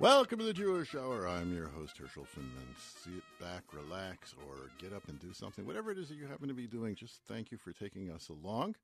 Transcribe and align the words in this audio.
Welcome 0.00 0.38
to 0.38 0.44
the 0.44 0.52
Jewish 0.52 0.94
Hour. 0.94 1.26
I'm 1.26 1.52
your 1.52 1.66
host, 1.66 1.98
Herschel 1.98 2.24
Finman. 2.24 2.72
Sit 2.78 3.24
back, 3.40 3.64
relax, 3.72 4.32
or 4.46 4.70
get 4.78 4.92
up 4.92 5.08
and 5.08 5.18
do 5.18 5.32
something. 5.32 5.66
Whatever 5.66 5.90
it 5.90 5.98
is 5.98 6.08
that 6.08 6.14
you 6.14 6.28
happen 6.28 6.46
to 6.46 6.54
be 6.54 6.68
doing, 6.68 6.94
just 6.94 7.22
thank 7.26 7.50
you 7.50 7.58
for 7.58 7.72
taking 7.72 8.08
us 8.08 8.28
along. 8.28 8.76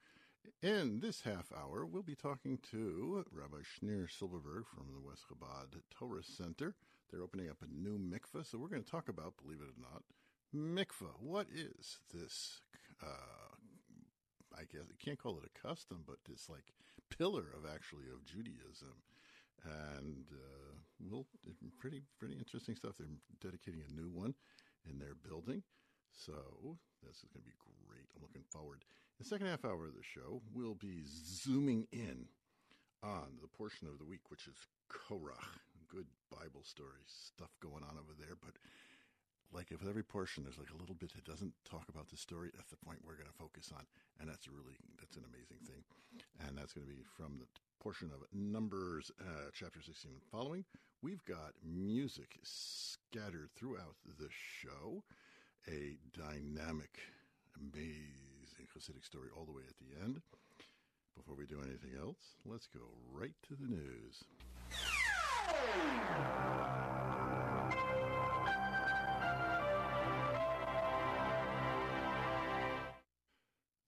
In 0.60 0.98
this 0.98 1.20
half 1.20 1.52
hour, 1.56 1.86
we'll 1.86 2.02
be 2.02 2.16
talking 2.16 2.58
to 2.72 3.24
Rabbi 3.30 3.58
Schneur 3.62 4.08
Silberberg 4.08 4.64
from 4.66 4.86
the 4.92 5.06
West 5.06 5.22
Chabad 5.30 5.80
Torah 5.88 6.24
Center. 6.24 6.74
They're 7.12 7.22
opening 7.22 7.48
up 7.48 7.58
a 7.62 7.72
new 7.72 7.96
mikveh, 7.96 8.44
so 8.44 8.58
we're 8.58 8.66
going 8.66 8.82
to 8.82 8.90
talk 8.90 9.08
about, 9.08 9.34
believe 9.40 9.60
it 9.60 9.68
or 9.68 9.80
not, 9.80 10.02
mikveh. 10.52 11.12
What 11.20 11.46
is 11.54 12.00
this? 12.12 12.60
Uh, 13.00 13.54
I 14.52 14.62
guess 14.62 14.88
you 14.88 14.96
can't 14.98 15.22
call 15.22 15.38
it 15.38 15.44
a 15.44 15.68
custom, 15.68 16.02
but 16.04 16.16
this 16.28 16.48
like 16.48 16.74
pillar 17.16 17.44
of 17.56 17.72
actually 17.72 18.06
of 18.12 18.24
Judaism 18.24 18.96
and 19.62 20.26
uh, 20.32 20.74
well, 21.10 21.26
pretty 21.78 22.02
pretty 22.18 22.34
interesting 22.34 22.76
stuff. 22.76 22.94
They're 22.98 23.08
dedicating 23.40 23.82
a 23.86 23.92
new 23.94 24.10
one 24.10 24.34
in 24.88 24.98
their 24.98 25.14
building, 25.14 25.62
so 26.12 26.78
this 27.02 27.16
is 27.18 27.28
going 27.32 27.44
to 27.44 27.50
be 27.50 27.56
great. 27.86 28.08
I'm 28.14 28.22
looking 28.22 28.44
forward. 28.50 28.84
The 29.18 29.24
second 29.24 29.46
half 29.46 29.64
hour 29.64 29.86
of 29.86 29.94
the 29.94 30.02
show, 30.02 30.42
we'll 30.52 30.74
be 30.74 31.04
zooming 31.06 31.86
in 31.92 32.26
on 33.02 33.38
the 33.42 33.48
portion 33.48 33.86
of 33.86 33.98
the 33.98 34.04
week 34.04 34.30
which 34.30 34.46
is 34.46 34.56
Korach. 34.90 35.60
Good 35.88 36.06
Bible 36.30 36.64
story 36.64 37.04
stuff 37.06 37.50
going 37.62 37.84
on 37.84 37.94
over 38.00 38.16
there, 38.18 38.34
but 38.40 38.56
like 39.52 39.70
with 39.70 39.88
every 39.88 40.02
portion, 40.02 40.42
there's 40.44 40.58
like 40.58 40.72
a 40.74 40.80
little 40.80 40.94
bit 40.94 41.12
that 41.14 41.24
doesn't 41.24 41.52
talk 41.68 41.88
about 41.88 42.08
the 42.10 42.16
story. 42.16 42.50
That's 42.54 42.70
the 42.70 42.84
point 42.84 43.00
we're 43.04 43.16
going 43.16 43.30
to 43.30 43.38
focus 43.38 43.70
on, 43.74 43.84
and 44.20 44.28
that's 44.28 44.48
really 44.48 44.76
that's 44.98 45.16
an 45.16 45.24
amazing 45.28 45.62
thing, 45.66 45.84
and 46.46 46.56
that's 46.56 46.72
going 46.72 46.86
to 46.86 46.92
be 46.92 47.02
from 47.16 47.38
the 47.38 47.46
portion 47.82 48.10
of 48.14 48.24
Numbers, 48.32 49.10
uh, 49.20 49.50
chapter 49.52 49.80
16 49.82 50.10
and 50.12 50.22
following. 50.32 50.64
We've 51.02 51.24
got 51.24 51.52
music 51.62 52.38
scattered 52.42 53.50
throughout 53.54 53.96
the 54.18 54.28
show, 54.30 55.04
a 55.68 55.98
dynamic, 56.16 56.98
amazing 57.60 58.66
Hasidic 58.74 59.04
story 59.04 59.28
all 59.36 59.44
the 59.44 59.52
way 59.52 59.62
at 59.68 59.76
the 59.76 60.02
end. 60.02 60.20
Before 61.16 61.36
we 61.36 61.46
do 61.46 61.60
anything 61.60 61.92
else, 62.00 62.36
let's 62.44 62.66
go 62.66 62.80
right 63.12 63.34
to 63.48 63.54
the 63.54 63.68
news. 63.68 64.24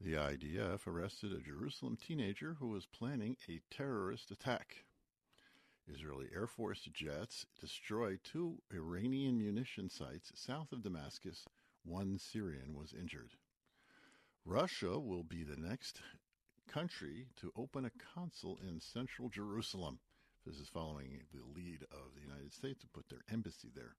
The 0.06 0.12
IDF 0.12 0.86
arrested 0.86 1.32
a 1.32 1.40
Jerusalem 1.40 1.96
teenager 1.96 2.54
who 2.60 2.68
was 2.68 2.86
planning 2.86 3.36
a 3.48 3.60
terrorist 3.74 4.30
attack. 4.30 4.84
Israeli 5.88 6.28
Air 6.32 6.46
Force 6.46 6.88
jets 6.92 7.44
destroyed 7.60 8.20
two 8.22 8.62
Iranian 8.72 9.36
munition 9.36 9.90
sites 9.90 10.30
south 10.36 10.70
of 10.70 10.84
Damascus. 10.84 11.44
One 11.82 12.18
Syrian 12.18 12.76
was 12.76 12.94
injured. 12.94 13.32
Russia 14.44 14.96
will 14.96 15.24
be 15.24 15.42
the 15.42 15.56
next 15.56 16.00
country 16.68 17.26
to 17.40 17.52
open 17.56 17.84
a 17.84 17.90
consul 18.14 18.60
in 18.64 18.78
central 18.78 19.28
Jerusalem. 19.28 19.98
This 20.46 20.60
is 20.60 20.68
following 20.68 21.22
the 21.32 21.42
lead 21.52 21.82
of 21.90 22.14
the 22.14 22.22
United 22.22 22.52
States 22.52 22.78
to 22.82 22.88
put 22.94 23.08
their 23.08 23.24
embassy 23.28 23.72
there. 23.74 23.96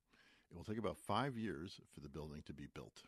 It 0.50 0.56
will 0.56 0.64
take 0.64 0.80
about 0.80 1.00
five 1.00 1.38
years 1.38 1.82
for 1.94 2.00
the 2.00 2.08
building 2.08 2.44
to 2.46 2.54
be 2.54 2.68
built. 2.74 3.04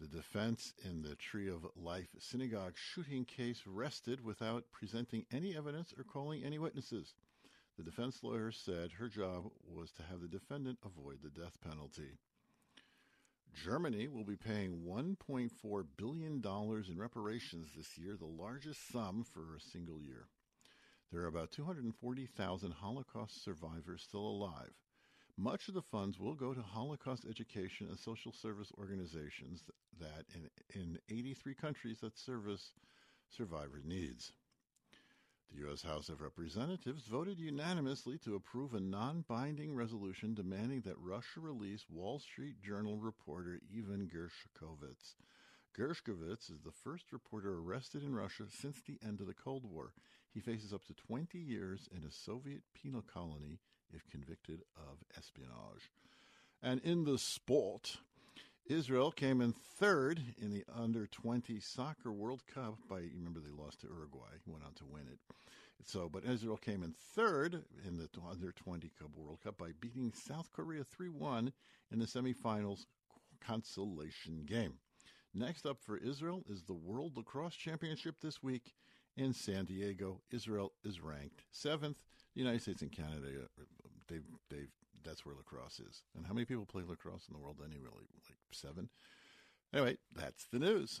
The 0.00 0.06
defense 0.06 0.74
in 0.84 1.02
the 1.02 1.16
Tree 1.16 1.48
of 1.48 1.66
Life 1.74 2.10
synagogue 2.20 2.74
shooting 2.76 3.24
case 3.24 3.62
rested 3.66 4.24
without 4.24 4.70
presenting 4.70 5.26
any 5.32 5.56
evidence 5.56 5.92
or 5.98 6.04
calling 6.04 6.44
any 6.44 6.56
witnesses. 6.56 7.14
The 7.76 7.82
defense 7.82 8.22
lawyer 8.22 8.52
said 8.52 8.92
her 8.92 9.08
job 9.08 9.50
was 9.66 9.90
to 9.92 10.04
have 10.04 10.20
the 10.20 10.28
defendant 10.28 10.78
avoid 10.84 11.18
the 11.22 11.30
death 11.30 11.60
penalty. 11.60 12.18
Germany 13.64 14.06
will 14.06 14.22
be 14.22 14.36
paying 14.36 14.84
$1.4 14.86 15.84
billion 15.96 16.42
in 16.44 16.98
reparations 16.98 17.70
this 17.76 17.98
year, 17.98 18.16
the 18.16 18.24
largest 18.24 18.92
sum 18.92 19.24
for 19.24 19.56
a 19.56 19.60
single 19.60 20.00
year. 20.00 20.28
There 21.10 21.22
are 21.22 21.26
about 21.26 21.50
240,000 21.50 22.72
Holocaust 22.72 23.42
survivors 23.42 24.02
still 24.02 24.20
alive. 24.20 24.74
Much 25.40 25.68
of 25.68 25.74
the 25.74 25.82
funds 25.82 26.18
will 26.18 26.34
go 26.34 26.52
to 26.52 26.60
Holocaust 26.60 27.24
education 27.24 27.86
and 27.88 27.96
social 27.96 28.32
service 28.32 28.72
organizations 28.76 29.62
that 30.00 30.24
in, 30.34 30.50
in 30.74 30.98
83 31.08 31.54
countries 31.54 32.00
that 32.00 32.18
service 32.18 32.72
survivor 33.30 33.80
needs. 33.84 34.32
The 35.52 35.60
U.S. 35.60 35.82
House 35.82 36.08
of 36.08 36.22
Representatives 36.22 37.04
voted 37.04 37.38
unanimously 37.38 38.18
to 38.24 38.34
approve 38.34 38.74
a 38.74 38.80
non 38.80 39.24
binding 39.28 39.76
resolution 39.76 40.34
demanding 40.34 40.80
that 40.80 40.98
Russia 40.98 41.38
release 41.38 41.84
Wall 41.88 42.18
Street 42.18 42.60
Journal 42.60 42.98
reporter 42.98 43.60
Evan 43.72 44.10
Gershkovich. 44.12 45.14
Gershkovich 45.78 46.50
is 46.50 46.62
the 46.64 46.72
first 46.82 47.12
reporter 47.12 47.54
arrested 47.60 48.02
in 48.02 48.12
Russia 48.12 48.46
since 48.50 48.82
the 48.82 48.98
end 49.06 49.20
of 49.20 49.28
the 49.28 49.34
Cold 49.34 49.64
War. 49.64 49.92
He 50.34 50.40
faces 50.40 50.72
up 50.72 50.84
to 50.86 50.94
20 50.94 51.38
years 51.38 51.88
in 51.96 52.02
a 52.02 52.10
Soviet 52.10 52.62
penal 52.74 53.02
colony 53.02 53.60
if 53.92 54.06
convicted 54.06 54.62
of 54.76 54.98
espionage. 55.16 55.90
And 56.62 56.80
in 56.82 57.04
the 57.04 57.18
sport, 57.18 57.98
Israel 58.66 59.10
came 59.10 59.40
in 59.40 59.52
third 59.52 60.20
in 60.40 60.50
the 60.50 60.64
under 60.74 61.06
20 61.06 61.58
soccer 61.60 62.12
World 62.12 62.42
Cup 62.52 62.78
by, 62.88 63.00
you 63.00 63.10
remember 63.16 63.40
they 63.40 63.50
lost 63.50 63.80
to 63.80 63.86
Uruguay, 63.86 64.36
went 64.46 64.64
on 64.64 64.74
to 64.74 64.84
win 64.84 65.04
it. 65.10 65.18
So, 65.86 66.08
but 66.08 66.24
Israel 66.24 66.56
came 66.56 66.82
in 66.82 66.92
third 67.14 67.62
in 67.86 67.96
the 67.96 68.08
under 68.28 68.52
20 68.52 68.90
Cup 68.98 69.10
World 69.16 69.38
Cup 69.42 69.56
by 69.56 69.70
beating 69.80 70.12
South 70.12 70.50
Korea 70.52 70.84
3 70.84 71.08
1 71.08 71.52
in 71.92 71.98
the 71.98 72.04
semifinals 72.04 72.84
consolation 73.40 74.44
game. 74.44 74.74
Next 75.32 75.64
up 75.64 75.78
for 75.80 75.96
Israel 75.96 76.42
is 76.50 76.64
the 76.64 76.74
World 76.74 77.16
Lacrosse 77.16 77.54
Championship 77.54 78.16
this 78.20 78.42
week 78.42 78.74
in 79.18 79.34
San 79.34 79.64
Diego. 79.64 80.20
Israel 80.30 80.72
is 80.84 81.00
ranked 81.00 81.42
seventh. 81.50 81.98
The 82.34 82.40
United 82.40 82.62
States 82.62 82.82
and 82.82 82.92
Canada, 82.92 83.26
they've, 84.08 84.22
they've, 84.48 84.68
that's 85.04 85.26
where 85.26 85.34
lacrosse 85.34 85.80
is. 85.80 86.02
And 86.16 86.24
how 86.24 86.32
many 86.32 86.44
people 86.44 86.64
play 86.64 86.82
lacrosse 86.86 87.26
in 87.28 87.34
the 87.34 87.40
world 87.40 87.56
anyway? 87.64 87.88
Like 87.92 88.36
seven? 88.52 88.88
Anyway, 89.74 89.96
that's 90.14 90.46
the 90.52 90.58
news. 90.58 91.00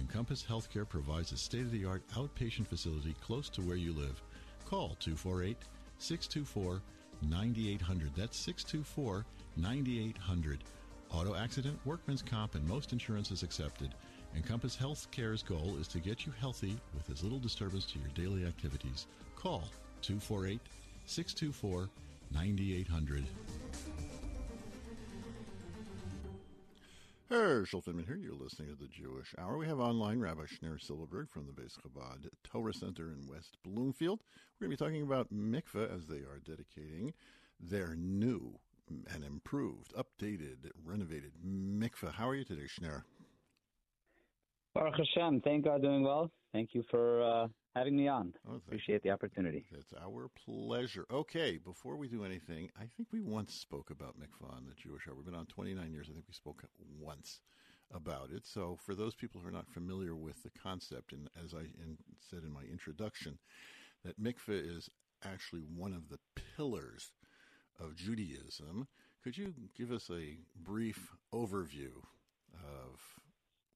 Encompass 0.00 0.44
Healthcare 0.48 0.88
provides 0.88 1.32
a 1.32 1.36
state 1.36 1.60
of 1.62 1.70
the 1.70 1.84
art 1.84 2.02
outpatient 2.14 2.66
facility 2.66 3.14
close 3.22 3.48
to 3.50 3.60
where 3.60 3.76
you 3.76 3.92
live. 3.92 4.20
Call 4.68 4.96
248 5.00 5.56
624 5.98 6.80
9800. 7.28 8.10
That's 8.16 8.38
624 8.38 9.24
9800. 9.56 10.64
Auto 11.12 11.34
accident, 11.34 11.78
workman's 11.84 12.22
comp, 12.22 12.54
and 12.54 12.66
most 12.66 12.92
insurances 12.92 13.42
accepted. 13.42 13.94
Encompass 14.36 14.76
Healthcare's 14.76 15.42
goal 15.42 15.76
is 15.80 15.88
to 15.88 15.98
get 15.98 16.24
you 16.24 16.32
healthy 16.40 16.78
with 16.94 17.10
as 17.10 17.22
little 17.22 17.40
disturbance 17.40 17.84
to 17.86 17.98
your 17.98 18.08
daily 18.14 18.46
activities. 18.46 19.06
Call 19.36 19.64
248 20.02 20.60
624 21.06 21.88
9800. 22.32 23.24
Herschel 27.30 27.80
Finman 27.80 28.06
here. 28.06 28.16
You're 28.16 28.34
listening 28.34 28.70
to 28.70 28.74
the 28.74 28.88
Jewish 28.88 29.32
Hour. 29.38 29.56
We 29.56 29.68
have 29.68 29.78
online 29.78 30.18
Rabbi 30.18 30.46
Schneur 30.46 30.80
Silberberg 30.80 31.30
from 31.30 31.46
the 31.46 31.52
Beis 31.52 31.78
Chabad 31.78 32.26
Torah 32.42 32.74
Center 32.74 33.12
in 33.12 33.28
West 33.28 33.56
Bloomfield. 33.62 34.18
We're 34.58 34.66
going 34.66 34.76
to 34.76 34.84
be 34.84 34.84
talking 34.84 35.02
about 35.02 35.32
mikveh 35.32 35.94
as 35.94 36.06
they 36.06 36.16
are 36.16 36.40
dedicating 36.44 37.12
their 37.60 37.94
new 37.94 38.58
and 39.14 39.22
improved, 39.22 39.94
updated, 39.94 40.72
renovated 40.84 41.30
mikveh. 41.46 42.12
How 42.12 42.28
are 42.28 42.34
you 42.34 42.44
today, 42.44 42.66
Schneur? 42.66 43.04
Baruch 44.74 44.96
Hashem. 44.96 45.40
Thank 45.42 45.66
God, 45.66 45.82
doing 45.82 46.02
well. 46.02 46.32
Thank 46.52 46.70
you 46.72 46.82
for 46.90 47.22
uh, 47.22 47.46
having 47.74 47.96
me 47.96 48.08
on. 48.08 48.32
Oh, 48.48 48.56
Appreciate 48.56 49.02
the 49.02 49.10
opportunity. 49.10 49.64
It's 49.72 49.92
our 50.02 50.28
pleasure. 50.44 51.06
Okay, 51.10 51.58
before 51.58 51.96
we 51.96 52.08
do 52.08 52.24
anything, 52.24 52.70
I 52.76 52.84
think 52.96 53.08
we 53.12 53.20
once 53.20 53.54
spoke 53.54 53.90
about 53.90 54.16
mikvah 54.18 54.54
on 54.54 54.66
the 54.66 54.74
Jewish 54.74 55.06
Hour. 55.08 55.14
We've 55.16 55.24
been 55.24 55.34
on 55.34 55.46
29 55.46 55.92
years. 55.92 56.08
I 56.10 56.14
think 56.14 56.26
we 56.28 56.34
spoke 56.34 56.64
once 56.98 57.40
about 57.92 58.30
it. 58.30 58.46
So, 58.46 58.78
for 58.84 58.94
those 58.94 59.14
people 59.14 59.40
who 59.40 59.48
are 59.48 59.52
not 59.52 59.68
familiar 59.68 60.14
with 60.14 60.42
the 60.42 60.50
concept, 60.62 61.12
and 61.12 61.28
as 61.42 61.54
I 61.54 61.60
in, 61.60 61.98
said 62.18 62.42
in 62.44 62.52
my 62.52 62.62
introduction, 62.70 63.38
that 64.04 64.20
mikveh 64.20 64.76
is 64.76 64.88
actually 65.24 65.60
one 65.60 65.92
of 65.92 66.08
the 66.08 66.18
pillars 66.56 67.12
of 67.78 67.96
Judaism. 67.96 68.86
Could 69.22 69.36
you 69.36 69.54
give 69.76 69.92
us 69.92 70.10
a 70.10 70.38
brief 70.62 71.10
overview 71.32 71.92
of 72.54 73.00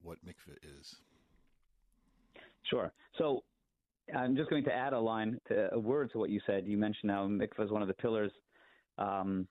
what 0.00 0.24
mikveh 0.24 0.56
is? 0.80 0.96
Sure. 2.62 2.92
So 3.18 3.44
I'm 4.14 4.36
just 4.36 4.50
going 4.50 4.64
to 4.64 4.72
add 4.72 4.92
a 4.92 5.00
line 5.00 5.38
to 5.48 5.72
a 5.72 5.78
word 5.78 6.10
to 6.12 6.18
what 6.18 6.30
you 6.30 6.40
said. 6.46 6.66
You 6.66 6.76
mentioned 6.76 7.08
now 7.08 7.26
mikvah 7.26 7.64
is 7.64 7.70
one 7.70 7.82
of 7.82 7.88
the 7.88 7.94
pillars 7.94 8.32
um, 8.98 9.46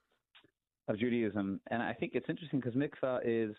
of 0.88 0.98
Judaism, 0.98 1.60
and 1.70 1.82
I 1.82 1.92
think 1.92 2.12
it's 2.14 2.28
interesting 2.28 2.60
because 2.60 2.74
mikvah 2.74 3.20
is, 3.24 3.54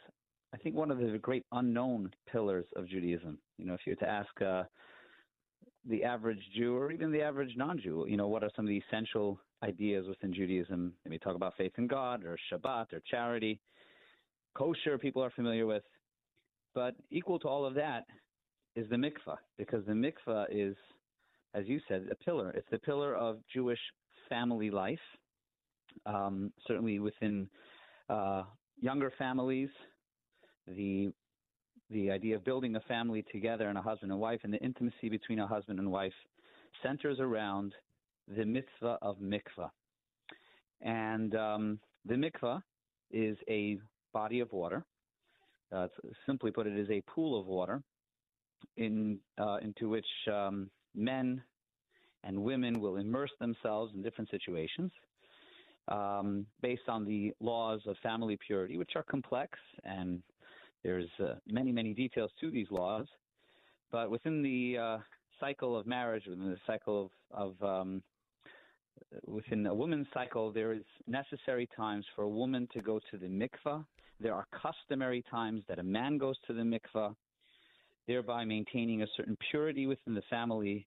I 0.53 0.57
think, 0.57 0.75
one 0.75 0.91
of 0.91 0.99
the 0.99 1.17
great 1.21 1.45
unknown 1.51 2.11
pillars 2.31 2.65
of 2.75 2.87
Judaism. 2.87 3.37
You 3.57 3.65
know, 3.65 3.73
if 3.73 3.81
you 3.85 3.91
were 3.91 4.05
to 4.05 4.09
ask 4.09 4.41
uh, 4.41 4.63
the 5.87 6.03
average 6.03 6.41
Jew 6.55 6.77
or 6.77 6.91
even 6.91 7.11
the 7.11 7.21
average 7.21 7.53
non-Jew, 7.55 8.05
you 8.07 8.17
know, 8.17 8.27
what 8.27 8.43
are 8.43 8.49
some 8.55 8.65
of 8.65 8.69
the 8.69 8.81
essential 8.87 9.39
ideas 9.63 10.07
within 10.07 10.33
Judaism? 10.33 10.93
Maybe 11.03 11.19
talk 11.19 11.35
about 11.35 11.55
faith 11.57 11.73
in 11.77 11.87
God 11.87 12.23
or 12.23 12.37
Shabbat 12.51 12.93
or 12.93 13.01
charity. 13.09 13.59
Kosher, 14.55 14.97
people 14.97 15.23
are 15.23 15.31
familiar 15.31 15.65
with, 15.65 15.83
but 16.73 16.95
equal 17.11 17.39
to 17.39 17.47
all 17.47 17.65
of 17.65 17.73
that 17.75 18.05
is 18.75 18.89
the 18.89 18.95
mikvah, 18.95 19.37
because 19.57 19.85
the 19.85 19.93
mikvah 19.93 20.45
is, 20.49 20.75
as 21.53 21.65
you 21.67 21.79
said, 21.87 22.07
a 22.11 22.15
pillar. 22.15 22.51
It's 22.51 22.67
the 22.71 22.79
pillar 22.79 23.15
of 23.15 23.37
Jewish 23.53 23.79
family 24.29 24.69
life. 24.69 24.99
Um, 26.05 26.51
certainly 26.67 26.99
within 26.99 27.47
uh, 28.09 28.43
younger 28.81 29.11
families, 29.17 29.69
the 30.67 31.11
the 31.91 32.09
idea 32.09 32.35
of 32.35 32.43
building 32.43 32.75
a 32.75 32.79
family 32.81 33.23
together 33.31 33.69
and 33.69 33.77
a 33.77 33.81
husband 33.81 34.11
and 34.11 34.19
wife 34.19 34.39
and 34.43 34.51
the 34.51 34.57
intimacy 34.57 35.07
between 35.07 35.39
a 35.39 35.47
husband 35.47 35.77
and 35.77 35.89
wife 35.91 36.13
centers 36.81 37.19
around 37.19 37.73
the 38.35 38.43
mitzvah 38.43 38.97
of 39.03 39.17
mikvah. 39.19 39.69
And 40.81 41.35
um, 41.35 41.79
the 42.05 42.15
mikvah 42.15 42.61
is 43.11 43.37
a 43.47 43.77
body 44.13 44.39
of 44.39 44.51
water. 44.51 44.83
Uh, 45.71 45.87
simply 46.25 46.49
put, 46.49 46.65
it 46.65 46.77
is 46.77 46.89
a 46.89 47.01
pool 47.01 47.39
of 47.39 47.45
water 47.45 47.83
in 48.77 49.19
uh, 49.37 49.57
into 49.61 49.89
which 49.89 50.05
um, 50.31 50.69
men 50.93 51.41
and 52.23 52.41
women 52.41 52.79
will 52.79 52.97
immerse 52.97 53.31
themselves 53.39 53.93
in 53.95 54.01
different 54.01 54.29
situations 54.29 54.91
um, 55.87 56.45
based 56.61 56.87
on 56.87 57.05
the 57.05 57.33
laws 57.39 57.81
of 57.85 57.95
family 58.01 58.37
purity, 58.45 58.77
which 58.77 58.91
are 58.95 59.03
complex 59.03 59.59
and 59.83 60.21
there's 60.83 61.09
uh, 61.19 61.35
many 61.47 61.71
many 61.71 61.93
details 61.93 62.31
to 62.39 62.51
these 62.51 62.67
laws. 62.69 63.07
But 63.91 64.09
within 64.09 64.41
the 64.41 64.77
uh, 64.77 64.97
cycle 65.39 65.77
of 65.77 65.85
marriage, 65.87 66.23
within 66.27 66.49
the 66.49 66.59
cycle 66.67 67.11
of, 67.31 67.55
of 67.61 67.63
um, 67.63 68.03
within 69.25 69.65
a 69.65 69.73
woman's 69.73 70.07
cycle, 70.13 70.51
there 70.51 70.73
is 70.73 70.83
necessary 71.07 71.67
times 71.75 72.05
for 72.15 72.23
a 72.23 72.29
woman 72.29 72.67
to 72.73 72.81
go 72.81 72.99
to 73.11 73.17
the 73.17 73.27
mikvah. 73.27 73.85
There 74.19 74.33
are 74.33 74.47
customary 74.51 75.23
times 75.29 75.63
that 75.67 75.79
a 75.79 75.83
man 75.83 76.17
goes 76.17 76.35
to 76.47 76.53
the 76.53 76.61
mikvah 76.61 77.15
thereby 78.07 78.45
maintaining 78.45 79.01
a 79.01 79.07
certain 79.15 79.37
purity 79.49 79.87
within 79.87 80.13
the 80.13 80.21
family 80.29 80.85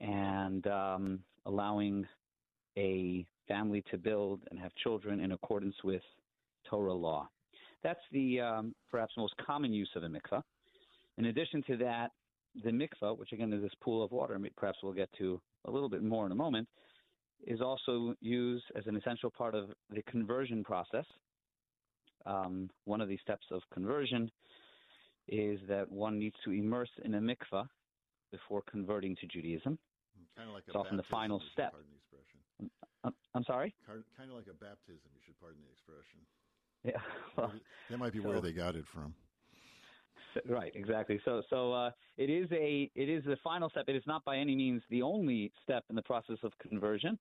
and 0.00 0.66
um, 0.66 1.20
allowing 1.46 2.06
a 2.78 3.26
family 3.48 3.82
to 3.90 3.98
build 3.98 4.40
and 4.50 4.58
have 4.58 4.72
children 4.82 5.20
in 5.20 5.32
accordance 5.32 5.74
with 5.82 6.02
Torah 6.68 6.92
law. 6.92 7.28
That's 7.82 8.00
the 8.12 8.40
um, 8.40 8.74
perhaps 8.90 9.14
most 9.16 9.34
common 9.44 9.72
use 9.72 9.90
of 9.96 10.02
a 10.04 10.08
mikvah. 10.08 10.42
In 11.18 11.26
addition 11.26 11.62
to 11.66 11.76
that, 11.78 12.10
the 12.64 12.70
mikvah, 12.70 13.16
which 13.18 13.32
again 13.32 13.52
is 13.52 13.62
this 13.62 13.72
pool 13.82 14.04
of 14.04 14.12
water, 14.12 14.38
perhaps 14.56 14.78
we'll 14.82 14.92
get 14.92 15.10
to 15.18 15.40
a 15.66 15.70
little 15.70 15.88
bit 15.88 16.02
more 16.02 16.26
in 16.26 16.32
a 16.32 16.36
moment, 16.36 16.68
is 17.46 17.60
also 17.60 18.14
used 18.20 18.64
as 18.76 18.86
an 18.86 18.96
essential 18.96 19.30
part 19.30 19.54
of 19.54 19.70
the 19.94 20.02
conversion 20.02 20.62
process. 20.62 21.04
Um, 22.26 22.68
one 22.84 23.00
of 23.00 23.08
the 23.08 23.18
steps 23.22 23.46
of 23.50 23.62
conversion 23.72 24.30
is 25.28 25.60
that 25.68 25.90
one 25.90 26.18
needs 26.18 26.36
to 26.44 26.50
immerse 26.50 26.90
in 27.04 27.14
a 27.14 27.20
mikvah 27.20 27.66
before 28.32 28.62
converting 28.70 29.16
to 29.16 29.26
Judaism. 29.26 29.78
Kind 30.36 30.48
of 30.48 30.54
like 30.54 30.64
it's 30.66 30.76
often 30.76 30.96
the 30.96 31.02
final 31.10 31.42
step. 31.52 31.74
The 32.60 32.66
I'm, 33.04 33.14
I'm 33.34 33.44
sorry. 33.44 33.74
Kind 33.86 34.30
of 34.30 34.36
like 34.36 34.46
a 34.46 34.54
baptism. 34.54 35.10
You 35.14 35.20
should 35.24 35.38
pardon 35.40 35.60
the 35.62 35.70
expression. 35.72 36.20
Yeah, 36.82 37.00
well, 37.36 37.52
that 37.90 37.98
might 37.98 38.12
be 38.12 38.20
so, 38.20 38.28
where 38.28 38.40
they 38.40 38.52
got 38.52 38.74
it 38.74 38.84
from. 38.92 39.14
Right, 40.48 40.72
exactly. 40.74 41.20
So, 41.24 41.42
so 41.50 41.72
uh, 41.72 41.90
it 42.16 42.30
is 42.30 42.48
a 42.52 42.90
it 42.94 43.08
is 43.08 43.24
the 43.24 43.36
final 43.42 43.68
step. 43.68 43.84
It 43.88 43.96
is 43.96 44.02
not 44.06 44.24
by 44.24 44.36
any 44.36 44.54
means 44.54 44.82
the 44.88 45.02
only 45.02 45.52
step 45.62 45.84
in 45.90 45.96
the 45.96 46.02
process 46.02 46.38
of 46.42 46.52
conversion, 46.58 47.18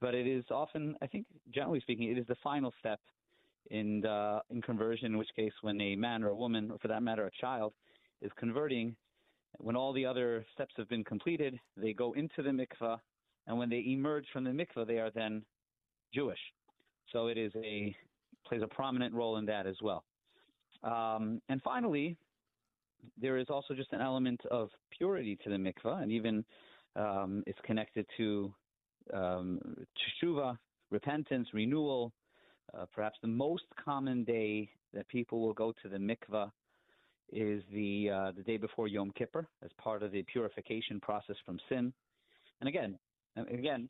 but 0.00 0.14
it 0.14 0.26
is 0.26 0.44
often, 0.50 0.96
I 1.02 1.06
think, 1.06 1.26
generally 1.52 1.80
speaking, 1.80 2.10
it 2.10 2.18
is 2.18 2.26
the 2.26 2.36
final 2.42 2.72
step 2.78 3.00
in 3.70 4.02
in 4.50 4.62
conversion, 4.62 5.06
in 5.12 5.18
which 5.18 5.30
case 5.36 5.52
when 5.62 5.80
a 5.80 5.96
man 5.96 6.22
or 6.22 6.28
a 6.28 6.36
woman, 6.36 6.70
or 6.70 6.78
for 6.78 6.88
that 6.88 7.02
matter 7.02 7.26
a 7.26 7.30
child, 7.40 7.72
is 8.22 8.30
converting, 8.38 8.96
when 9.58 9.76
all 9.76 9.92
the 9.92 10.04
other 10.04 10.44
steps 10.54 10.74
have 10.76 10.88
been 10.88 11.04
completed, 11.04 11.58
they 11.76 11.92
go 11.92 12.12
into 12.12 12.42
the 12.42 12.50
mikvah, 12.50 12.98
and 13.46 13.58
when 13.58 13.68
they 13.68 13.84
emerge 13.86 14.26
from 14.32 14.44
the 14.44 14.50
mikvah, 14.50 14.86
they 14.86 14.98
are 14.98 15.10
then 15.10 15.42
Jewish. 16.14 16.38
So 17.12 17.28
it 17.28 17.38
is 17.38 17.52
a 17.56 17.94
plays 18.46 18.62
a 18.62 18.66
prominent 18.66 19.14
role 19.14 19.38
in 19.38 19.46
that 19.46 19.66
as 19.66 19.76
well. 19.82 20.04
Um, 20.82 21.40
and 21.48 21.60
finally, 21.62 22.16
there 23.20 23.38
is 23.38 23.46
also 23.48 23.74
just 23.74 23.92
an 23.92 24.00
element 24.00 24.40
of 24.50 24.68
purity 24.96 25.36
to 25.42 25.50
the 25.50 25.56
mikvah, 25.56 26.02
and 26.02 26.12
even 26.12 26.44
um, 26.94 27.42
it's 27.46 27.58
connected 27.64 28.06
to 28.16 28.54
um, 29.12 29.60
teshuva, 30.22 30.56
repentance, 30.90 31.48
renewal, 31.52 32.12
uh, 32.74 32.86
perhaps 32.94 33.18
the 33.22 33.28
most 33.28 33.64
common 33.82 34.24
day 34.24 34.68
that 34.92 35.08
people 35.08 35.40
will 35.40 35.52
go 35.52 35.72
to 35.82 35.88
the 35.88 35.98
mikvah 35.98 36.50
is 37.32 37.62
the 37.72 38.10
uh, 38.10 38.32
the 38.36 38.42
day 38.42 38.56
before 38.56 38.88
Yom 38.88 39.10
Kippur 39.16 39.48
as 39.64 39.70
part 39.78 40.02
of 40.02 40.12
the 40.12 40.22
purification 40.22 41.00
process 41.00 41.36
from 41.44 41.58
sin. 41.68 41.92
And 42.60 42.68
again, 42.68 42.98
again, 43.36 43.88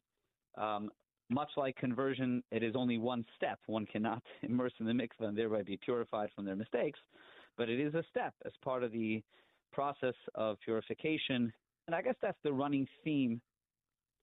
um, 0.56 0.90
much 1.28 1.50
like 1.56 1.76
conversion, 1.76 2.42
it 2.50 2.62
is 2.62 2.74
only 2.76 2.98
one 2.98 3.24
step. 3.36 3.58
One 3.66 3.86
cannot 3.86 4.22
immerse 4.42 4.72
in 4.80 4.86
the 4.86 4.92
mikvah 4.92 5.28
and 5.28 5.36
thereby 5.36 5.62
be 5.62 5.76
purified 5.76 6.30
from 6.34 6.44
their 6.44 6.56
mistakes, 6.56 6.98
but 7.56 7.68
it 7.68 7.80
is 7.80 7.94
a 7.94 8.04
step 8.10 8.34
as 8.44 8.52
part 8.62 8.82
of 8.82 8.92
the 8.92 9.22
process 9.72 10.14
of 10.34 10.56
purification. 10.64 11.52
And 11.86 11.94
I 11.94 12.02
guess 12.02 12.16
that's 12.22 12.38
the 12.42 12.52
running 12.52 12.86
theme 13.04 13.40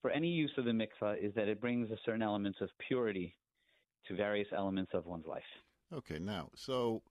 for 0.02 0.12
any 0.12 0.28
use 0.28 0.52
of 0.58 0.66
the 0.66 0.72
mikvah 0.72 1.24
is 1.24 1.34
that 1.36 1.48
it 1.48 1.62
brings 1.62 1.92
a 1.92 1.98
certain 2.06 2.22
elements 2.22 2.60
of 2.62 2.70
purity 2.88 3.36
to 4.08 4.16
various 4.16 4.48
elements 4.56 4.92
of 4.94 5.06
one's 5.06 5.26
life. 5.26 5.44
Okay, 5.94 6.20
now, 6.20 6.50
so 6.56 7.02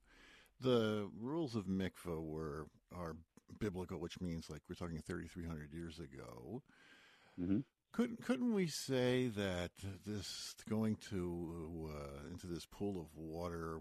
the 0.61 1.08
rules 1.20 1.54
of 1.54 1.66
mikvah 1.66 2.22
were 2.22 2.66
are 2.94 3.16
biblical, 3.58 3.99
which 3.99 4.20
means 4.20 4.50
like 4.50 4.62
we're 4.68 4.75
talking 4.75 5.00
3,300 5.00 5.72
years 5.72 5.99
ago. 5.99 6.62
Mm-hmm. 7.40 7.61
Couldn't 7.92 8.25
couldn't 8.25 8.54
we 8.54 8.66
say 8.68 9.28
that 9.28 9.70
this 10.06 10.54
going 10.68 10.96
to 11.11 11.90
uh, 11.90 12.30
into 12.30 12.46
this 12.46 12.66
pool 12.66 13.00
of 13.00 13.06
water 13.14 13.80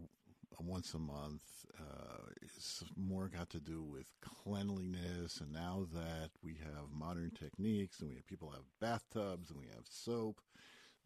once 0.60 0.94
a 0.94 1.00
month 1.00 1.42
uh, 1.80 2.28
is 2.44 2.84
more 2.98 3.30
got 3.30 3.50
to 3.52 3.60
do 3.60 3.82
with 3.82 4.08
cleanliness, 4.22 5.40
and 5.40 5.52
now 5.52 5.88
that 5.94 6.30
we 6.44 6.56
have 6.62 6.92
modern 6.92 7.32
techniques 7.32 8.00
and 8.00 8.10
we 8.10 8.16
have 8.16 8.28
people 8.28 8.50
have 8.50 8.66
bathtubs 8.80 9.50
and 9.50 9.60
we 9.60 9.68
have 9.68 9.86
soap, 9.90 10.42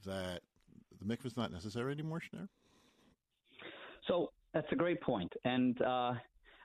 that 0.06 0.42
the 1.00 1.06
mikvah 1.06 1.26
is 1.26 1.38
not 1.38 1.52
necessary 1.52 1.92
anymore, 1.92 2.22
Schneider? 2.30 2.48
So 4.08 4.32
that's 4.54 4.68
a 4.72 4.76
great 4.76 5.02
point, 5.02 5.34
and 5.44 5.82
uh, 5.82 6.14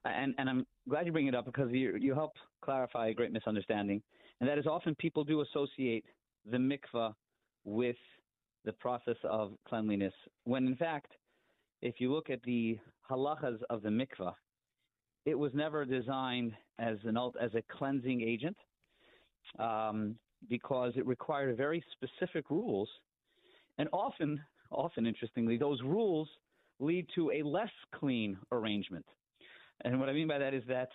and 0.05 0.35
and 0.39 0.49
I'm 0.49 0.67
glad 0.89 1.07
you 1.07 1.13
bring 1.13 1.27
it 1.27 1.35
up 1.35 1.47
because 1.47 1.71
you 1.73 1.97
you 1.97 2.15
help 2.15 2.33
clarify 2.63 3.09
a 3.09 3.15
great 3.15 3.33
misunderstanding, 3.33 4.03
and 4.41 4.49
that 4.49 4.59
is 4.59 4.67
often 4.67 4.95
people 4.97 5.25
do 5.25 5.41
associate 5.41 6.05
the 6.51 6.59
mikvah 6.59 7.15
with 7.65 7.97
the 8.65 8.73
process 8.73 9.17
of 9.25 9.53
cleanliness, 9.69 10.13
when 10.45 10.67
in 10.67 10.77
fact, 10.77 11.13
if 11.83 11.95
you 11.99 12.13
look 12.13 12.31
at 12.31 12.43
the 12.43 12.79
halachas 13.11 13.59
of 13.71 13.83
the 13.83 13.89
mikvah, 13.89 14.35
it 15.25 15.35
was 15.35 15.53
never 15.55 15.85
designed 15.85 16.53
as 16.79 16.99
an 17.05 17.17
as 17.41 17.55
a 17.55 17.63
cleansing 17.77 18.21
agent, 18.21 18.57
um, 19.59 20.15
because 20.49 20.93
it 20.97 21.07
required 21.07 21.57
very 21.57 21.83
specific 21.93 22.51
rules, 22.51 22.89
and 23.79 23.89
often, 23.93 24.41
often 24.71 25.07
interestingly, 25.07 25.57
those 25.57 25.81
rules 25.83 26.29
lead 26.79 27.07
to 27.15 27.31
a 27.31 27.43
less 27.43 27.71
clean 27.95 28.37
arrangement. 28.53 29.07
And 29.85 29.99
what 29.99 30.09
I 30.09 30.13
mean 30.13 30.29
by 30.29 30.39
that 30.39 30.55
is 30.55 30.63
that 30.69 30.89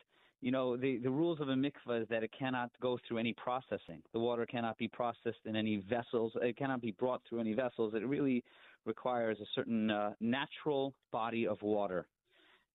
you 0.45 0.51
know, 0.51 0.77
the, 0.77 0.97
the 0.97 1.09
rules 1.09 1.39
of 1.41 1.49
a 1.49 1.55
mikvah 1.55 2.03
is 2.03 2.07
that 2.09 2.21
it 2.21 2.31
cannot 2.37 2.69
go 2.79 2.99
through 3.07 3.17
any 3.17 3.33
processing. 3.33 4.03
The 4.13 4.19
water 4.19 4.45
cannot 4.45 4.77
be 4.77 4.87
processed 4.87 5.39
in 5.45 5.55
any 5.55 5.77
vessels. 5.89 6.33
It 6.35 6.55
cannot 6.55 6.81
be 6.81 6.91
brought 6.91 7.21
through 7.27 7.39
any 7.39 7.53
vessels. 7.53 7.95
It 7.95 8.05
really 8.05 8.43
requires 8.85 9.39
a 9.39 9.45
certain 9.55 9.89
uh, 9.89 10.11
natural 10.19 10.93
body 11.11 11.47
of 11.47 11.59
water. 11.63 12.05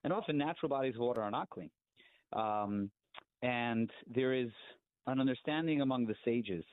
And 0.02 0.12
often 0.12 0.36
natural 0.36 0.68
bodies 0.68 0.96
of 0.96 1.02
water 1.02 1.22
are 1.22 1.30
not 1.30 1.48
clean. 1.50 1.70
Um, 2.32 2.90
and 3.42 3.88
there 4.12 4.32
is 4.32 4.50
an 5.06 5.20
understanding 5.20 5.80
among 5.80 6.06
the 6.06 6.16
sages 6.24 6.64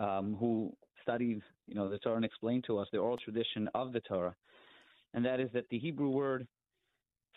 um, 0.00 0.36
who 0.40 0.74
studied, 1.02 1.40
you 1.66 1.74
know, 1.74 1.88
the 1.88 1.98
Torah 1.98 2.16
and 2.16 2.24
explained 2.24 2.64
to 2.64 2.78
us 2.78 2.88
the 2.92 2.98
oral 2.98 3.16
tradition 3.16 3.68
of 3.74 3.92
the 3.92 4.00
Torah, 4.00 4.34
and 5.14 5.24
that 5.24 5.40
is 5.40 5.50
that 5.52 5.68
the 5.70 5.78
Hebrew 5.78 6.10
word 6.10 6.46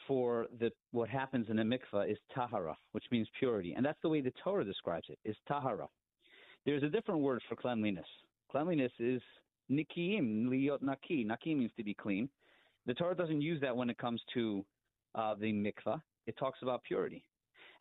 for 0.08 0.48
the 0.60 0.72
what 0.92 1.10
happens 1.10 1.48
in 1.50 1.60
a 1.60 1.64
mikvah 1.64 2.10
is 2.12 2.18
tahara, 2.34 2.78
which 2.92 3.06
means 3.12 3.28
purity, 3.40 3.74
and 3.74 3.86
that's 3.86 4.02
the 4.02 4.10
way 4.10 4.22
the 4.22 4.34
Torah 4.44 4.66
describes 4.66 5.08
it: 5.10 5.20
is 5.24 5.36
tahara. 5.48 5.88
There's 6.66 6.84
a 6.84 6.90
different 6.90 7.22
word 7.22 7.42
for 7.50 7.56
cleanliness. 7.56 8.08
Cleanliness 8.52 8.92
is 9.00 9.22
nikiim, 9.72 10.48
liot 10.48 10.82
naki. 10.82 11.24
Naki 11.24 11.56
means 11.56 11.72
to 11.78 11.84
be 11.84 11.94
clean. 11.94 12.30
The 12.86 12.94
Torah 12.94 13.16
doesn't 13.16 13.42
use 13.42 13.62
that 13.62 13.76
when 13.76 13.90
it 13.90 13.98
comes 13.98 14.22
to 14.34 14.64
uh, 15.16 15.36
the 15.36 15.52
mikvah. 15.52 16.02
It 16.28 16.38
talks 16.38 16.60
about 16.62 16.84
purity, 16.84 17.24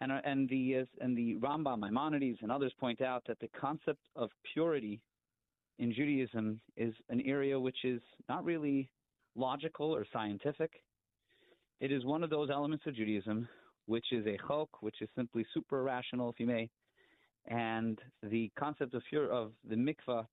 and 0.01 0.13
uh, 0.13 0.21
and 0.25 0.49
the 0.49 0.79
uh, 0.81 1.05
and 1.05 1.17
the 1.17 1.37
Rambam, 1.37 1.81
Maimonides, 1.81 2.39
and 2.43 2.51
others 2.51 2.73
point 2.79 3.01
out 3.01 3.23
that 3.27 3.39
the 3.41 3.49
concept 3.59 4.01
of 4.17 4.31
purity 4.53 5.01
in 5.79 5.93
Judaism 5.93 6.61
is 6.77 6.95
an 7.09 7.21
area 7.23 7.59
which 7.59 7.85
is 7.85 8.01
not 8.29 8.45
really 8.45 8.91
logical 9.35 9.95
or 9.95 10.07
scientific. 10.13 10.71
It 11.81 11.91
is 11.91 12.05
one 12.05 12.23
of 12.23 12.31
those 12.31 12.51
elements 12.51 12.87
of 12.87 12.95
Judaism, 12.95 13.49
which 13.87 14.07
is 14.13 14.27
a 14.27 14.39
chok, 14.47 14.69
which 14.81 14.97
is 15.01 15.09
simply 15.17 15.45
super 15.53 15.83
rational, 15.83 16.31
if 16.31 16.39
you 16.39 16.47
may. 16.47 16.71
And 17.47 17.99
the 18.23 18.51
concept 18.57 18.95
of, 18.95 19.03
pure, 19.09 19.31
of 19.31 19.53
the 19.69 19.75
mikvah 19.75 20.27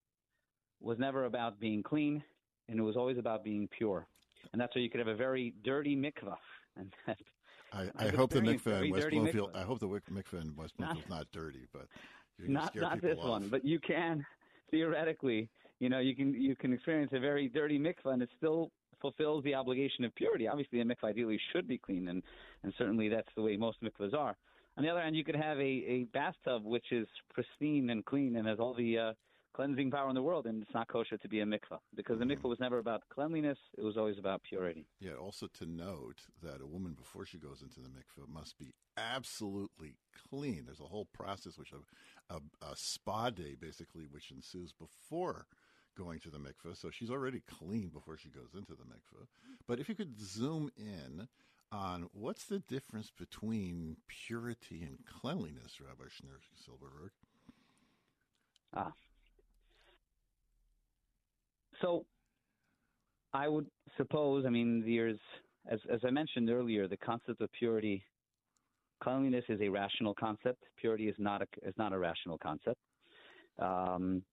was 0.80 1.00
never 1.00 1.26
about 1.26 1.60
being 1.60 1.82
clean, 1.82 2.24
and 2.68 2.80
it 2.80 2.84
was 2.84 2.96
always 2.96 3.18
about 3.18 3.44
being 3.44 3.68
pure. 3.76 4.08
And 4.52 4.62
that's 4.62 4.76
why 4.76 4.82
you 4.82 4.90
could 4.90 5.00
have 5.00 5.08
a 5.08 5.16
very 5.16 5.54
dirty 5.64 5.96
mikvah. 5.96 6.38
And 6.78 6.94
that, 7.08 7.18
I, 7.74 7.90
I 7.98 8.10
hope 8.10 8.30
the 8.32 8.42
mikvah 8.42 8.86
in 8.86 8.92
West 8.92 9.10
Bloomfield. 9.10 9.54
Mikvah. 9.54 9.56
I 9.60 9.64
hope 9.64 9.80
the 9.80 9.88
mikvah 9.88 10.42
in 10.42 10.56
West 10.56 10.78
Bloomfield 10.78 11.04
is 11.04 11.10
not 11.10 11.28
dirty, 11.34 11.66
but 11.74 11.88
not 12.40 12.76
not 12.76 13.02
this 13.02 13.18
off. 13.18 13.30
one. 13.30 13.50
But 13.50 13.66
you 13.66 13.80
can 13.80 14.26
theoretically, 14.72 15.50
you 15.80 15.90
know, 15.90 16.00
you 16.00 16.16
can 16.16 16.34
you 16.34 16.56
can 16.56 16.74
experience 16.74 17.12
a 17.14 17.20
very 17.20 17.48
dirty 17.48 17.80
mikvah, 17.80 18.14
and 18.14 18.22
it 18.22 18.30
still 18.38 18.72
fulfills 19.02 19.44
the 19.44 19.56
obligation 19.56 20.04
of 20.04 20.14
purity. 20.16 20.48
Obviously, 20.48 20.82
a 20.82 20.86
mikvah 20.86 21.06
ideally 21.06 21.40
should 21.54 21.68
be 21.68 21.78
clean, 21.78 22.10
and, 22.10 22.22
and 22.64 22.74
certainly 22.78 23.10
that's 23.10 23.30
the 23.36 23.42
way 23.42 23.56
most 23.56 23.78
mikvahs 23.82 24.14
are. 24.14 24.36
On 24.78 24.84
the 24.84 24.90
other 24.90 25.02
hand, 25.02 25.16
you 25.16 25.24
could 25.24 25.36
have 25.36 25.58
a, 25.58 25.62
a 25.62 26.06
bathtub 26.14 26.64
which 26.64 26.92
is 26.92 27.08
pristine 27.34 27.90
and 27.90 28.06
clean 28.06 28.36
and 28.36 28.48
has 28.48 28.60
all 28.60 28.74
the 28.74 28.98
uh, 28.98 29.14
cleansing 29.54 29.92
power 29.92 30.10
in 30.10 30.16
the 30.16 30.22
world, 30.22 30.46
and 30.46 30.62
it's 30.62 30.74
not 30.74 30.88
kosher 30.88 31.18
to 31.18 31.28
be 31.28 31.42
a 31.42 31.46
mikvah 31.46 31.80
because 31.96 32.20
the 32.20 32.26
mikvah 32.26 32.44
was 32.50 32.60
never 32.60 32.80
about 32.80 33.04
cleanliness; 33.10 33.58
it 33.78 33.84
was 33.84 33.98
always 33.98 34.18
about 34.18 34.42
purity. 34.44 34.86
Yeah. 35.00 35.14
Also 35.14 35.48
to 35.60 35.66
note 35.66 36.22
that 36.44 36.62
a 36.62 36.66
woman 36.66 36.94
before 36.94 37.26
she 37.26 37.38
goes 37.38 37.62
into 37.62 37.80
the 37.80 37.90
mikvah 37.90 38.28
must 38.28 38.58
be 38.58 38.74
absolutely 38.98 39.96
clean. 40.30 40.64
There's 40.66 40.80
a 40.80 40.84
whole 40.84 41.08
process, 41.14 41.58
which 41.58 41.72
a, 41.72 42.34
a, 42.34 42.38
a 42.72 42.76
spa 42.76 43.30
day 43.30 43.56
basically, 43.60 44.06
which 44.10 44.32
ensues 44.32 44.72
before 44.74 45.46
going 45.98 46.20
to 46.22 46.30
the 46.30 46.40
mikveh, 46.40 46.78
so 46.78 46.90
she's 46.90 47.12
already 47.12 47.42
clean 47.42 47.90
before 47.90 48.18
she 48.18 48.30
goes 48.30 48.54
into 48.56 48.74
the 48.74 48.84
mikveh. 48.84 49.28
But 49.68 49.80
if 49.80 49.90
you 49.90 49.96
could 49.96 50.20
zoom 50.20 50.72
in 50.78 51.28
on 51.72 52.08
what's 52.14 52.46
the 52.46 52.60
difference 52.60 53.12
between 53.12 53.98
purity 54.08 54.82
and 54.82 55.00
cleanliness, 55.06 55.80
Rabbi 55.82 56.06
Schneur 56.06 56.40
Silberberg? 56.56 57.12
Ah. 58.74 58.94
So 61.82 62.06
I 63.34 63.48
would 63.48 63.68
suppose, 63.98 64.46
I 64.46 64.50
mean, 64.50 64.84
there's, 64.86 65.20
as, 65.70 65.80
as 65.92 66.00
I 66.06 66.10
mentioned 66.10 66.50
earlier, 66.50 66.88
the 66.88 66.98
concept 66.98 67.42
of 67.42 67.52
purity, 67.54 68.04
cleanliness 69.02 69.46
is 69.50 69.62
a 69.62 69.70
rational 69.70 70.14
concept. 70.14 70.64
Purity 70.78 71.08
is 71.08 71.16
not 71.18 71.42
a, 71.42 71.68
is 71.68 71.74
not 71.78 71.94
a 71.94 71.98
rational 71.98 72.38
concept. 72.38 72.80
Um, 73.60 74.24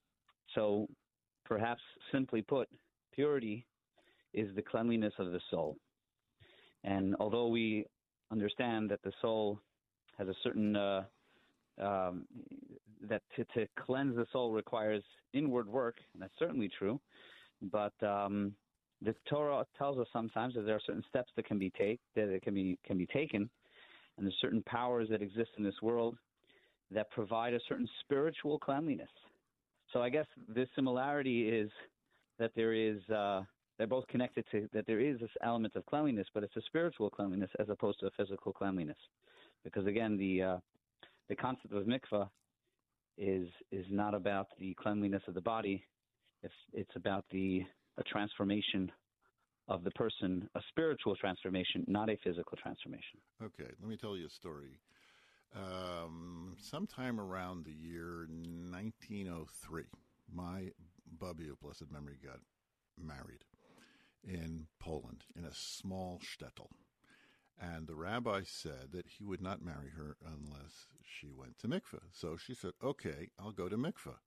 so 0.55 0.89
Perhaps 1.47 1.83
simply 2.11 2.43
put, 2.43 2.69
purity 3.13 3.65
is 4.35 4.55
the 4.57 4.63
cleanliness 4.63 5.15
of 5.19 5.31
the 5.31 5.41
soul. 5.51 5.77
And 6.83 7.15
although 7.21 7.47
we 7.47 7.87
understand 8.33 8.91
that 8.91 9.01
the 9.03 9.13
soul 9.23 9.61
has 10.19 10.29
a 10.29 10.35
certain 10.43 10.75
uh, 10.75 11.05
um, 11.81 12.27
that 13.09 13.23
to, 13.37 13.45
to, 13.55 13.67
cleanse 13.79 14.17
the 14.17 14.27
soul 14.33 14.53
requires 14.53 15.05
inward 15.35 15.69
work, 15.69 15.97
and 16.15 16.23
that's 16.23 16.33
certainly 16.39 16.71
true. 16.79 16.99
But 17.63 17.95
um, 18.03 18.53
the 19.03 19.15
Torah 19.29 19.65
tells 19.77 19.99
us 19.99 20.07
sometimes 20.13 20.55
that 20.55 20.63
there 20.63 20.77
are 20.77 20.81
certain 20.87 21.05
steps 21.09 21.31
that 21.37 21.47
can 21.47 21.59
be 21.59 21.71
take 21.71 22.01
that 22.15 22.41
can 22.43 22.55
be 22.55 22.79
can 22.87 22.99
be 22.99 23.07
taken, 23.07 23.49
and 24.17 24.27
there's 24.27 24.37
certain 24.41 24.63
powers 24.63 25.09
that 25.11 25.23
exist 25.23 25.51
in 25.59 25.65
this 25.65 25.81
world 25.83 26.17
that 26.91 27.11
provide 27.11 27.55
a 27.55 27.61
certain 27.69 27.89
spiritual 28.01 28.59
cleanliness. 28.59 29.11
So 29.93 30.03
I 30.03 30.09
guess 30.09 30.27
the 30.55 30.67
similarity 30.75 31.49
is 31.49 31.71
that 32.39 32.53
there 32.55 32.73
is 32.73 32.99
uh, 33.11 33.43
they're 33.79 33.87
both 33.87 34.07
connected 34.09 34.45
to 34.53 34.69
that 34.73 34.87
there 34.87 35.01
is 35.01 35.19
this 35.21 35.31
element 35.43 35.77
of 35.77 35.85
cleanliness, 35.87 36.27
but 36.33 36.43
it's 36.43 36.57
a 36.57 36.63
spiritual 36.63 37.11
cleanliness 37.11 37.51
as 37.59 37.69
opposed 37.69 38.01
to 38.01 38.07
a 38.07 38.11
physical 38.17 38.53
cleanliness, 38.53 38.99
because 39.65 39.87
again 39.87 40.17
the 40.17 40.43
uh, 40.43 40.57
the 41.29 41.37
concept 41.37 41.73
of 41.75 41.85
mikvah 41.85 42.29
is 43.19 43.49
is 43.73 43.87
not 43.91 44.15
about 44.15 44.49
the 44.59 44.75
cleanliness 44.75 45.23
of 45.29 45.35
the 45.35 45.41
body, 45.41 45.83
it's 46.47 46.55
it's 46.73 46.97
about 46.97 47.25
the 47.31 47.63
a 47.99 48.03
transformation 48.03 48.91
of 49.69 49.83
the 49.83 49.91
person, 49.93 50.49
a 50.55 50.61
spiritual 50.69 51.17
transformation, 51.17 51.85
not 51.89 52.09
a 52.09 52.17
physical 52.23 52.57
transformation. 52.63 53.19
Okay, 53.43 53.71
let 53.81 53.89
me 53.89 53.97
tell 53.97 54.17
you 54.17 54.27
a 54.27 54.31
story 54.31 54.79
um, 55.55 56.57
sometime 56.59 57.21
around 57.21 57.65
the 57.65 57.73
year 57.73 58.27
1903, 58.29 59.85
my 60.33 60.71
Bubby 61.19 61.49
of 61.49 61.61
blessed 61.61 61.91
memory 61.91 62.19
got 62.23 62.41
married 62.99 63.45
in 64.25 64.67
Poland 64.81 65.25
in 65.37 65.45
a 65.45 65.55
small 65.55 66.21
shtetl. 66.21 66.69
And 67.59 67.87
the 67.87 67.95
rabbi 67.95 68.43
said 68.45 68.93
that 68.93 69.07
he 69.07 69.25
would 69.25 69.41
not 69.41 69.65
marry 69.65 69.91
her 69.97 70.17
unless 70.21 70.89
she 71.03 71.31
went 71.31 71.59
to 71.59 71.69
mikveh. 71.69 72.03
So 72.13 72.37
she 72.37 72.53
said, 72.53 72.73
okay, 72.85 73.31
I'll 73.39 73.53
go 73.53 73.69
to 73.69 73.79
mikveh. 73.79 74.19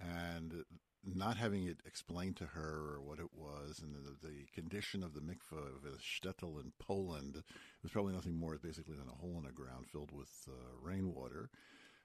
And 0.00 0.64
not 1.12 1.36
having 1.36 1.66
it 1.66 1.78
explained 1.86 2.36
to 2.36 2.46
her 2.46 2.94
or 2.94 3.00
what 3.00 3.18
it 3.18 3.32
was, 3.34 3.80
and 3.80 3.94
the, 3.94 4.26
the 4.26 4.46
condition 4.54 5.02
of 5.02 5.14
the 5.14 5.20
mikveh 5.20 5.52
of 5.52 5.84
a 5.84 5.96
shtetl 5.98 6.60
in 6.60 6.72
Poland 6.78 7.42
was 7.82 7.92
probably 7.92 8.14
nothing 8.14 8.38
more 8.38 8.58
basically 8.58 8.96
than 8.96 9.08
a 9.08 9.20
hole 9.20 9.36
in 9.38 9.44
the 9.44 9.52
ground 9.52 9.86
filled 9.90 10.12
with 10.12 10.30
uh, 10.48 10.52
rainwater. 10.80 11.50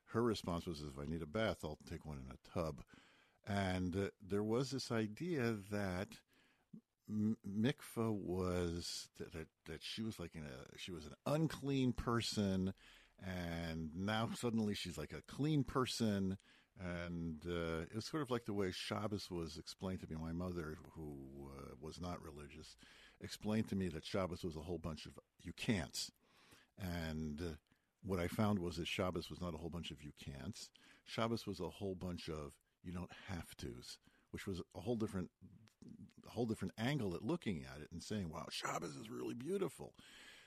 Her 0.08 0.24
response 0.24 0.66
was, 0.66 0.82
"If 0.82 1.00
I 1.00 1.06
need 1.06 1.22
a 1.22 1.28
bath, 1.28 1.60
I'll 1.64 1.78
take 1.90 2.06
one 2.06 2.18
in 2.18 2.32
a 2.32 2.60
tub." 2.60 2.82
And 3.48 3.96
uh, 3.96 4.10
there 4.22 4.44
was 4.44 4.72
this 4.72 4.92
idea 4.92 5.56
that 5.72 6.10
mikveh 7.10 8.14
was 8.14 9.10
that, 9.18 9.48
that, 9.66 9.82
she 9.82 10.02
was 10.02 10.20
like 10.20 10.36
a 10.36 10.78
she 10.78 10.92
was 10.92 11.06
an 11.06 11.14
unclean 11.26 11.94
person, 11.94 12.74
and 13.26 13.90
now 13.96 14.30
suddenly 14.36 14.74
she's 14.74 14.98
like 14.98 15.14
a 15.14 15.24
clean 15.34 15.64
person 15.64 16.38
and 16.80 17.44
uh, 17.46 17.82
it 17.82 17.96
was 17.96 18.06
sort 18.06 18.24
of 18.24 18.32
like 18.32 18.46
the 18.46 18.54
way 18.54 18.72
Shabbos 18.72 19.30
was 19.30 19.58
explained 19.58 20.00
to 20.02 20.08
me. 20.08 20.16
My 20.16 20.32
mother, 20.32 20.78
who 20.96 21.18
uh, 21.58 21.74
was 21.82 22.00
not 22.00 22.24
religious, 22.24 22.78
explained 23.22 23.68
to 23.70 23.76
me 23.76 23.90
that 23.90 24.06
Shabbos 24.06 24.44
was 24.44 24.56
a 24.56 24.62
whole 24.62 24.78
bunch 24.78 25.06
of 25.06 25.20
you 25.42 25.52
can'ts. 25.54 26.12
And 26.78 27.42
uh, 27.42 27.56
what 28.04 28.20
I 28.20 28.28
found 28.28 28.60
was 28.60 28.78
that 28.78 28.88
Shabbos 28.88 29.30
was 29.30 29.42
not 29.42 29.54
a 29.54 29.58
whole 29.58 29.70
bunch 29.70 29.92
of 29.92 30.02
you 30.02 30.12
can'ts. 30.24 30.70
Shabbos 31.06 31.46
was 31.46 31.60
a 31.60 31.70
whole 31.70 31.96
bunch 31.96 32.30
of 32.30 32.54
you 32.84 32.94
don't 32.94 33.12
have 33.28 33.56
tos, 33.58 33.98
which 34.32 34.48
was 34.48 34.62
a 34.74 34.80
whole 34.80 34.96
different, 34.96 35.30
a 36.26 36.30
whole 36.30 36.46
different 36.46 36.74
angle 36.78 37.14
at 37.14 37.24
looking 37.24 37.64
at 37.64 37.82
it 37.82 37.90
and 37.92 38.02
saying, 38.02 38.30
"Wow, 38.30 38.48
Shabbos 38.50 38.96
is 38.96 39.10
really 39.10 39.34
beautiful." 39.34 39.96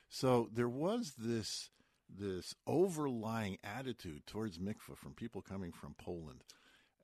So 0.08 0.48
there 0.52 0.68
was 0.68 1.14
this 1.18 1.70
this 2.18 2.54
overlying 2.66 3.58
attitude 3.64 4.26
towards 4.26 4.58
mikveh 4.58 4.96
from 4.96 5.14
people 5.14 5.42
coming 5.42 5.72
from 5.72 5.94
Poland. 5.94 6.44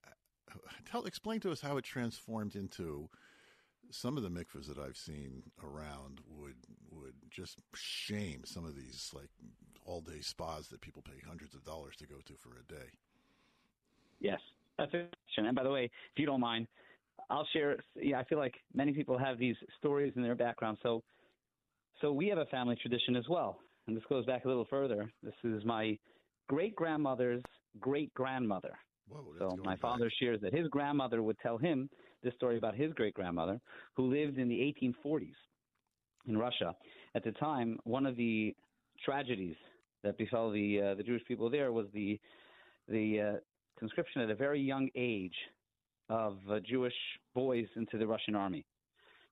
Uh, 0.07 0.59
tell, 0.91 1.05
explain 1.05 1.41
to 1.41 1.51
us 1.51 1.61
how 1.61 1.77
it 1.77 1.85
transformed 1.85 2.55
into 2.55 3.09
some 3.91 4.17
of 4.17 4.23
the 4.23 4.29
mikvahs 4.29 4.67
that 4.67 4.79
I've 4.79 4.97
seen 4.97 5.45
around 5.63 6.21
would 6.29 6.57
would 6.91 7.15
just 7.31 7.61
shame 7.75 8.43
some 8.45 8.65
of 8.65 8.77
these 8.77 9.11
like 9.15 9.31
all 9.85 10.01
day 10.01 10.21
spas 10.21 10.69
that 10.69 10.81
people 10.81 11.03
pay 11.03 11.23
hundreds 11.27 11.55
of 11.55 11.65
dollars 11.65 11.97
to 11.97 12.07
go 12.07 12.17
to 12.27 12.35
for 12.35 12.51
a 12.51 12.73
day. 12.73 12.91
Yes, 14.21 14.41
that's 14.77 14.93
a 14.93 15.07
question. 15.25 15.47
And 15.47 15.57
by 15.57 15.63
the 15.63 15.71
way, 15.71 15.85
if 15.85 16.19
you 16.19 16.27
don't 16.27 16.41
mind, 16.41 16.67
I'll 17.31 17.47
share. 17.53 17.77
Yeah, 17.95 18.19
I 18.19 18.25
feel 18.25 18.39
like 18.39 18.55
many 18.75 18.93
people 18.93 19.17
have 19.17 19.39
these 19.39 19.57
stories 19.79 20.13
in 20.17 20.23
their 20.23 20.35
background. 20.35 20.79
So, 20.83 21.03
so 22.01 22.13
we 22.13 22.29
have 22.29 22.39
a 22.39 22.47
family 22.47 22.77
tradition 22.81 23.17
as 23.17 23.25
well 23.29 23.59
and 23.89 23.97
this 23.97 24.05
goes 24.09 24.25
back 24.27 24.45
a 24.45 24.49
little 24.49 24.67
further. 24.69 25.11
This 25.23 25.35
is 25.43 25.65
my 25.65 25.99
great 26.49 26.77
grandmother's 26.77 27.43
great 27.81 28.13
grandmother. 28.15 28.79
so 29.39 29.57
my 29.65 29.73
back. 29.73 29.81
father 29.81 30.11
shares 30.21 30.41
that 30.43 30.55
his 30.55 30.69
grandmother 30.69 31.23
would 31.23 31.39
tell 31.39 31.57
him 31.57 31.89
this 32.23 32.35
story 32.35 32.59
about 32.59 32.75
his 32.75 32.93
great 32.93 33.15
grandmother, 33.15 33.59
who 33.95 34.07
lived 34.07 34.39
in 34.39 34.49
the 34.49 34.75
1840s 34.83 35.33
in 36.27 36.37
Russia. 36.37 36.75
At 37.15 37.25
the 37.25 37.33
time, 37.33 37.79
one 37.85 38.05
of 38.05 38.17
the 38.17 38.55
tragedies 39.05 39.57
that 40.05 40.19
befell 40.19 40.51
the 40.51 40.81
uh, 40.83 40.95
the 40.95 41.03
Jewish 41.03 41.25
people 41.27 41.49
there 41.49 41.73
was 41.73 41.87
the 41.95 42.21
the 42.89 43.21
uh, 43.21 43.39
conscription 43.79 44.21
at 44.21 44.31
a 44.31 44.35
very 44.35 44.61
young 44.61 44.91
age 44.97 45.35
of 46.11 46.39
uh, 46.51 46.59
Jewish 46.61 46.95
boys 47.35 47.67
into 47.77 47.97
the 47.97 48.07
Russian 48.07 48.35
army. 48.35 48.67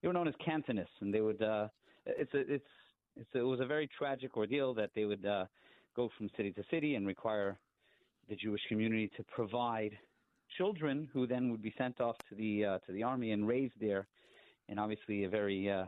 They 0.00 0.08
were 0.08 0.14
known 0.14 0.28
as 0.28 0.34
cantonists, 0.46 1.00
and 1.00 1.12
they 1.12 1.20
would. 1.20 1.42
Uh, 1.42 1.68
it's 2.06 2.32
a, 2.32 2.38
it's 2.38 2.50
it's, 2.50 2.64
it 3.34 3.42
was 3.42 3.60
a 3.60 3.66
very 3.66 3.88
tragic 3.98 4.36
ordeal 4.36 4.74
that 4.74 4.90
they 4.94 5.04
would 5.04 5.24
uh, 5.24 5.46
go 5.94 6.10
from 6.16 6.28
city 6.36 6.52
to 6.52 6.62
city 6.70 6.94
and 6.94 7.06
require 7.06 7.58
the 8.28 8.36
Jewish 8.36 8.60
community 8.68 9.10
to 9.16 9.24
provide 9.24 9.96
children 10.56 11.08
who 11.12 11.26
then 11.26 11.50
would 11.50 11.62
be 11.62 11.74
sent 11.76 12.00
off 12.00 12.16
to 12.28 12.34
the 12.34 12.64
uh, 12.64 12.78
to 12.86 12.92
the 12.92 13.02
army 13.02 13.32
and 13.32 13.46
raised 13.46 13.74
there 13.80 14.06
in 14.68 14.78
obviously 14.78 15.24
a 15.24 15.28
very 15.28 15.70
uh, 15.70 15.84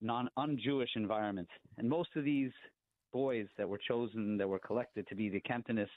non 0.00 0.28
un-Jewish 0.36 0.90
environment. 0.96 1.48
And 1.78 1.88
most 1.88 2.10
of 2.16 2.24
these 2.24 2.50
boys 3.12 3.46
that 3.56 3.68
were 3.68 3.78
chosen, 3.78 4.36
that 4.38 4.48
were 4.48 4.58
collected 4.58 5.06
to 5.08 5.14
be 5.14 5.28
the 5.28 5.40
cantonists, 5.40 5.88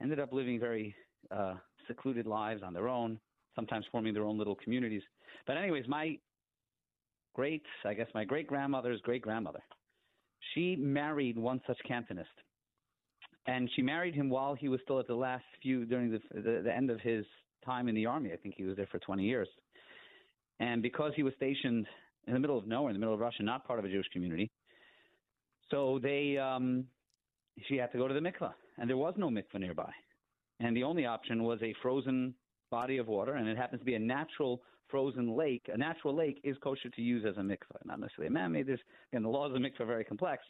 ended 0.00 0.20
up 0.20 0.32
living 0.32 0.60
very 0.60 0.94
uh, 1.30 1.54
secluded 1.86 2.26
lives 2.26 2.62
on 2.62 2.72
their 2.72 2.88
own, 2.88 3.18
sometimes 3.54 3.84
forming 3.90 4.14
their 4.14 4.24
own 4.24 4.38
little 4.38 4.54
communities. 4.54 5.02
But 5.46 5.56
anyways, 5.56 5.88
my 5.88 6.18
great, 7.34 7.62
I 7.84 7.94
guess 7.94 8.08
my 8.14 8.24
great 8.24 8.46
grandmother's 8.46 9.00
great 9.02 9.22
grandmother. 9.22 9.62
She 10.54 10.76
married 10.76 11.38
one 11.38 11.60
such 11.66 11.78
cantonist. 11.86 12.28
And 13.46 13.70
she 13.74 13.82
married 13.82 14.14
him 14.14 14.28
while 14.28 14.54
he 14.54 14.68
was 14.68 14.80
still 14.82 15.00
at 15.00 15.06
the 15.06 15.14
last 15.14 15.44
few, 15.62 15.86
during 15.86 16.10
the, 16.10 16.20
the, 16.34 16.62
the 16.64 16.74
end 16.74 16.90
of 16.90 17.00
his 17.00 17.24
time 17.64 17.88
in 17.88 17.94
the 17.94 18.06
army. 18.06 18.32
I 18.32 18.36
think 18.36 18.54
he 18.56 18.64
was 18.64 18.76
there 18.76 18.88
for 18.90 18.98
20 18.98 19.22
years. 19.22 19.48
And 20.60 20.82
because 20.82 21.12
he 21.16 21.22
was 21.22 21.32
stationed 21.36 21.86
in 22.26 22.34
the 22.34 22.40
middle 22.40 22.58
of 22.58 22.66
nowhere, 22.66 22.90
in 22.90 22.94
the 22.94 23.00
middle 23.00 23.14
of 23.14 23.20
Russia, 23.20 23.42
not 23.42 23.66
part 23.66 23.78
of 23.78 23.84
a 23.84 23.88
Jewish 23.88 24.08
community, 24.12 24.50
so 25.70 25.98
they, 26.02 26.36
um, 26.38 26.84
she 27.68 27.76
had 27.76 27.92
to 27.92 27.98
go 27.98 28.08
to 28.08 28.14
the 28.14 28.20
mikvah, 28.20 28.52
and 28.78 28.88
there 28.88 28.96
was 28.96 29.14
no 29.16 29.28
mikvah 29.28 29.60
nearby. 29.60 29.90
And 30.60 30.76
the 30.76 30.82
only 30.82 31.06
option 31.06 31.44
was 31.44 31.60
a 31.62 31.74
frozen 31.82 32.34
body 32.70 32.98
of 32.98 33.06
water, 33.06 33.34
and 33.34 33.48
it 33.48 33.56
happens 33.56 33.80
to 33.80 33.84
be 33.84 33.94
a 33.94 33.98
natural 33.98 34.62
frozen 34.90 35.36
lake, 35.36 35.68
a 35.72 35.76
natural 35.76 36.14
lake 36.14 36.40
is 36.44 36.56
kosher 36.62 36.88
to 36.90 37.02
use 37.02 37.24
as 37.28 37.36
a 37.36 37.40
mikveh, 37.40 37.84
not 37.84 38.00
necessarily 38.00 38.28
a 38.28 38.30
man-made. 38.30 38.66
There's 38.66 38.80
again 39.12 39.22
the 39.22 39.28
laws 39.28 39.54
of 39.54 39.60
mikveh 39.60 39.80
are 39.80 39.86
very 39.86 40.04
complex, 40.04 40.42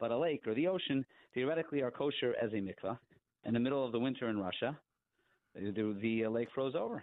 but 0.00 0.10
a 0.10 0.18
lake 0.18 0.46
or 0.46 0.54
the 0.54 0.68
ocean 0.68 1.04
theoretically 1.34 1.82
are 1.82 1.90
kosher 1.90 2.34
as 2.42 2.52
a 2.52 2.56
mikveh. 2.56 2.98
In 3.44 3.54
the 3.54 3.60
middle 3.60 3.84
of 3.84 3.92
the 3.92 3.98
winter 3.98 4.28
in 4.28 4.38
Russia, 4.38 4.78
the, 5.54 5.96
the 6.00 6.26
lake 6.28 6.48
froze 6.54 6.74
over, 6.74 7.02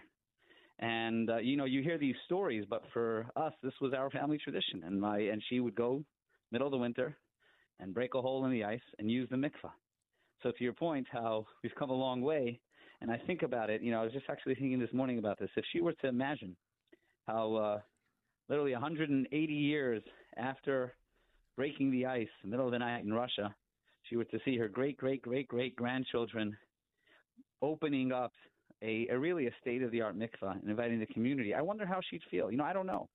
and 0.78 1.30
uh, 1.30 1.36
you 1.36 1.56
know 1.56 1.66
you 1.66 1.82
hear 1.82 1.98
these 1.98 2.16
stories, 2.24 2.64
but 2.68 2.82
for 2.92 3.26
us 3.36 3.52
this 3.62 3.74
was 3.80 3.92
our 3.92 4.10
family 4.10 4.38
tradition, 4.38 4.82
and 4.84 5.00
my 5.00 5.18
and 5.18 5.42
she 5.48 5.60
would 5.60 5.74
go 5.74 6.02
middle 6.50 6.66
of 6.66 6.72
the 6.72 6.78
winter 6.78 7.16
and 7.78 7.94
break 7.94 8.14
a 8.14 8.20
hole 8.20 8.44
in 8.44 8.50
the 8.50 8.64
ice 8.64 8.80
and 8.98 9.10
use 9.10 9.28
the 9.30 9.36
mikveh. 9.36 9.70
So 10.42 10.50
to 10.50 10.64
your 10.64 10.72
point, 10.72 11.06
how 11.10 11.46
we've 11.62 11.74
come 11.78 11.90
a 11.90 11.94
long 11.94 12.22
way, 12.22 12.60
and 13.00 13.10
I 13.10 13.18
think 13.26 13.42
about 13.42 13.70
it, 13.70 13.82
you 13.82 13.90
know, 13.90 14.00
I 14.00 14.04
was 14.04 14.12
just 14.12 14.26
actually 14.28 14.54
thinking 14.54 14.78
this 14.78 14.92
morning 14.92 15.18
about 15.18 15.38
this. 15.38 15.50
If 15.56 15.64
she 15.72 15.80
were 15.80 15.92
to 15.92 16.08
imagine 16.08 16.56
how 17.30 17.54
uh, 17.54 17.80
literally 18.48 18.72
180 18.72 19.52
years 19.52 20.02
after 20.36 20.92
breaking 21.56 21.90
the 21.90 22.06
ice 22.06 22.28
middle 22.44 22.66
of 22.66 22.72
the 22.72 22.78
night 22.78 23.04
in 23.04 23.12
Russia, 23.12 23.54
she 24.02 24.16
was 24.16 24.26
to 24.32 24.38
see 24.44 24.56
her 24.56 24.68
great, 24.68 24.96
great, 24.96 25.22
great, 25.22 25.46
great 25.46 25.76
grandchildren 25.76 26.56
opening 27.62 28.12
up 28.12 28.32
a, 28.82 29.06
a 29.10 29.18
really 29.18 29.46
a 29.46 29.50
state 29.60 29.82
of 29.82 29.90
the 29.90 30.00
art 30.00 30.18
mikvah 30.18 30.60
and 30.60 30.68
inviting 30.68 30.98
the 30.98 31.06
community. 31.06 31.54
I 31.54 31.60
wonder 31.60 31.86
how 31.86 32.00
she'd 32.10 32.22
feel. 32.30 32.50
You 32.50 32.56
know, 32.56 32.64
I 32.64 32.72
don't 32.72 32.86
know. 32.86 33.08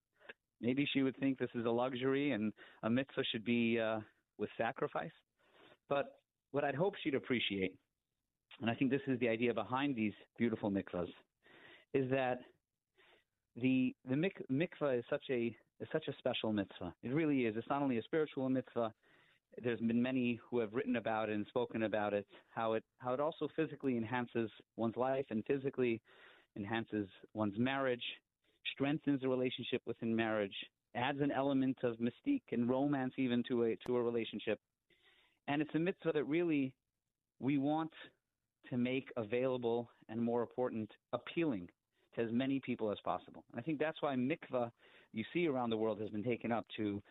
Maybe 0.62 0.88
she 0.94 1.02
would 1.02 1.18
think 1.18 1.38
this 1.38 1.50
is 1.56 1.66
a 1.66 1.70
luxury 1.70 2.32
and 2.32 2.54
a 2.84 2.90
mitzvah 2.90 3.24
should 3.32 3.44
be 3.44 3.80
uh, 3.80 4.00
with 4.38 4.50
sacrifice. 4.58 5.12
But 5.90 6.20
what 6.52 6.64
I'd 6.64 6.76
hope 6.76 6.94
she'd 7.04 7.16
appreciate, 7.16 7.74
and 8.62 8.70
I 8.70 8.76
think 8.76 8.92
this 8.92 9.02
is 9.08 9.20
the 9.20 9.28
idea 9.28 9.54
behind 9.54 9.96
these 9.96 10.14
beautiful 10.38 10.72
mikvahs, 10.72 11.10
is 11.94 12.10
that 12.12 12.40
the 13.62 13.96
the 14.10 14.16
mik- 14.16 14.46
mikvah 14.52 15.00
is 15.00 15.06
such 15.10 15.24
a 15.30 15.56
is 15.80 15.88
such 15.92 16.08
a 16.08 16.14
special 16.18 16.54
mitzvah. 16.54 16.94
It 17.04 17.14
really 17.14 17.46
is. 17.46 17.56
It's 17.58 17.70
not 17.70 17.82
only 17.82 17.98
a 17.98 18.04
spiritual 18.04 18.50
mitzvah. 18.50 18.94
There's 19.64 19.80
been 19.80 20.02
many 20.02 20.40
who 20.50 20.60
have 20.60 20.74
written 20.74 20.98
about 20.98 21.30
it 21.30 21.36
and 21.36 21.46
spoken 21.48 21.84
about 21.84 22.14
it. 22.14 22.26
How 22.50 22.74
it 22.74 22.84
how 23.00 23.14
it 23.14 23.20
also 23.20 23.48
physically 23.56 23.98
enhances 23.98 24.50
one's 24.76 24.98
life 24.98 25.26
and 25.30 25.44
physically 25.46 26.02
enhances 26.58 27.08
one's 27.34 27.58
marriage, 27.58 28.04
strengthens 28.74 29.22
the 29.22 29.30
relationship 29.30 29.82
within 29.86 30.16
marriage, 30.16 30.56
adds 30.94 31.20
an 31.22 31.32
element 31.32 31.78
of 31.84 31.98
mystique 31.98 32.52
and 32.52 32.70
romance 32.70 33.14
even 33.18 33.44
to 33.48 33.64
a 33.64 33.78
to 33.88 33.98
a 33.98 34.04
relationship. 34.04 34.60
And 35.48 35.62
it's 35.62 35.76
a 35.76 35.80
mitzvah 35.80 36.14
that 36.14 36.24
really 36.26 36.74
we 37.40 37.58
want 37.58 37.92
to 38.70 38.78
make 38.78 39.10
available 39.16 39.90
and 40.10 40.22
more 40.22 40.42
important, 40.42 40.90
appealing 41.14 41.70
to 42.16 42.22
as 42.22 42.32
many 42.32 42.60
people 42.60 42.92
as 42.92 42.98
possible. 43.04 43.44
And 43.52 43.60
I 43.60 43.64
think 43.64 43.80
that's 43.80 44.02
why 44.02 44.16
mikvah 44.16 44.72
you 45.14 45.24
see 45.34 45.48
around 45.48 45.70
the 45.70 45.78
world 45.78 46.00
has 46.02 46.10
been 46.10 46.24
taken 46.24 46.52
up 46.52 46.66
to 46.78 47.02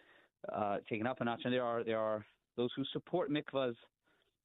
uh, 0.53 0.79
taken 0.89 1.07
up 1.07 1.21
a 1.21 1.25
notch. 1.25 1.43
And 1.45 1.53
there 1.53 1.65
are 1.65 1.85
there 1.85 1.99
are 1.99 2.25
those 2.57 2.71
who 2.77 2.85
support 2.93 3.31
mikvahs 3.31 3.75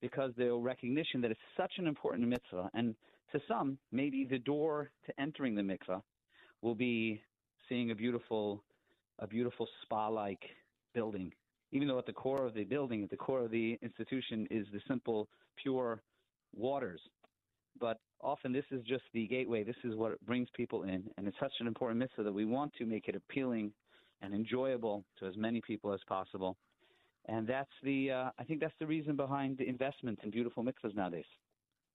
because 0.00 0.32
their 0.36 0.54
recognition 0.54 1.20
that 1.20 1.30
it's 1.30 1.40
such 1.56 1.72
an 1.76 1.86
important 1.86 2.26
mitzvah. 2.26 2.70
And 2.74 2.94
to 3.32 3.40
some, 3.46 3.78
maybe 3.92 4.24
the 4.24 4.38
door 4.38 4.90
to 5.06 5.20
entering 5.20 5.54
the 5.54 5.62
mikvah 5.62 6.02
will 6.62 6.74
be 6.74 7.22
seeing 7.68 7.90
a 7.90 7.94
beautiful 7.94 8.62
a 9.18 9.26
beautiful 9.26 9.68
spa-like 9.82 10.42
building. 10.94 11.32
Even 11.72 11.86
though 11.86 11.98
at 11.98 12.06
the 12.06 12.12
core 12.12 12.46
of 12.46 12.54
the 12.54 12.64
building, 12.64 13.04
at 13.04 13.10
the 13.10 13.16
core 13.16 13.44
of 13.44 13.50
the 13.50 13.78
institution, 13.82 14.48
is 14.50 14.66
the 14.72 14.80
simple, 14.88 15.28
pure 15.62 16.02
waters 16.56 17.00
but 17.78 17.98
often 18.22 18.52
this 18.52 18.64
is 18.70 18.82
just 18.82 19.04
the 19.12 19.26
gateway. 19.26 19.64
This 19.64 19.76
is 19.84 19.96
what 19.96 20.20
brings 20.24 20.48
people 20.54 20.84
in, 20.84 21.04
and 21.16 21.26
it's 21.26 21.36
such 21.40 21.52
an 21.60 21.66
important 21.66 21.98
mitzvah 21.98 22.22
that 22.22 22.32
we 22.32 22.44
want 22.44 22.72
to 22.74 22.86
make 22.86 23.08
it 23.08 23.16
appealing 23.16 23.72
and 24.22 24.34
enjoyable 24.34 25.04
to 25.18 25.26
as 25.26 25.36
many 25.36 25.60
people 25.60 25.92
as 25.92 26.00
possible. 26.06 26.56
And 27.26 27.46
that's 27.46 27.70
the, 27.82 28.10
uh, 28.10 28.30
I 28.38 28.44
think 28.44 28.60
that's 28.60 28.74
the 28.80 28.86
reason 28.86 29.16
behind 29.16 29.58
the 29.58 29.68
investment 29.68 30.18
in 30.22 30.30
beautiful 30.30 30.64
mikvahs 30.64 30.94
nowadays. 30.94 31.24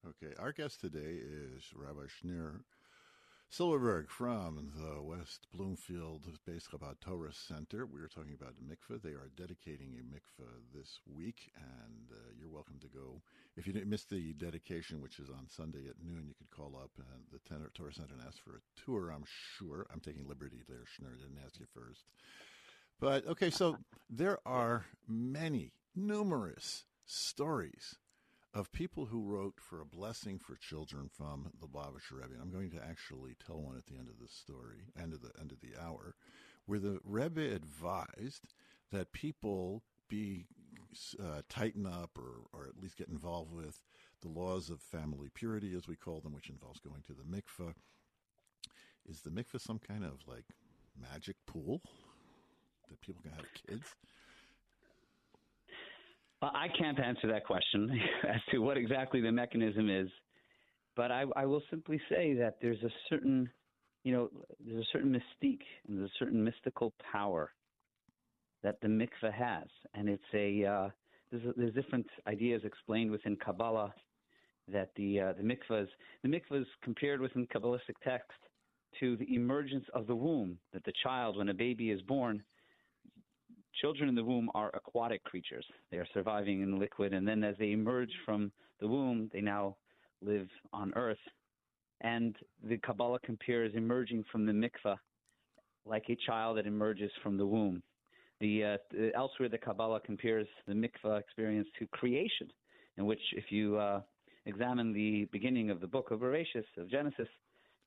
Okay, 0.08 0.34
our 0.40 0.52
guest 0.52 0.82
today 0.82 1.20
is 1.20 1.72
Rabbi 1.76 2.06
Shneur 2.06 2.62
Silberberg 3.50 4.10
from 4.10 4.72
the 4.76 5.02
West 5.02 5.48
Bloomfield 5.54 6.28
based 6.46 6.72
Chabad 6.72 7.00
Torah 7.00 7.34
Center. 7.34 7.86
We 7.86 8.02
are 8.02 8.08
talking 8.08 8.34
about 8.34 8.56
mikveh. 8.62 9.02
They 9.02 9.12
are 9.12 9.32
dedicating 9.38 9.96
a 9.96 10.04
mikveh 10.04 10.50
this 10.74 11.00
week, 11.06 11.52
and 11.56 12.12
uh, 12.12 12.32
you're 12.38 12.50
welcome 12.50 12.80
to 12.82 12.88
go. 12.88 13.22
If 13.56 13.66
you 13.66 13.72
didn't 13.72 13.90
miss 13.90 14.04
the 14.04 14.34
dedication, 14.34 15.02
which 15.02 15.20
is 15.20 15.30
on 15.30 15.48
Sunday 15.50 15.88
at 15.88 16.04
noon, 16.04 16.26
you 16.28 16.34
could 16.34 16.52
call 16.52 16.76
up 16.76 16.92
uh, 17.00 17.04
the 17.32 17.40
Torah 17.74 17.94
Center 17.94 18.14
and 18.14 18.28
ask 18.28 18.44
for 18.44 18.58
a 18.58 18.82
tour. 18.84 19.10
I'm 19.10 19.24
sure. 19.26 19.88
I'm 19.94 20.02
taking 20.02 20.28
liberty 20.28 20.62
there. 20.68 20.84
Schnurr 20.84 21.18
didn't 21.18 21.40
ask 21.46 21.58
you 21.60 21.66
first. 21.74 22.04
But 23.00 23.26
okay, 23.28 23.50
so 23.50 23.78
there 24.10 24.40
are 24.46 24.86
many, 25.08 25.72
numerous 25.96 26.86
stories 27.06 27.96
of 28.56 28.72
people 28.72 29.06
who 29.06 29.22
wrote 29.22 29.56
for 29.60 29.82
a 29.82 29.86
blessing 29.86 30.40
for 30.40 30.56
children 30.56 31.10
from 31.10 31.52
the 31.60 31.68
Lubavitcher 31.68 32.14
Rebbe. 32.14 32.34
And 32.34 32.42
I'm 32.42 32.52
going 32.52 32.72
to 32.72 32.84
actually 32.84 33.36
tell 33.46 33.62
one 33.62 33.76
at 33.76 33.86
the 33.86 33.98
end 33.98 34.08
of 34.08 34.18
the 34.18 34.30
story, 34.30 34.86
end 35.00 35.14
of 35.14 35.22
the 35.22 35.32
end 35.40 35.52
of 35.52 35.60
the 35.60 35.80
hour, 35.80 36.16
where 36.66 36.80
the 36.80 37.00
Rebbe 37.04 37.54
advised 37.54 38.54
that 38.94 39.12
people 39.12 39.84
be 40.08 40.46
uh, 41.22 41.42
tighten 41.50 41.86
up 41.86 42.18
or, 42.18 42.48
or 42.58 42.66
at 42.66 42.82
least 42.82 42.98
get 42.98 43.10
involved 43.10 43.52
with 43.52 43.82
the 44.22 44.30
laws 44.30 44.70
of 44.70 44.80
family 44.80 45.30
purity, 45.34 45.76
as 45.76 45.88
we 45.88 45.98
call 45.98 46.22
them, 46.22 46.34
which 46.34 46.50
involves 46.50 46.80
going 46.80 47.02
to 47.02 47.14
the 47.14 47.24
mikveh. 47.24 47.74
Is 49.08 49.22
the 49.22 49.32
mikveh 49.32 49.60
some 49.60 49.80
kind 49.80 50.06
of 50.06 50.22
like 50.26 50.46
magic 51.00 51.36
pool 51.46 51.82
that 52.90 53.02
people 53.02 53.22
can 53.22 53.34
have 53.34 53.46
kids? 53.68 53.96
I 56.42 56.68
can't 56.78 57.00
answer 57.00 57.28
that 57.28 57.46
question 57.46 57.90
as 58.28 58.42
to 58.52 58.60
what 58.60 58.78
exactly 58.78 59.22
the 59.22 59.32
mechanism 59.32 59.90
is, 59.90 60.10
but 60.96 61.12
I, 61.12 61.26
I, 61.36 61.46
will 61.46 61.62
simply 61.70 62.00
say 62.10 62.34
that 62.36 62.58
there's 62.62 62.82
a 62.84 62.90
certain, 63.10 63.50
you 64.04 64.14
know, 64.14 64.30
there's 64.66 64.84
a 64.84 64.88
certain 64.92 65.12
mystique 65.12 65.64
and 65.88 65.98
there's 65.98 66.10
a 66.10 66.20
certain 66.20 66.44
mystical 66.44 66.94
power 67.12 67.52
that 68.64 68.80
the 68.82 68.88
mikveh 68.88 69.34
has, 69.34 69.68
and 69.94 70.10
it's 70.10 70.24
a 70.34 70.66
uh, 70.66 70.90
there's, 71.32 71.54
there's 71.56 71.74
different 71.74 72.08
ideas 72.28 72.62
explained 72.66 73.12
within 73.12 73.36
Kabbalah 73.36 73.94
that 74.72 74.90
the 74.96 75.20
uh, 75.20 75.34
the 75.34 75.44
mikvahs 75.44 75.88
the 76.24 76.30
mikvahs 76.30 76.66
compared 76.84 77.22
within 77.22 77.48
Kabbalistic 77.48 77.96
text 78.04 78.32
to 79.00 79.18
the 79.18 79.36
emergence 79.36 79.86
of 79.94 80.08
the 80.08 80.16
womb 80.16 80.58
that 80.74 80.84
the 80.86 80.94
child 81.04 81.38
when 81.38 81.50
a 81.50 81.54
baby 81.54 81.92
is 81.92 82.02
born 82.02 82.42
children 83.82 84.10
in 84.10 84.16
the 84.16 84.24
womb 84.24 84.50
are 84.54 84.72
aquatic 84.74 85.24
creatures. 85.24 85.66
They 85.92 85.98
are 85.98 86.08
surviving 86.14 86.62
in 86.62 86.80
liquid, 86.80 87.14
and 87.14 87.28
then 87.28 87.44
as 87.44 87.56
they 87.58 87.72
emerge 87.72 88.12
from 88.26 88.52
the 88.80 88.88
womb, 88.88 89.30
they 89.34 89.42
now 89.42 89.76
live 90.22 90.48
on 90.74 90.94
earth. 90.96 91.18
And 92.02 92.36
the 92.64 92.78
Kabbalah 92.78 93.20
compares 93.24 93.74
emerging 93.76 94.26
from 94.32 94.46
the 94.46 94.52
mikvah 94.52 94.98
like 95.86 96.06
a 96.10 96.18
child 96.26 96.58
that 96.58 96.66
emerges 96.66 97.12
from 97.22 97.38
the 97.38 97.46
womb. 97.46 97.82
The, 98.42 98.64
uh, 98.64 98.78
elsewhere, 99.16 99.50
the 99.50 99.58
Kabbalah 99.58 100.02
compares 100.02 100.48
the 100.68 100.74
mikvah 100.74 101.20
experience 101.20 101.68
to 101.80 101.88
creation, 101.88 102.52
in 102.98 103.06
which, 103.06 103.22
if 103.34 103.46
you 103.50 103.78
uh, 103.78 104.02
examine 104.46 104.94
the 104.94 105.28
beginning 105.32 105.70
of 105.70 105.80
the 105.80 105.88
book 105.88 106.12
of 106.12 106.20
Bereshit, 106.20 106.66
of 106.78 106.90
Genesis, 106.90 107.28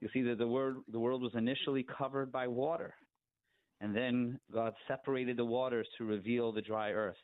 you'll 0.00 0.10
see 0.12 0.22
that 0.22 0.38
the, 0.38 0.46
word, 0.46 0.76
the 0.90 0.98
world 0.98 1.22
was 1.22 1.32
initially 1.34 1.84
covered 1.84 2.32
by 2.32 2.46
water, 2.46 2.94
and 3.80 3.94
then 3.94 4.38
God 4.52 4.74
separated 4.86 5.36
the 5.36 5.44
waters 5.44 5.86
to 5.98 6.04
reveal 6.04 6.52
the 6.52 6.62
dry 6.62 6.90
earth. 6.90 7.16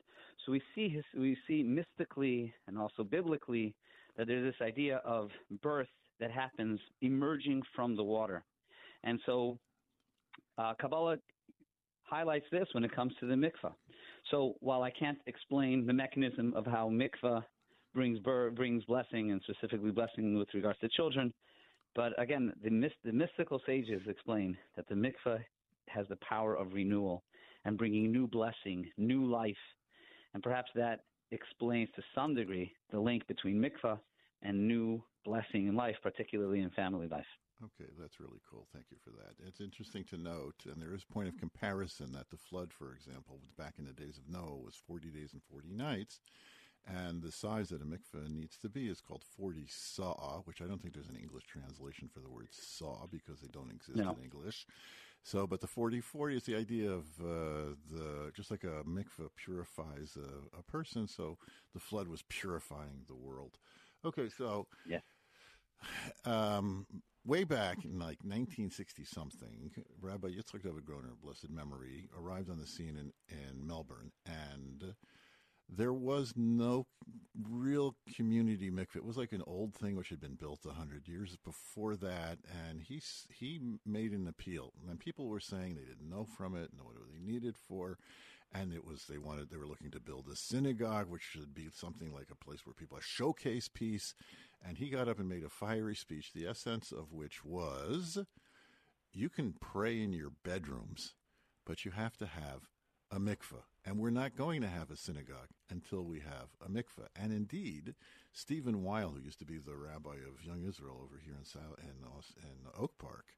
So 0.45 0.53
we 0.53 0.63
see 0.75 0.89
his, 0.89 1.05
we 1.17 1.37
see 1.47 1.63
mystically 1.63 2.53
and 2.67 2.79
also 2.79 3.03
biblically 3.05 3.75
that 4.17 4.27
there's 4.27 4.53
this 4.53 4.67
idea 4.67 5.01
of 5.05 5.31
birth 5.63 5.89
that 6.21 6.31
happens 6.31 6.79
emerging 7.03 7.63
from 7.75 7.97
the 7.97 8.05
water, 8.05 8.45
and 9.03 9.19
so 9.27 9.59
uh, 10.59 10.75
Kabbalah 10.81 11.19
highlights 12.03 12.47
this 12.53 12.69
when 12.73 12.85
it 12.85 12.95
comes 12.95 13.13
to 13.21 13.27
the 13.27 13.35
mikvah. 13.35 13.73
So 14.31 14.55
while 14.61 14.83
I 14.83 14.91
can't 14.91 15.19
explain 15.27 15.87
the 15.87 15.93
mechanism 15.93 16.53
of 16.55 16.67
how 16.67 16.89
mikvah 16.89 17.45
brings 17.95 18.19
brings 18.55 18.85
blessing 18.85 19.33
and 19.33 19.41
specifically 19.43 19.91
blessing 19.91 20.39
with 20.39 20.49
regards 20.55 20.79
to 20.81 20.89
children, 20.89 21.33
but 21.95 22.13
again, 22.21 22.53
the, 22.63 22.91
the 23.05 23.13
mystical 23.13 23.61
sages 23.67 24.03
explain 24.09 24.57
that 24.77 24.89
the 24.89 24.95
mikvah 24.95 25.41
has 25.95 26.07
the 26.09 26.19
power 26.29 26.57
of 26.57 26.75
renewal 26.75 27.23
and 27.65 27.79
bringing 27.79 28.13
new 28.13 28.27
blessing, 28.27 28.87
new 28.99 29.25
life. 29.25 29.57
And 30.35 30.43
perhaps 30.43 30.71
that 30.75 31.01
explains 31.31 31.89
to 31.97 32.03
some 32.15 32.35
degree 32.35 32.73
the 32.91 33.01
link 33.01 33.27
between 33.27 33.63
mikvah 33.63 33.99
and 34.43 34.69
new 34.69 35.03
blessing 35.25 35.69
in 35.69 35.75
life, 35.75 35.97
particularly 36.03 36.61
in 36.61 36.71
family 36.71 37.09
life. 37.09 37.27
Okay, 37.63 37.91
that's 37.99 38.21
really 38.21 38.41
cool. 38.51 38.67
Thank 38.73 38.87
you 38.91 38.97
for 39.03 39.11
that. 39.11 39.35
It's 39.47 39.61
interesting 39.61 40.05
to 40.11 40.19
note, 40.19 40.67
and 40.67 40.83
there 40.83 40.93
is 40.93 41.05
a 41.09 41.13
point 41.13 41.29
of 41.29 41.39
comparison 41.39 42.13
that 42.13 42.29
the 42.31 42.37
flood, 42.37 42.73
for 42.73 42.93
example, 42.93 43.39
back 43.57 43.75
in 43.79 43.87
the 43.87 43.93
days 43.93 44.19
of 44.19 44.29
Noah, 44.29 44.59
was 44.59 44.75
40 44.87 45.09
days 45.09 45.33
and 45.33 45.43
40 45.51 45.69
nights. 45.73 46.21
And 46.87 47.23
the 47.23 47.33
size 47.33 47.71
that 47.71 47.81
a 47.81 47.85
mikveh 47.85 48.29
needs 48.29 48.59
to 48.59 48.69
be 48.69 48.89
is 48.89 49.01
called 49.01 49.25
40 49.39 49.67
saw, 49.69 50.43
which 50.45 50.61
I 50.61 50.67
don't 50.67 50.83
think 50.83 50.93
there's 50.93 51.09
an 51.09 51.17
English 51.17 51.45
translation 51.47 52.11
for 52.13 52.21
the 52.21 52.29
word 52.29 52.49
saw 52.51 53.07
because 53.11 53.41
they 53.41 53.49
don't 53.49 53.71
exist 53.71 53.97
no. 53.97 54.11
in 54.11 54.25
English. 54.25 54.67
So, 55.27 55.47
but 55.47 55.63
the 55.63 55.67
40 55.67 56.03
40 56.03 56.37
is 56.37 56.43
the 56.45 56.55
idea 56.55 56.91
of 56.91 57.07
uh, 57.19 57.75
the 57.91 58.31
just 58.35 58.51
like 58.51 58.63
a 58.63 58.85
mikveh 58.85 59.31
purifies 59.37 60.19
a, 60.19 60.59
a, 60.59 60.63
person, 60.63 61.09
so 61.09 61.39
the 61.73 61.81
flood 61.81 62.09
was 62.09 62.23
purifying 62.29 63.05
the 63.09 63.15
world. 63.15 63.57
Okay, 64.05 64.29
so 64.29 64.67
yeah. 64.87 65.01
Um, 66.27 66.87
way 67.25 67.45
back 67.45 67.87
in 67.87 67.99
like 67.99 68.19
1960 68.23 69.05
something, 69.05 69.71
Rabbi 70.03 70.29
Yitzchak 70.29 70.63
David 70.63 70.85
Groner, 70.85 71.15
blessed 71.23 71.51
memory, 71.51 72.09
arrived 72.19 72.51
on 72.51 72.59
the 72.59 72.67
scene 72.67 72.99
in, 72.99 73.13
in 73.29 73.67
Melbourne, 73.67 74.13
and 74.27 74.95
there 75.69 75.93
was 75.93 76.35
no 76.37 76.87
real 77.49 77.97
community 78.15 78.71
mikveh. 78.71 78.97
It 78.97 79.05
was 79.05 79.17
like 79.17 79.33
an 79.33 79.43
old 79.47 79.75
thing 79.75 79.97
which 79.97 80.11
had 80.11 80.21
been 80.21 80.35
built 80.37 80.65
hundred 80.65 81.09
years 81.09 81.37
before 81.45 81.97
that, 81.97 82.39
and 82.67 82.81
he 82.83 83.03
he 83.29 83.61
made 83.85 84.13
an 84.13 84.29
appeal, 84.29 84.73
and 84.89 84.99
people 84.99 85.27
were 85.27 85.41
saying 85.41 85.75
they 85.75 85.83
didn't 85.83 86.11
know 86.11 86.25
from 86.25 86.55
it, 86.55 86.71
know 86.77 86.85
what 86.85 86.97
they 87.13 87.21
needed 87.21 87.57
for, 87.57 87.99
and 88.53 88.73
it 88.73 88.85
was 88.85 89.07
they 89.07 89.19
wanted 89.19 89.51
they 89.51 89.57
were 89.57 89.67
looking 89.67 89.91
to 89.91 90.01
build 90.01 90.29
a 90.29 90.37
synagogue, 90.37 91.09
which 91.09 91.23
should 91.23 91.55
be 91.55 91.69
something 91.73 92.13
like 92.13 92.29
a 92.31 92.45
place 92.45 92.65
where 92.65 92.75
people 92.75 92.97
a 92.97 93.03
showcase 93.03 93.69
piece, 93.69 94.15
and 94.67 94.79
he 94.79 94.89
got 94.91 95.09
up 95.09 95.19
and 95.19 95.29
made 95.29 95.45
a 95.45 95.49
fiery 95.49 95.97
speech, 95.97 96.33
the 96.33 96.47
essence 96.47 96.93
of 96.93 97.13
which 97.13 97.45
was, 97.45 98.19
you 99.13 99.29
can 99.29 99.55
pray 99.61 100.01
in 100.01 100.13
your 100.13 100.33
bedrooms, 100.45 101.15
but 101.67 101.85
you 101.85 101.91
have 101.91 102.17
to 102.19 102.27
have 102.27 102.69
a 103.11 103.19
mikveh. 103.19 103.63
And 103.87 103.99
we're 103.99 104.11
not 104.11 104.37
going 104.37 104.63
to 104.63 104.69
have 104.69 104.91
a 104.91 104.97
synagogue 104.97 105.51
until 105.69 106.03
we 106.03 106.21
have 106.21 106.49
a 106.65 106.71
mikveh. 106.71 107.09
And 107.21 107.33
indeed, 107.33 107.95
Steven 108.33 108.83
Weil, 108.83 109.11
who 109.11 109.21
used 109.21 109.41
to 109.41 109.45
be 109.45 109.59
the 109.59 109.77
rabbi 109.77 110.15
of 110.15 110.45
Young 110.45 110.65
Israel 110.67 111.01
over 111.03 111.21
here 111.23 111.35
in, 111.39 111.45
South, 111.45 111.79
in, 111.83 111.91
in 112.43 112.71
Oak 112.79 112.97
Park, 112.99 113.35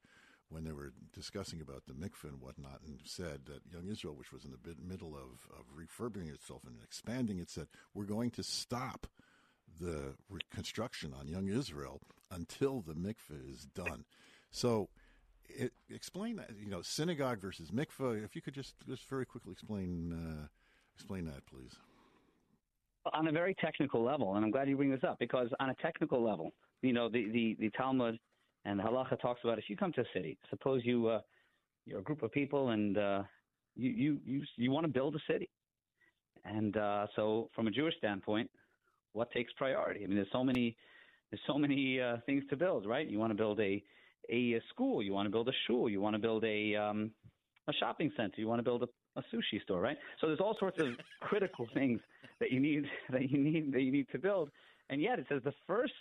when 0.49 0.63
they 0.63 0.71
were 0.71 0.93
discussing 1.13 1.59
about 1.59 1.83
the 1.85 1.93
mikveh 1.93 2.29
and 2.29 2.39
whatnot, 2.39 2.79
and 2.85 2.99
said 3.03 3.41
that 3.47 3.69
Young 3.69 3.89
Israel, 3.91 4.15
which 4.15 4.31
was 4.31 4.45
in 4.45 4.51
the 4.51 4.75
middle 4.81 5.15
of, 5.15 5.45
of 5.51 5.65
refurbishing 5.75 6.29
itself 6.29 6.61
and 6.65 6.77
expanding, 6.81 7.39
it 7.39 7.49
said, 7.49 7.67
we're 7.93 8.05
going 8.05 8.31
to 8.31 8.43
stop 8.43 9.07
the 9.81 10.13
reconstruction 10.29 11.13
on 11.13 11.27
Young 11.27 11.49
Israel 11.49 11.99
until 12.31 12.79
the 12.79 12.93
mikveh 12.93 13.51
is 13.51 13.65
done. 13.65 14.05
So 14.49 14.87
it, 15.49 15.73
explain 15.89 16.35
that. 16.37 16.51
You 16.59 16.69
know, 16.69 16.81
synagogue 16.81 17.39
versus 17.39 17.71
mikveh. 17.71 18.23
If 18.23 18.35
you 18.35 18.41
could 18.41 18.53
just 18.53 18.75
just 18.87 19.07
very 19.09 19.25
quickly 19.25 19.51
explain 19.53 20.13
uh, 20.13 20.47
explain 20.95 21.25
that, 21.25 21.45
please. 21.45 21.75
On 23.13 23.27
a 23.27 23.31
very 23.31 23.55
technical 23.55 24.03
level, 24.03 24.35
and 24.35 24.43
I'm 24.43 24.51
glad 24.51 24.67
you 24.67 24.75
bring 24.75 24.91
this 24.91 25.03
up 25.07 25.17
because 25.19 25.47
on 25.61 25.69
a 25.69 25.75
technical 25.75 26.21
level, 26.21 26.51
you 26.81 26.93
know, 26.93 27.09
the 27.09 27.29
the, 27.31 27.57
the 27.59 27.69
Talmud 27.71 28.19
and 28.65 28.79
Halacha 28.79 29.19
talks 29.21 29.41
about 29.43 29.57
if 29.57 29.65
you 29.69 29.77
come 29.77 29.93
to 29.93 30.01
a 30.01 30.05
city, 30.13 30.37
suppose 30.49 30.81
you 30.83 31.07
uh, 31.07 31.21
you're 31.85 31.99
a 31.99 32.03
group 32.03 32.23
of 32.23 32.31
people 32.31 32.69
and 32.69 32.97
uh, 32.97 33.23
you 33.75 33.89
you 33.91 34.19
you 34.25 34.41
you 34.57 34.71
want 34.71 34.85
to 34.85 34.91
build 34.91 35.15
a 35.15 35.31
city, 35.31 35.49
and 36.43 36.75
uh, 36.75 37.07
so 37.15 37.49
from 37.55 37.67
a 37.67 37.71
Jewish 37.71 37.95
standpoint, 37.97 38.49
what 39.13 39.31
takes 39.31 39.53
priority? 39.53 40.03
I 40.03 40.07
mean, 40.07 40.17
there's 40.17 40.27
so 40.33 40.43
many 40.43 40.75
there's 41.31 41.41
so 41.47 41.57
many 41.57 41.99
uh, 41.99 42.17
things 42.25 42.43
to 42.49 42.55
build, 42.55 42.85
right? 42.85 43.07
You 43.07 43.19
want 43.19 43.31
to 43.31 43.37
build 43.37 43.59
a 43.59 43.83
a 44.29 44.61
school, 44.69 45.01
you 45.01 45.13
want 45.13 45.25
to 45.25 45.31
build 45.31 45.47
a 45.49 45.53
shul, 45.65 45.89
you 45.89 46.01
want 46.01 46.15
to 46.15 46.19
build 46.19 46.43
a 46.43 46.75
um, 46.75 47.11
a 47.67 47.73
shopping 47.73 48.11
center, 48.15 48.33
you 48.37 48.47
want 48.47 48.59
to 48.59 48.63
build 48.63 48.83
a, 48.83 49.19
a 49.19 49.23
sushi 49.33 49.61
store, 49.61 49.81
right? 49.81 49.97
So 50.21 50.27
there's 50.27 50.39
all 50.39 50.55
sorts 50.59 50.79
of 50.79 50.87
critical 51.21 51.67
things 51.73 51.99
that 52.39 52.51
you 52.51 52.59
need 52.59 52.85
that 53.11 53.29
you 53.29 53.37
need 53.37 53.73
that 53.73 53.81
you 53.81 53.91
need 53.91 54.07
to 54.11 54.19
build, 54.19 54.49
and 54.89 55.01
yet 55.01 55.19
it 55.19 55.25
says 55.29 55.41
the 55.43 55.53
first 55.65 55.93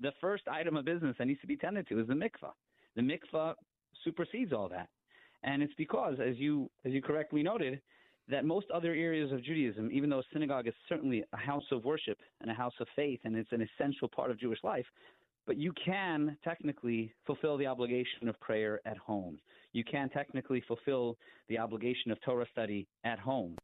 the 0.00 0.12
first 0.20 0.44
item 0.48 0.76
of 0.76 0.84
business 0.84 1.14
that 1.18 1.26
needs 1.26 1.40
to 1.40 1.46
be 1.46 1.56
tended 1.56 1.88
to 1.88 2.00
is 2.00 2.08
the 2.08 2.14
mikvah. 2.14 2.52
The 2.96 3.02
mikvah 3.02 3.54
supersedes 4.04 4.52
all 4.52 4.68
that, 4.68 4.88
and 5.42 5.62
it's 5.62 5.74
because, 5.76 6.18
as 6.20 6.36
you 6.36 6.70
as 6.84 6.92
you 6.92 7.02
correctly 7.02 7.42
noted, 7.42 7.80
that 8.28 8.44
most 8.44 8.66
other 8.70 8.94
areas 8.94 9.32
of 9.32 9.42
Judaism, 9.42 9.90
even 9.92 10.10
though 10.10 10.20
a 10.20 10.24
synagogue 10.32 10.66
is 10.66 10.74
certainly 10.88 11.24
a 11.32 11.36
house 11.36 11.64
of 11.72 11.84
worship 11.84 12.18
and 12.40 12.50
a 12.50 12.54
house 12.54 12.74
of 12.80 12.86
faith, 12.94 13.20
and 13.24 13.36
it's 13.36 13.52
an 13.52 13.66
essential 13.78 14.08
part 14.08 14.30
of 14.30 14.38
Jewish 14.38 14.60
life, 14.62 14.86
but 15.46 15.56
you 15.56 15.72
can 15.84 16.36
technically 16.44 17.12
fulfill 17.26 17.56
the 17.56 17.66
obligation 17.66 18.28
of 18.28 18.38
prayer 18.40 18.80
at 18.86 18.96
home. 18.96 19.38
You 19.72 19.84
can 19.84 20.08
technically 20.10 20.62
fulfill 20.66 21.16
the 21.48 21.58
obligation 21.58 22.10
of 22.10 22.20
Torah 22.22 22.46
study 22.52 22.86
at 23.04 23.18
home. 23.18 23.56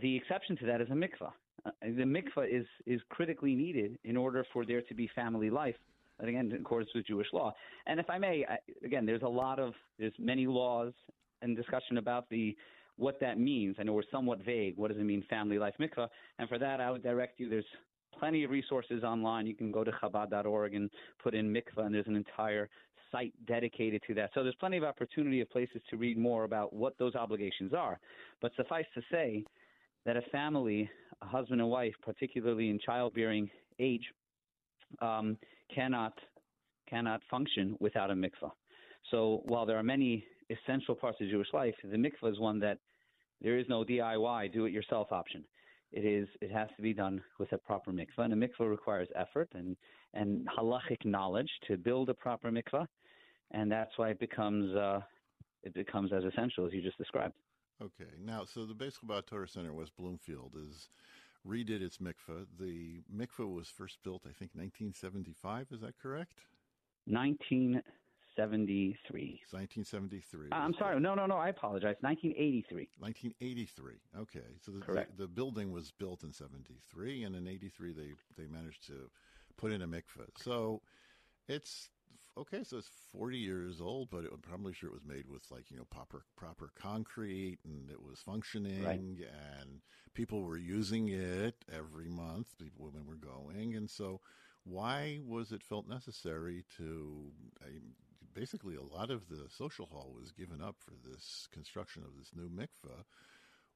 The 0.00 0.16
exception 0.16 0.56
to 0.58 0.66
that 0.66 0.80
is 0.80 0.88
a 0.90 0.94
mikvah. 0.94 1.32
Uh, 1.64 1.70
the 1.82 2.02
mikvah 2.02 2.48
is 2.50 2.66
is 2.86 3.00
critically 3.08 3.54
needed 3.54 3.98
in 4.04 4.16
order 4.16 4.44
for 4.52 4.66
there 4.66 4.82
to 4.82 4.94
be 4.94 5.08
family 5.14 5.50
life. 5.50 5.76
And 6.18 6.28
again, 6.28 6.50
in 6.52 6.60
accordance 6.60 6.90
with 6.94 7.06
Jewish 7.06 7.26
law. 7.32 7.52
And 7.86 7.98
if 7.98 8.08
I 8.08 8.18
may, 8.18 8.44
I, 8.48 8.58
again, 8.84 9.06
there's 9.06 9.22
a 9.22 9.28
lot 9.28 9.58
of 9.58 9.72
there's 9.98 10.12
many 10.18 10.46
laws 10.46 10.92
and 11.42 11.56
discussion 11.56 11.98
about 11.98 12.28
the 12.28 12.56
what 12.96 13.18
that 13.20 13.38
means. 13.38 13.76
I 13.78 13.82
know 13.82 13.92
we're 13.92 14.02
somewhat 14.12 14.44
vague. 14.44 14.76
What 14.76 14.88
does 14.90 14.98
it 14.98 15.04
mean, 15.04 15.24
family 15.28 15.58
life 15.58 15.74
mikvah? 15.80 16.08
And 16.38 16.48
for 16.48 16.58
that, 16.58 16.80
I 16.80 16.90
would 16.90 17.02
direct 17.02 17.40
you. 17.40 17.48
There's 17.48 17.64
plenty 18.18 18.44
of 18.44 18.50
resources 18.50 19.04
online. 19.04 19.46
You 19.46 19.54
can 19.54 19.70
go 19.70 19.84
to 19.84 19.90
Chabad.org 19.90 20.74
and 20.74 20.90
put 21.22 21.34
in 21.34 21.52
mikvah, 21.52 21.86
and 21.86 21.94
there's 21.94 22.06
an 22.06 22.16
entire 22.16 22.68
site 23.12 23.32
dedicated 23.46 24.02
to 24.06 24.14
that. 24.14 24.30
So 24.34 24.42
there's 24.42 24.54
plenty 24.56 24.76
of 24.76 24.84
opportunity 24.84 25.40
of 25.40 25.50
places 25.50 25.80
to 25.90 25.96
read 25.96 26.18
more 26.18 26.44
about 26.44 26.72
what 26.72 26.98
those 26.98 27.14
obligations 27.14 27.72
are. 27.72 27.98
But 28.40 28.52
suffice 28.56 28.86
to 28.94 29.02
say 29.10 29.44
that 30.04 30.16
a 30.16 30.22
family, 30.32 30.90
a 31.22 31.26
husband 31.26 31.60
and 31.60 31.70
wife, 31.70 31.94
particularly 32.02 32.70
in 32.70 32.78
childbearing 32.78 33.48
age, 33.78 34.04
um, 35.00 35.36
cannot 35.74 36.12
cannot 36.88 37.20
function 37.30 37.76
without 37.80 38.10
a 38.10 38.14
mikvah. 38.14 38.50
So 39.10 39.42
while 39.46 39.64
there 39.64 39.78
are 39.78 39.82
many 39.82 40.24
essential 40.50 40.94
parts 40.94 41.18
of 41.20 41.28
Jewish 41.28 41.48
life, 41.54 41.74
the 41.82 41.96
mikvah 41.96 42.32
is 42.32 42.38
one 42.38 42.60
that 42.60 42.78
there 43.40 43.58
is 43.58 43.66
no 43.68 43.84
DIY, 43.84 44.52
do 44.52 44.66
it 44.66 44.72
yourself 44.72 45.10
option. 45.10 45.44
It 45.94 46.04
is 46.04 46.26
it 46.40 46.50
has 46.50 46.68
to 46.76 46.82
be 46.82 46.92
done 46.92 47.22
with 47.38 47.52
a 47.52 47.58
proper 47.58 47.92
mikvah, 47.92 48.24
and 48.24 48.32
a 48.32 48.36
mikvah 48.36 48.68
requires 48.68 49.08
effort 49.14 49.48
and 49.54 49.76
and 50.12 50.44
halachic 50.58 51.04
knowledge 51.04 51.50
to 51.68 51.76
build 51.76 52.08
a 52.10 52.14
proper 52.14 52.50
mikvah, 52.50 52.86
and 53.52 53.70
that's 53.70 53.92
why 53.96 54.10
it 54.10 54.18
becomes 54.18 54.74
uh, 54.74 55.00
it 55.62 55.72
becomes 55.72 56.12
as 56.12 56.24
essential 56.24 56.66
as 56.66 56.72
you 56.72 56.82
just 56.82 56.98
described. 56.98 57.34
Okay, 57.80 58.10
now 58.20 58.44
so 58.44 58.66
the 58.66 58.74
Beis 58.74 58.94
Chabad 58.98 59.26
Torah 59.26 59.46
Center 59.46 59.72
West 59.72 59.92
Bloomfield 59.96 60.56
is 60.56 60.88
redid 61.46 61.80
its 61.80 61.98
mikvah. 61.98 62.46
The 62.58 63.02
mikvah 63.14 63.48
was 63.48 63.68
first 63.68 63.98
built, 64.02 64.22
I 64.24 64.32
think, 64.32 64.50
1975. 64.54 65.68
Is 65.70 65.80
that 65.82 65.94
correct? 66.02 66.40
19 67.06 67.80
1973. 68.36 69.40
1973. 69.50 70.48
Uh, 70.50 70.54
I'm 70.54 70.74
sorry. 70.74 71.00
No, 71.00 71.14
no, 71.14 71.26
no. 71.26 71.36
I 71.36 71.48
apologize. 71.48 71.96
1983. 72.00 72.88
1983. 72.98 73.94
Okay. 74.20 74.40
So 74.64 74.72
the, 74.72 74.80
Correct. 74.80 75.16
The, 75.16 75.22
the, 75.24 75.28
building 75.28 75.72
was 75.72 75.90
built 75.92 76.22
in 76.22 76.32
73, 76.32 77.24
and 77.24 77.36
in 77.36 77.46
83 77.46 77.92
they, 77.92 78.12
they 78.36 78.48
managed 78.48 78.86
to 78.88 79.10
put 79.56 79.72
in 79.72 79.82
a 79.82 79.86
mikveh. 79.86 80.28
So 80.36 80.82
it's 81.48 81.88
okay. 82.38 82.64
So 82.64 82.78
it's 82.78 82.90
40 83.12 83.38
years 83.38 83.80
old, 83.80 84.10
but 84.10 84.24
it, 84.24 84.30
I'm 84.32 84.40
probably 84.40 84.72
sure 84.72 84.88
it 84.88 84.94
was 84.94 85.06
made 85.06 85.28
with 85.28 85.50
like, 85.50 85.70
you 85.70 85.76
know, 85.76 85.86
proper, 85.90 86.24
proper 86.36 86.70
concrete 86.80 87.58
and 87.64 87.90
it 87.90 88.02
was 88.02 88.20
functioning 88.20 88.84
right. 88.84 88.98
and 88.98 89.80
people 90.14 90.42
were 90.42 90.56
using 90.56 91.08
it 91.08 91.64
every 91.72 92.08
month. 92.08 92.56
People, 92.58 92.86
women 92.86 93.06
were 93.06 93.16
going. 93.16 93.74
And 93.74 93.90
so, 93.90 94.20
why 94.64 95.20
was 95.26 95.52
it 95.52 95.62
felt 95.62 95.86
necessary 95.88 96.64
to 96.78 97.30
basically 98.34 98.74
a 98.76 98.82
lot 98.82 99.10
of 99.10 99.28
the 99.28 99.46
social 99.48 99.86
hall 99.86 100.12
was 100.18 100.32
given 100.32 100.60
up 100.60 100.76
for 100.78 100.92
this 101.08 101.48
construction 101.52 102.02
of 102.02 102.16
this 102.18 102.30
new 102.34 102.48
mikveh. 102.48 103.04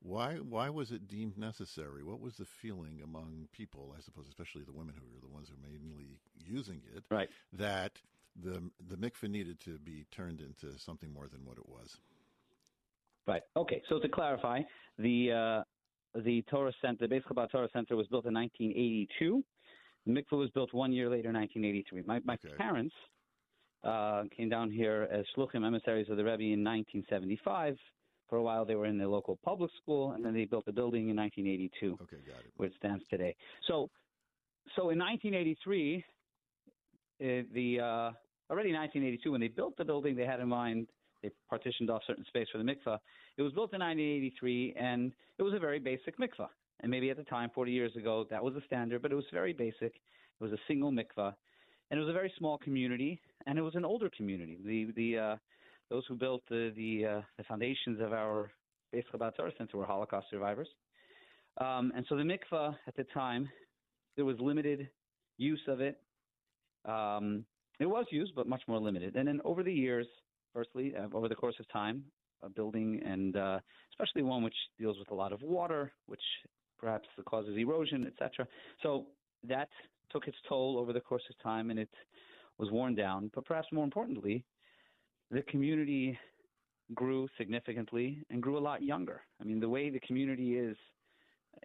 Why 0.01 0.35
why 0.37 0.71
was 0.71 0.93
it 0.93 1.09
deemed 1.09 1.37
necessary? 1.37 2.05
What 2.05 2.21
was 2.21 2.37
the 2.37 2.45
feeling 2.45 3.01
among 3.03 3.49
people, 3.53 3.95
I 3.97 4.01
suppose, 4.01 4.27
especially 4.29 4.63
the 4.63 4.73
women 4.73 4.95
who 4.97 5.17
are 5.17 5.21
the 5.21 5.33
ones 5.33 5.49
who 5.49 5.55
are 5.55 5.71
mainly 5.71 6.19
using 6.37 6.83
it, 6.95 7.05
right. 7.11 7.29
that 7.53 7.93
the 8.41 8.71
the 8.89 8.97
mikveh 8.97 9.29
needed 9.29 9.61
to 9.61 9.79
be 9.79 10.07
turned 10.13 10.41
into 10.41 10.79
something 10.79 11.13
more 11.13 11.27
than 11.27 11.45
what 11.45 11.59
it 11.59 11.69
was? 11.69 11.97
Right. 13.27 13.43
Okay. 13.57 13.83
So 13.89 13.99
to 13.99 14.09
clarify, 14.09 14.63
the 14.99 15.33
uh, 15.33 16.21
the 16.21 16.43
Torah 16.51 16.73
Center, 16.81 17.07
the 17.07 17.15
Beis 17.15 17.25
Chabad 17.25 17.51
Torah 17.51 17.69
Center, 17.73 17.97
was 17.97 18.07
built 18.07 18.27
in 18.27 18.35
1982. 18.35 19.45
The 20.07 20.13
mikveh 20.13 20.39
was 20.39 20.51
built 20.51 20.73
one 20.73 20.93
year 20.93 21.11
later, 21.11 21.33
1983. 21.33 22.03
My 22.07 22.21
my 22.25 22.35
okay. 22.35 22.55
parents 22.57 22.95
uh, 23.85 24.25
came 24.37 24.49
down 24.49 24.71
here 24.71 25.09
as 25.11 25.25
shluchim 25.37 25.67
emissaries 25.67 26.09
of 26.09 26.17
the 26.17 26.25
Rebbe 26.25 26.43
in 26.43 26.65
1975. 26.65 27.77
For 28.29 28.37
a 28.37 28.43
while, 28.43 28.65
they 28.65 28.75
were 28.75 28.87
in 28.87 28.99
the 28.99 29.09
local 29.09 29.39
public 29.43 29.71
school, 29.83 30.13
and 30.13 30.23
then 30.25 30.35
they 30.35 30.45
built 30.45 30.67
the 30.67 30.73
building 30.73 31.09
in 31.09 31.17
1982, 31.17 31.99
okay, 32.03 32.17
got 32.27 32.41
it. 32.41 32.53
where 32.57 32.69
it 32.69 32.75
stands 32.77 33.03
today. 33.09 33.35
So, 33.67 33.89
so 34.77 34.91
in 34.91 34.99
1983, 34.99 36.05
uh, 37.21 37.43
the 37.55 37.81
uh, 37.81 38.11
already 38.51 38.71
in 38.71 38.77
1982, 38.77 39.33
when 39.33 39.41
they 39.41 39.49
built 39.49 39.77
the 39.79 39.85
building, 39.85 40.15
they 40.15 40.27
had 40.27 40.41
in 40.41 40.49
mind 40.49 40.89
they 41.23 41.31
partitioned 41.49 41.91
off 41.91 42.03
certain 42.07 42.25
space 42.27 42.47
for 42.53 42.59
the 42.59 42.65
mikvah. 42.65 42.99
It 43.37 43.43
was 43.43 43.53
built 43.53 43.73
in 43.73 43.81
1983, 43.81 44.75
and 44.79 45.13
it 45.39 45.43
was 45.43 45.55
a 45.55 45.59
very 45.59 45.79
basic 45.79 46.19
mikvah. 46.19 46.49
And 46.81 46.91
maybe 46.91 47.11
at 47.11 47.17
the 47.17 47.25
time, 47.25 47.51
40 47.55 47.73
years 47.73 47.97
ago, 47.97 48.27
that 48.31 48.43
was 48.43 48.55
the 48.55 48.63
standard, 48.67 49.03
but 49.03 49.11
it 49.11 49.17
was 49.17 49.25
very 49.33 49.53
basic. 49.53 49.95
It 49.95 50.41
was 50.41 50.53
a 50.53 50.59
single 50.69 50.93
mikvah 50.93 51.35
and 51.91 51.99
it 51.99 52.03
was 52.03 52.11
a 52.11 52.15
very 52.15 52.33
small 52.39 52.59
community, 52.59 53.21
and 53.47 53.59
it 53.59 53.63
was 53.63 53.75
an 53.75 53.85
older 53.85 54.11
community. 54.17 54.59
The 54.65 54.93
the 54.97 55.19
uh, 55.19 55.37
those 55.91 56.05
who 56.09 56.15
built 56.15 56.43
the 56.49 56.73
the, 56.77 57.07
uh, 57.07 57.21
the 57.37 57.45
foundations 57.45 58.01
of 58.01 58.13
our 58.13 58.51
Beis 58.95 59.05
Chabad 59.13 59.37
Torah 59.37 59.53
Center 59.57 59.77
were 59.77 59.87
Holocaust 59.87 60.27
survivors, 60.31 60.69
um, 61.61 61.93
and 61.97 62.05
so 62.09 62.17
the 62.17 62.23
mikvah 62.23 62.75
at 62.87 62.97
the 62.97 63.05
time 63.15 63.49
there 64.17 64.25
was 64.25 64.37
limited 64.41 64.89
use 65.37 65.63
of 65.69 65.81
it. 65.81 66.01
Um, 66.85 67.45
it 67.81 67.87
was 67.87 68.07
used, 68.11 68.35
but 68.35 68.49
much 68.49 68.63
more 68.67 68.81
limited. 68.81 69.15
And 69.15 69.29
then 69.29 69.41
over 69.45 69.63
the 69.63 69.73
years, 69.73 70.07
firstly, 70.53 70.95
uh, 70.99 71.17
over 71.17 71.29
the 71.29 71.37
course 71.37 71.55
of 71.61 71.69
time, 71.71 72.03
a 72.43 72.49
building 72.49 73.01
and 73.05 73.37
uh, 73.37 73.61
especially 73.93 74.23
one 74.23 74.43
which 74.43 74.55
deals 74.79 74.99
with 74.99 75.11
a 75.11 75.15
lot 75.15 75.33
of 75.33 75.43
water, 75.43 75.93
which 76.07 76.21
perhaps 76.79 77.09
causes 77.29 77.57
erosion, 77.57 78.07
etc. 78.07 78.47
So 78.83 79.07
that 79.49 79.69
took 80.11 80.29
its 80.29 80.37
toll 80.49 80.79
over 80.79 80.93
the 80.93 81.01
course 81.01 81.23
of 81.31 81.39
time 81.43 81.71
and 81.71 81.79
it 81.79 81.91
was 82.59 82.71
worn 82.71 82.95
down. 82.95 83.31
But 83.35 83.45
perhaps 83.45 83.69
more 83.73 83.85
importantly, 83.85 84.45
the 85.31 85.43
community 85.43 86.19
grew 86.95 87.29
significantly 87.37 88.25
and 88.31 88.43
grew 88.43 88.59
a 88.59 88.61
lot 88.61 88.83
younger. 88.83 89.23
I 89.41 89.45
mean, 89.45 89.61
the 89.61 89.69
way 89.69 89.91
the 89.91 90.01
community 90.01 90.57
is 90.57 90.77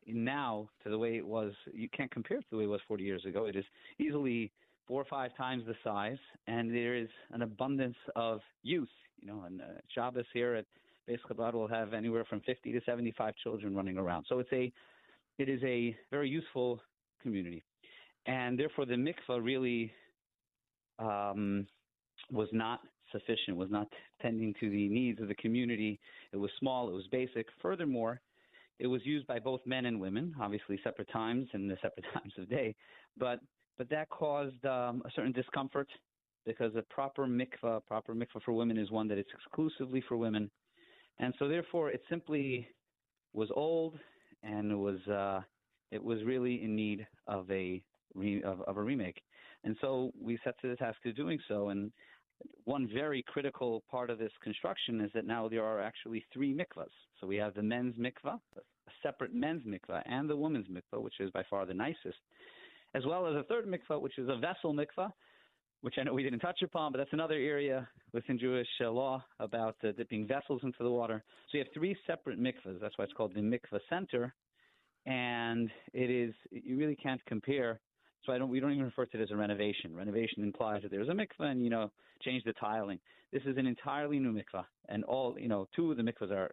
now 0.08 0.70
to 0.84 0.90
the 0.90 0.98
way 0.98 1.18
it 1.18 1.26
was, 1.26 1.54
you 1.74 1.88
can't 1.90 2.12
compare 2.12 2.38
it 2.38 2.42
to 2.42 2.48
the 2.52 2.58
way 2.58 2.64
it 2.64 2.68
was 2.68 2.82
40 2.88 3.04
years 3.04 3.26
ago. 3.26 3.46
It 3.46 3.56
is 3.56 3.66
easily 4.00 4.52
four 4.88 5.02
or 5.02 5.06
five 5.06 5.36
times 5.38 5.64
the 5.66 5.76
size, 5.84 6.18
and 6.48 6.74
there 6.74 6.96
is 6.96 7.08
an 7.32 7.42
abundance 7.42 7.96
of 8.16 8.42
youth. 8.64 8.90
You 9.22 9.28
know, 9.28 9.44
and 9.46 9.62
uh, 9.62 9.66
Shabbos 9.94 10.26
here 10.34 10.56
at 10.56 10.66
Beis 11.10 11.20
Chabad 11.30 11.54
will 11.54 11.68
have 11.68 11.94
anywhere 11.94 12.26
from 12.26 12.42
50 12.42 12.74
to 12.74 12.82
75 12.86 13.34
children 13.42 13.76
running 13.76 13.98
around. 13.98 14.26
So 14.28 14.40
it's 14.40 14.52
a, 14.52 14.72
it 15.38 15.48
is 15.48 15.62
a 15.64 15.96
very 16.12 16.28
useful 16.28 16.82
community 17.22 17.64
and 18.26 18.58
therefore 18.58 18.86
the 18.86 18.94
mikvah 18.94 19.44
really 19.44 19.92
um, 21.00 21.68
was 22.32 22.48
not 22.52 22.80
sufficient, 23.12 23.58
was 23.58 23.70
not 23.70 23.88
tending 24.22 24.54
to 24.60 24.70
the 24.70 24.90
needs 24.90 25.22
of 25.22 25.28
the 25.28 25.36
community. 25.36 26.00
It 26.32 26.38
was 26.38 26.52
small, 26.60 26.90
it 26.90 26.94
was 26.94 27.08
basic. 27.12 27.48
Furthermore, 27.62 28.22
it 28.80 28.88
was 28.88 29.02
used 29.06 29.28
by 29.28 29.40
both 29.40 29.62
men 29.66 29.86
and 29.86 30.00
women, 30.00 30.34
obviously 30.42 30.80
separate 30.84 31.12
times 31.12 31.48
and 31.54 31.70
the 31.70 31.78
separate 31.82 32.06
times 32.14 32.34
of 32.38 32.50
day, 32.50 32.76
but 33.18 33.40
but 33.78 33.90
that 33.90 34.08
caused 34.10 34.64
um, 34.66 35.02
a 35.04 35.12
certain 35.16 35.32
discomfort 35.32 35.88
because 36.46 36.76
a 36.76 36.84
proper 36.94 37.26
mikvah, 37.26 37.84
proper 37.88 38.14
mikvah 38.14 38.42
for 38.46 38.52
women 38.52 38.78
is 38.78 38.92
one 38.92 39.08
that 39.08 39.18
is 39.18 39.26
exclusively 39.34 40.04
for 40.08 40.18
women, 40.18 40.50
and 41.20 41.34
so 41.40 41.48
therefore 41.48 41.90
it 41.90 42.02
simply 42.10 42.68
was 43.34 43.50
old 43.56 43.98
and 44.44 44.78
was 44.80 45.00
uh, 45.08 45.42
it 45.92 46.04
was 46.04 46.24
really 46.24 46.64
in 46.64 46.76
need 46.76 47.06
of 47.28 47.50
a 47.50 47.82
re, 48.16 48.42
of, 48.44 48.62
of 48.62 48.78
a 48.78 48.82
remake. 48.82 49.22
And 49.64 49.76
so 49.82 50.12
we 50.22 50.38
set 50.44 50.60
to 50.62 50.70
the 50.70 50.76
task 50.76 50.98
of 51.06 51.16
doing 51.16 51.40
so. 51.48 51.70
And 51.70 51.92
one 52.66 52.90
very 52.94 53.24
critical 53.28 53.84
part 53.90 54.10
of 54.10 54.18
this 54.18 54.32
construction 54.44 55.02
is 55.02 55.12
that 55.14 55.26
now 55.26 55.48
there 55.48 55.64
are 55.64 55.82
actually 55.82 56.26
three 56.34 56.54
mikvahs. 56.54 56.88
So 57.20 57.28
we 57.28 57.38
have 57.38 57.54
the 57.54 57.64
men's 57.64 57.96
mikvah, 57.96 58.40
a 58.58 58.92
separate 59.02 59.34
men's 59.34 59.64
mikvah, 59.66 60.02
and 60.06 60.30
the 60.30 60.36
women's 60.36 60.68
mikvah, 60.68 61.02
which 61.02 61.20
is 61.20 61.32
by 61.32 61.44
far 61.50 61.66
the 61.66 61.74
nicest, 61.74 62.20
as 62.96 63.06
well 63.06 63.28
as 63.28 63.36
a 63.36 63.44
third 63.44 63.66
mikvah, 63.66 64.02
which 64.02 64.18
is 64.18 64.30
a 64.30 64.38
vessel 64.38 64.74
mikvah, 64.74 65.12
which 65.82 65.96
I 65.98 66.04
know 66.04 66.14
we 66.14 66.24
didn't 66.24 66.40
touch 66.40 66.62
upon, 66.64 66.92
but 66.94 66.98
that's 66.98 67.12
another 67.14 67.36
area 67.36 67.88
within 68.14 68.40
Jewish 68.40 68.68
uh, 68.82 68.90
law 68.90 69.24
about 69.40 69.76
uh, 69.84 69.92
dipping 69.92 70.26
vessels 70.26 70.62
into 70.64 70.82
the 70.82 70.90
water. 70.90 71.24
So 71.52 71.58
you 71.58 71.64
have 71.64 71.74
three 71.74 71.96
separate 72.08 72.40
mikvahs. 72.40 72.80
That's 72.80 72.98
why 72.98 73.04
it's 73.04 73.14
called 73.14 73.34
the 73.36 73.42
mikvah 73.42 73.80
center. 73.90 74.34
And 75.06 75.70
it 75.94 76.10
is, 76.10 76.34
you 76.52 76.78
really 76.78 76.96
can't 76.96 77.24
compare 77.26 77.82
so 78.26 78.34
I 78.34 78.38
don't 78.38 78.50
we 78.50 78.60
don't 78.60 78.72
even 78.72 78.86
refer 78.86 79.06
to 79.06 79.20
it 79.20 79.24
as 79.24 79.32
a 79.32 79.36
renovation. 79.36 79.96
Renovation 79.96 80.44
implies 80.44 80.82
that 80.84 80.92
there's 80.92 81.10
a 81.10 81.14
mikvah 81.14 81.52
and 81.52 81.64
you 81.64 81.70
know 81.70 81.92
change 82.22 82.44
the 82.44 82.54
tiling. 82.54 83.00
This 83.32 83.44
is 83.46 83.58
an 83.58 83.66
entirely 83.66 84.20
new 84.20 84.34
mikvah, 84.34 84.66
and 84.90 85.04
all 85.04 85.36
you 85.40 85.48
know 85.48 85.68
two 85.76 85.92
of 85.92 85.98
the 85.98 86.04
mikvahs 86.04 86.32
are 86.32 86.52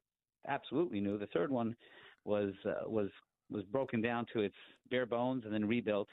absolutely 0.49 1.01
new. 1.01 1.19
The 1.19 1.27
third 1.29 1.51
one 1.51 1.77
was 2.25 2.53
uh, 2.67 2.89
was 2.89 3.09
was 3.51 3.65
broken 3.65 4.01
down 4.01 4.27
to 4.33 4.41
its 4.41 4.55
bare 4.91 5.07
bones 5.07 5.45
and 5.45 5.53
then 5.53 5.67
rebuilt. 5.67 6.09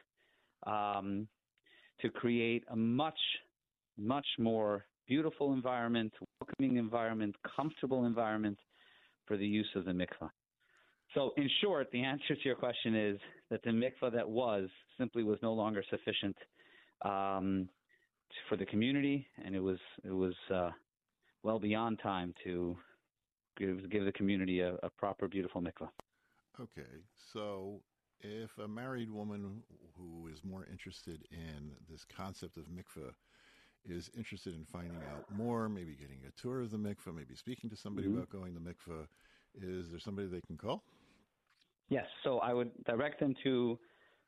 Um, 0.65 1.27
to 2.01 2.09
create 2.09 2.63
a 2.69 2.75
much, 2.75 3.19
much 3.97 4.25
more 4.37 4.85
beautiful 5.07 5.53
environment, 5.53 6.13
welcoming 6.39 6.77
environment, 6.77 7.35
comfortable 7.55 8.05
environment 8.05 8.57
for 9.25 9.37
the 9.37 9.47
use 9.47 9.69
of 9.75 9.85
the 9.85 9.91
mikvah. 9.91 10.29
So, 11.13 11.31
in 11.37 11.49
short, 11.61 11.87
the 11.91 12.03
answer 12.03 12.35
to 12.35 12.41
your 12.43 12.55
question 12.55 12.95
is 12.95 13.19
that 13.49 13.63
the 13.63 13.71
mikvah 13.71 14.11
that 14.13 14.27
was 14.27 14.69
simply 14.97 15.23
was 15.23 15.39
no 15.41 15.53
longer 15.53 15.83
sufficient 15.89 16.35
um, 17.03 17.69
for 18.49 18.57
the 18.57 18.65
community, 18.65 19.25
and 19.43 19.55
it 19.55 19.59
was 19.59 19.79
it 20.03 20.11
was 20.11 20.35
uh, 20.53 20.69
well 21.43 21.59
beyond 21.59 21.99
time 22.03 22.33
to 22.43 22.77
give, 23.57 23.89
give 23.89 24.05
the 24.05 24.11
community 24.11 24.59
a, 24.59 24.75
a 24.83 24.89
proper, 24.97 25.27
beautiful 25.27 25.61
mikvah. 25.61 25.89
Okay, 26.59 27.03
so 27.33 27.81
if 28.21 28.49
a 28.57 28.67
married 28.67 29.09
woman 29.11 29.63
who 29.95 30.27
is 30.27 30.43
more 30.43 30.65
interested 30.71 31.25
in 31.31 31.71
this 31.89 32.03
concept 32.05 32.57
of 32.57 32.65
mikvah 32.65 33.11
is 33.85 34.09
interested 34.17 34.55
in 34.55 34.65
finding 34.65 34.97
out 35.13 35.23
more, 35.35 35.69
maybe 35.69 35.95
getting 35.95 36.19
a 36.27 36.41
tour 36.41 36.61
of 36.61 36.71
the 36.71 36.77
mikvah, 36.77 37.15
maybe 37.15 37.35
speaking 37.35 37.69
to 37.69 37.75
somebody 37.75 38.07
Mhm. 38.07 38.17
about 38.17 38.29
going 38.29 38.53
to 38.53 38.59
the 38.59 38.69
mikveh, 38.69 39.07
is 39.61 39.89
there 39.89 39.99
somebody 39.99 40.27
they 40.27 40.41
can 40.41 40.57
call? 40.57 40.83
Yes, 41.89 42.05
so 42.23 42.39
I 42.39 42.53
would 42.53 42.71
direct 42.83 43.19
them 43.19 43.33
to 43.43 43.79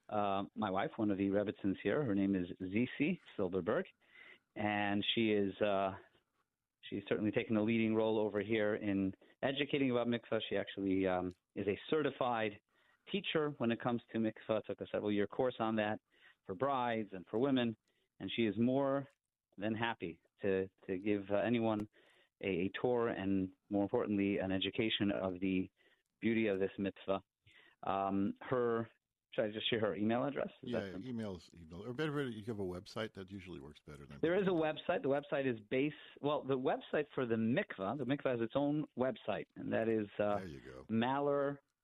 uh, 0.10 0.44
my 0.56 0.72
wife, 0.72 0.92
one 0.96 1.12
of 1.12 1.18
the 1.18 1.30
Rebbitzins 1.30 1.76
here. 1.84 2.04
Her 2.04 2.16
name 2.16 2.36
is 2.36 2.48
Zizi 2.72 3.20
Silberberg, 3.38 3.84
and 4.56 5.04
she 5.14 5.32
is 5.32 5.54
uh, 5.62 5.92
she's 6.90 7.04
certainly 7.10 7.32
taken 7.32 7.58
a 7.58 7.62
leading 7.62 7.94
role 7.94 8.18
over 8.18 8.40
here 8.40 8.76
in 8.76 9.14
educating 9.44 9.92
about 9.92 10.08
mikvah. 10.08 10.40
She 10.50 10.58
actually 10.58 11.06
um, 11.06 11.36
is 11.56 11.68
a 11.68 11.78
certified 11.90 12.58
teacher 13.12 13.54
when 13.58 13.72
it 13.72 13.82
comes 13.82 14.02
to 14.14 14.20
mikvah. 14.20 14.64
Took 14.66 14.82
a 14.82 14.88
several 14.92 15.12
year 15.12 15.28
course 15.28 15.56
on 15.60 15.76
that 15.76 16.00
for 16.46 16.56
brides 16.56 17.10
and 17.12 17.26
for 17.30 17.40
women, 17.40 17.76
and 18.20 18.32
she 18.36 18.46
is 18.46 18.56
more 18.58 19.06
than 19.58 19.76
happy 19.76 20.18
to 20.42 20.68
to 20.88 20.98
give 20.98 21.26
uh, 21.30 21.36
anyone 21.46 21.88
a, 22.42 22.48
a 22.48 22.72
tour 22.82 23.10
and 23.10 23.50
more 23.70 23.84
importantly 23.84 24.38
an 24.38 24.52
education 24.52 25.12
of 25.12 25.40
the 25.42 25.70
beauty 26.22 26.48
of 26.48 26.60
this 26.60 26.72
mitzvah. 26.78 27.22
Um, 27.84 28.34
her 28.42 28.90
should 29.32 29.46
I 29.46 29.50
just 29.52 29.70
share 29.70 29.80
her 29.82 29.96
email 29.96 30.24
address? 30.26 30.50
Is 30.64 30.72
yeah, 30.72 30.80
emails, 31.08 31.42
email, 31.54 31.84
or 31.88 31.94
better, 31.94 32.28
you 32.28 32.44
have 32.48 32.60
a 32.60 32.64
website 32.64 33.10
that 33.16 33.30
usually 33.30 33.60
works 33.60 33.80
better 33.86 34.00
than. 34.10 34.18
There 34.22 34.34
is 34.36 34.48
a 34.48 34.52
website. 34.52 35.04
The 35.04 35.10
website 35.10 35.46
is 35.46 35.60
base. 35.70 35.94
Well, 36.22 36.42
the 36.48 36.58
website 36.58 37.06
for 37.14 37.26
the 37.28 37.36
mikvah, 37.36 38.00
the 38.00 38.06
mikvah 38.06 38.32
has 38.32 38.42
its 38.42 38.54
own 38.56 38.86
website, 38.98 39.46
and 39.56 39.72
that 39.72 39.88
is 39.88 40.08
uh, 40.20 40.38
There 40.40 40.48
you 40.48 40.60
go. 40.60 40.84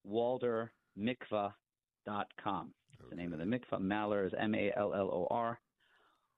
mallerwaldermikvah.com. 0.08 2.73
That's 2.97 3.10
the 3.10 3.15
name 3.15 3.34
of 3.34 3.39
the 3.39 3.45
mikvah. 3.45 3.79
Maller 3.79 4.25
is 4.25 4.34
M 4.39 4.55
A 4.55 4.71
L 4.77 4.93
L 4.93 5.10
O 5.12 5.27
R. 5.29 5.60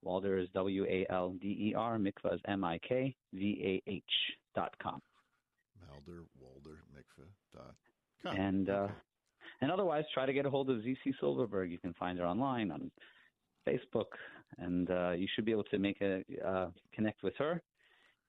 Walder 0.04 0.38
is 0.38 0.48
W 0.54 0.86
A 0.86 1.06
L 1.10 1.32
D 1.41 1.48
E 1.48 1.74
R. 1.76 1.98
Mikvah 1.98 2.36
is 2.36 2.41
M 2.48 2.63
I 2.63 2.80
K 2.80 3.15
V 3.34 3.82
A 3.88 3.89
H 3.89 4.04
dot 4.56 4.74
com. 4.82 5.02
Malder 5.89 6.24
Walder 6.39 6.80
Mikveh 6.96 7.28
dot 7.56 7.76
com. 8.24 8.36
And 8.36 8.70
uh, 8.70 8.74
Okay. 8.74 8.93
And 9.62 9.72
otherwise, 9.72 10.06
try 10.13 10.26
to 10.26 10.34
get 10.34 10.46
a 10.46 10.50
hold 10.50 10.70
of 10.70 10.78
ZC 10.78 11.13
Silberberg. 11.22 11.72
You 11.72 11.80
can 11.80 11.93
find 11.93 12.20
her 12.20 12.26
online 12.26 12.72
on 12.72 12.91
Facebook, 13.67 14.06
and 14.60 14.89
uh, 14.89 15.12
you 15.12 15.28
should 15.34 15.46
be 15.46 15.52
able 15.52 15.63
to 15.65 15.80
make 15.80 16.00
a 16.02 16.24
uh, 16.46 16.70
connect 16.93 17.24
with 17.24 17.34
her. 17.38 17.62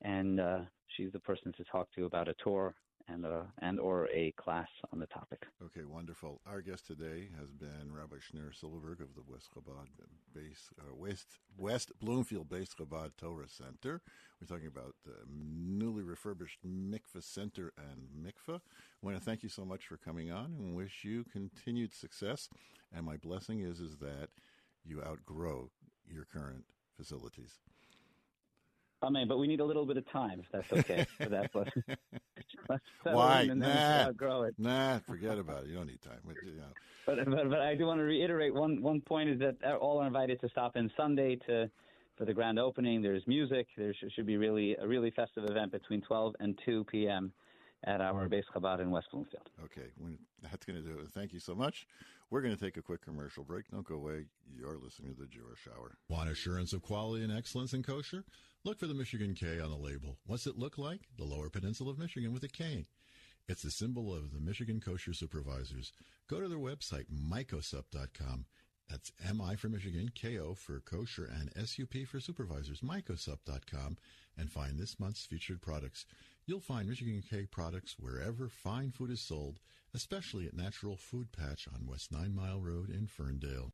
And 0.02 0.40
uh, 0.40 0.60
she's 0.96 1.12
the 1.12 1.20
person 1.20 1.52
to 1.56 1.64
talk 1.64 1.88
to 1.96 2.06
about 2.06 2.28
a 2.28 2.34
tour 2.42 2.74
and 3.08 3.24
uh, 3.24 3.42
and 3.60 3.80
or 3.80 4.08
a 4.12 4.32
class 4.32 4.68
on 4.92 4.98
the 4.98 5.06
topic. 5.06 5.46
Okay, 5.64 5.84
wonderful. 5.84 6.40
Our 6.46 6.60
guest 6.60 6.86
today 6.86 7.28
has 7.38 7.50
been 7.50 7.92
Rabbi 7.92 8.16
Schneur 8.16 8.52
Silberberg 8.52 9.00
of 9.00 9.14
the 9.14 9.22
West 9.26 9.48
Chabad 9.54 9.86
base, 10.34 10.68
uh, 10.80 10.94
West 10.94 11.26
West 11.56 11.92
Bloomfield 12.00 12.48
Bais 12.48 12.74
Chabad 12.74 13.12
Torah 13.16 13.48
Center. 13.48 14.02
We're 14.40 14.46
talking 14.46 14.68
about 14.68 14.94
the 15.04 15.16
newly 15.28 16.02
refurbished 16.02 16.60
Mikveh 16.66 17.22
Center 17.22 17.72
and 17.76 18.08
Mikveh. 18.24 18.56
I 18.56 19.06
want 19.06 19.16
to 19.16 19.22
thank 19.22 19.42
you 19.42 19.48
so 19.48 19.64
much 19.64 19.86
for 19.86 19.96
coming 19.96 20.30
on 20.30 20.54
and 20.58 20.74
wish 20.74 21.04
you 21.04 21.24
continued 21.24 21.94
success. 21.94 22.48
And 22.94 23.04
my 23.04 23.16
blessing 23.16 23.60
is 23.60 23.80
is 23.80 23.96
that 23.98 24.28
you 24.84 25.02
outgrow 25.02 25.70
your 26.06 26.24
current 26.24 26.64
facilities. 26.96 27.58
Amen. 29.02 29.28
But 29.28 29.38
we 29.38 29.46
need 29.46 29.60
a 29.60 29.64
little 29.64 29.86
bit 29.86 29.96
of 29.96 30.10
time, 30.10 30.40
if 30.40 30.50
that's 30.50 30.72
okay, 30.72 31.06
for 31.18 31.28
that 31.28 31.52
blessing. 31.52 31.84
Why? 33.02 33.44
Nah. 33.44 34.06
outgrow 34.06 34.42
it. 34.42 34.54
Nah, 34.58 34.98
forget 35.06 35.38
about 35.38 35.64
it. 35.64 35.68
You 35.68 35.76
don't 35.76 35.86
need 35.86 36.02
time. 36.02 36.20
But, 36.24 36.36
you 36.44 36.52
know, 36.52 36.64
But, 37.06 37.24
but 37.30 37.50
but 37.50 37.60
I 37.60 37.74
do 37.74 37.86
want 37.86 38.00
to 38.00 38.04
reiterate 38.04 38.54
one 38.54 38.82
one 38.82 39.00
point 39.00 39.30
is 39.30 39.38
that 39.40 39.56
all 39.74 39.98
are 39.98 40.06
invited 40.06 40.40
to 40.42 40.48
stop 40.48 40.76
in 40.76 40.90
Sunday 40.96 41.36
to 41.46 41.70
for 42.16 42.24
the 42.24 42.34
grand 42.34 42.58
opening. 42.58 43.00
There's 43.00 43.26
music. 43.26 43.68
There 43.76 43.94
should, 43.94 44.12
should 44.12 44.26
be 44.26 44.36
really 44.36 44.76
a 44.76 44.86
really 44.86 45.10
festive 45.12 45.44
event 45.44 45.72
between 45.72 46.02
12 46.02 46.34
and 46.40 46.58
2 46.64 46.84
p.m. 46.84 47.32
at 47.84 48.00
our 48.00 48.28
Bais 48.28 48.44
Chabad 48.54 48.80
in 48.80 48.90
West 48.90 49.08
Bloomfield. 49.10 49.48
Okay, 49.64 49.88
that's 50.42 50.64
going 50.64 50.82
to 50.82 50.88
do 50.88 50.98
it. 50.98 51.08
Thank 51.14 51.32
you 51.32 51.40
so 51.40 51.54
much. 51.54 51.86
We're 52.30 52.42
going 52.42 52.54
to 52.54 52.62
take 52.62 52.76
a 52.76 52.82
quick 52.82 53.02
commercial 53.02 53.44
break. 53.44 53.70
Don't 53.70 53.86
go 53.86 53.94
away. 53.94 54.26
You're 54.54 54.76
listening 54.76 55.14
to 55.14 55.20
the 55.20 55.26
Jewish 55.26 55.66
Hour. 55.74 55.96
Want 56.08 56.28
assurance 56.28 56.72
of 56.72 56.82
quality 56.82 57.24
and 57.24 57.32
excellence 57.32 57.72
in 57.72 57.82
kosher? 57.82 58.24
Look 58.64 58.78
for 58.78 58.86
the 58.86 58.94
Michigan 58.94 59.34
K 59.34 59.60
on 59.60 59.70
the 59.70 59.76
label. 59.76 60.18
What's 60.26 60.46
it 60.46 60.58
look 60.58 60.76
like? 60.76 61.02
The 61.16 61.24
Lower 61.24 61.48
Peninsula 61.48 61.90
of 61.90 61.98
Michigan 61.98 62.32
with 62.32 62.42
a 62.42 62.48
K. 62.48 62.86
It's 63.48 63.62
the 63.62 63.70
symbol 63.70 64.14
of 64.14 64.34
the 64.34 64.40
Michigan 64.40 64.78
Kosher 64.78 65.14
Supervisors. 65.14 65.92
Go 66.28 66.38
to 66.38 66.48
their 66.48 66.58
website, 66.58 67.06
mycosup.com. 67.10 68.44
That's 68.90 69.12
MI 69.22 69.54
for 69.56 69.68
Michigan, 69.68 70.10
KO 70.20 70.54
for 70.54 70.80
kosher, 70.80 71.24
and 71.24 71.50
SUP 71.66 72.06
for 72.06 72.20
supervisors, 72.20 72.80
mycosup.com, 72.80 73.98
and 74.38 74.50
find 74.50 74.78
this 74.78 75.00
month's 75.00 75.26
featured 75.26 75.60
products. 75.60 76.06
You'll 76.46 76.60
find 76.60 76.88
Michigan 76.88 77.22
K 77.28 77.46
products 77.50 77.96
wherever 77.98 78.48
fine 78.48 78.92
food 78.92 79.10
is 79.10 79.20
sold, 79.20 79.58
especially 79.92 80.46
at 80.46 80.56
Natural 80.56 80.96
Food 80.96 81.32
Patch 81.32 81.66
on 81.74 81.86
West 81.86 82.12
Nine 82.12 82.34
Mile 82.34 82.60
Road 82.60 82.88
in 82.88 83.06
Ferndale. 83.06 83.72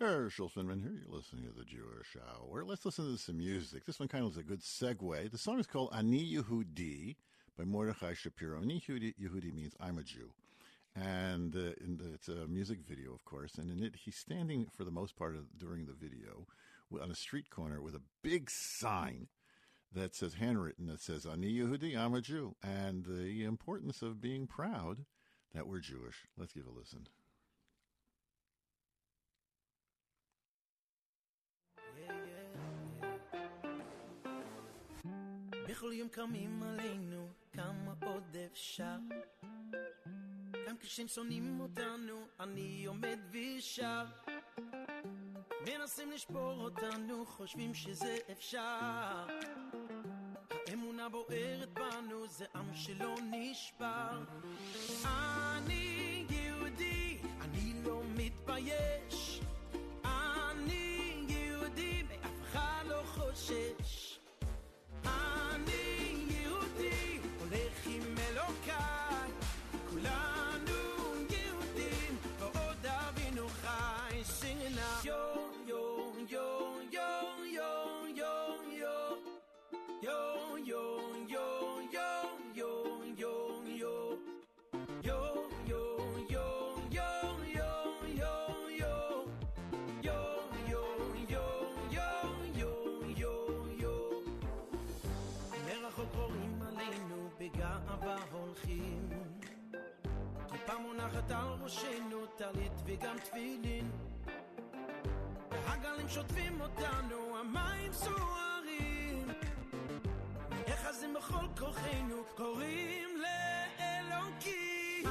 Herschel 0.00 0.48
Finman 0.48 0.82
here. 0.82 0.92
You're 0.92 1.16
listening 1.16 1.44
to 1.44 1.52
the 1.52 1.64
Jewish 1.64 2.16
Hour. 2.16 2.64
Let's 2.64 2.84
listen 2.84 3.12
to 3.12 3.18
some 3.18 3.38
music. 3.38 3.84
This 3.84 4.00
one 4.00 4.08
kind 4.08 4.24
of 4.24 4.32
is 4.32 4.38
a 4.38 4.42
good 4.42 4.60
segue. 4.60 5.30
The 5.30 5.38
song 5.38 5.60
is 5.60 5.66
called 5.66 5.90
Ani 5.94 6.34
Yehudi 6.34 7.16
by 7.56 7.64
Mordechai 7.64 8.14
Shapiro. 8.14 8.60
Ani 8.60 8.80
Yehudi, 8.80 9.54
means 9.54 9.74
I'm 9.80 9.98
a 9.98 10.02
Jew. 10.02 10.30
And 10.96 11.54
uh, 11.54 11.74
the, 11.80 12.14
it's 12.14 12.28
a 12.28 12.46
music 12.46 12.78
video, 12.86 13.12
of 13.12 13.24
course. 13.24 13.54
And 13.56 13.70
in 13.70 13.84
it, 13.84 13.94
he's 14.04 14.16
standing 14.16 14.66
for 14.76 14.84
the 14.84 14.90
most 14.90 15.16
part 15.16 15.36
of, 15.36 15.58
during 15.58 15.86
the 15.86 15.92
video 15.92 16.46
on 17.00 17.10
a 17.10 17.16
street 17.16 17.50
corner 17.50 17.80
with 17.80 17.94
a 17.94 18.02
big 18.22 18.50
sign 18.50 19.28
that 19.93 20.15
says, 20.15 20.35
handwritten, 20.35 20.87
that 20.87 21.01
says, 21.01 21.25
Ani 21.25 21.51
Yehudi, 21.51 21.97
I'm 21.97 22.13
a 22.13 22.21
Jew. 22.21 22.55
And 22.63 23.05
the 23.05 23.43
importance 23.43 24.01
of 24.01 24.21
being 24.21 24.47
proud 24.47 25.05
that 25.53 25.67
we're 25.67 25.79
Jewish. 25.79 26.27
Let's 26.37 26.53
give 26.53 26.67
a 26.67 26.71
listen. 26.71 27.07
בכל 35.69 35.91
יום 35.93 36.09
קמים 36.09 36.63
עלינו, 36.63 37.29
כמה 37.53 37.93
עוד 38.05 38.35
אפשר? 38.51 38.97
גם 40.67 40.77
כשהם 40.79 41.07
שונאים 41.07 41.59
אותנו, 41.59 42.27
אני 42.39 42.85
עומד 42.85 43.19
ושר. 43.31 44.05
מנסים 45.66 46.10
לשבור 46.10 46.64
אותנו, 46.64 47.26
חושבים 47.26 47.74
שזה 47.74 48.16
אפשר. 48.32 49.26
האמונה 50.68 51.08
בוערת 51.08 51.72
בנו, 51.72 52.28
זה 52.28 52.44
עם 52.54 52.74
שלא 52.74 53.14
נשבר. 53.30 54.24
אני 55.04 56.26
יהודי, 56.30 57.18
אני 57.40 57.74
לא 57.84 58.02
מתבייש. 58.16 59.23
מונחת 101.24 101.42
על 101.42 101.62
ראשנו 101.62 102.26
טלית 102.36 102.72
וגם 102.86 103.16
תפילין 103.18 103.90
הגלים 105.66 106.08
שוטפים 106.08 106.60
אותנו, 106.60 107.38
המים 107.40 107.92
סוערים. 107.92 109.28
נאחזים 110.68 111.14
בכל 111.14 111.46
כוחנו, 111.58 112.16
קוראים 112.36 113.08
לאלוקים. 113.16 115.04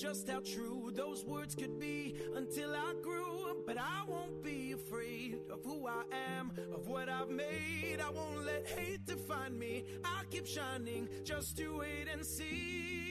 just 0.00 0.28
how 0.30 0.40
true 0.40 0.90
those 0.94 1.24
words 1.26 1.54
could 1.54 1.78
be 1.78 2.16
until 2.34 2.70
I 2.74 2.94
grew. 3.02 3.62
But 3.66 3.76
I 3.78 4.02
won't 4.08 4.42
be 4.42 4.72
afraid 4.72 5.38
of 5.52 5.60
who 5.62 5.86
I 5.86 6.02
am, 6.36 6.52
of 6.74 6.88
what 6.88 7.08
I've 7.08 7.30
made. 7.30 7.98
I 8.00 8.10
won't 8.10 8.44
let 8.46 8.66
hate 8.66 9.04
define 9.04 9.58
me. 9.58 9.84
I'll 10.04 10.24
keep 10.30 10.46
shining 10.46 11.08
just 11.24 11.56
to 11.58 11.78
wait 11.78 12.08
and 12.12 12.24
see. 12.24 13.06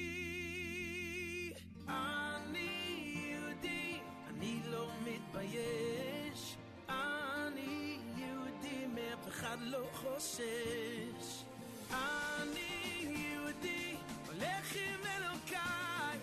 אני 1.88 2.70
יהודי, 3.16 4.00
אני 4.30 4.62
לא 4.72 4.88
מתבייש. 5.06 6.58
אני 6.90 8.00
יהודי, 8.18 8.88
מאף 8.88 9.28
אחד 9.28 9.58
לא 9.62 9.88
חושש. 9.94 11.43
אני 11.91 13.07
יהודי, 13.17 13.97
הולך 14.27 14.77
עם 14.77 15.01
אלוקיי. 15.07 16.19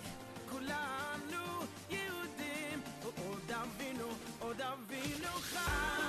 כולנו 0.49 1.66
יהודים, 1.89 2.82
עוד 3.03 3.51
אבינו, 3.51 4.07
עוד 4.39 4.62
אבינו 4.62 5.28
חי. 5.28 6.00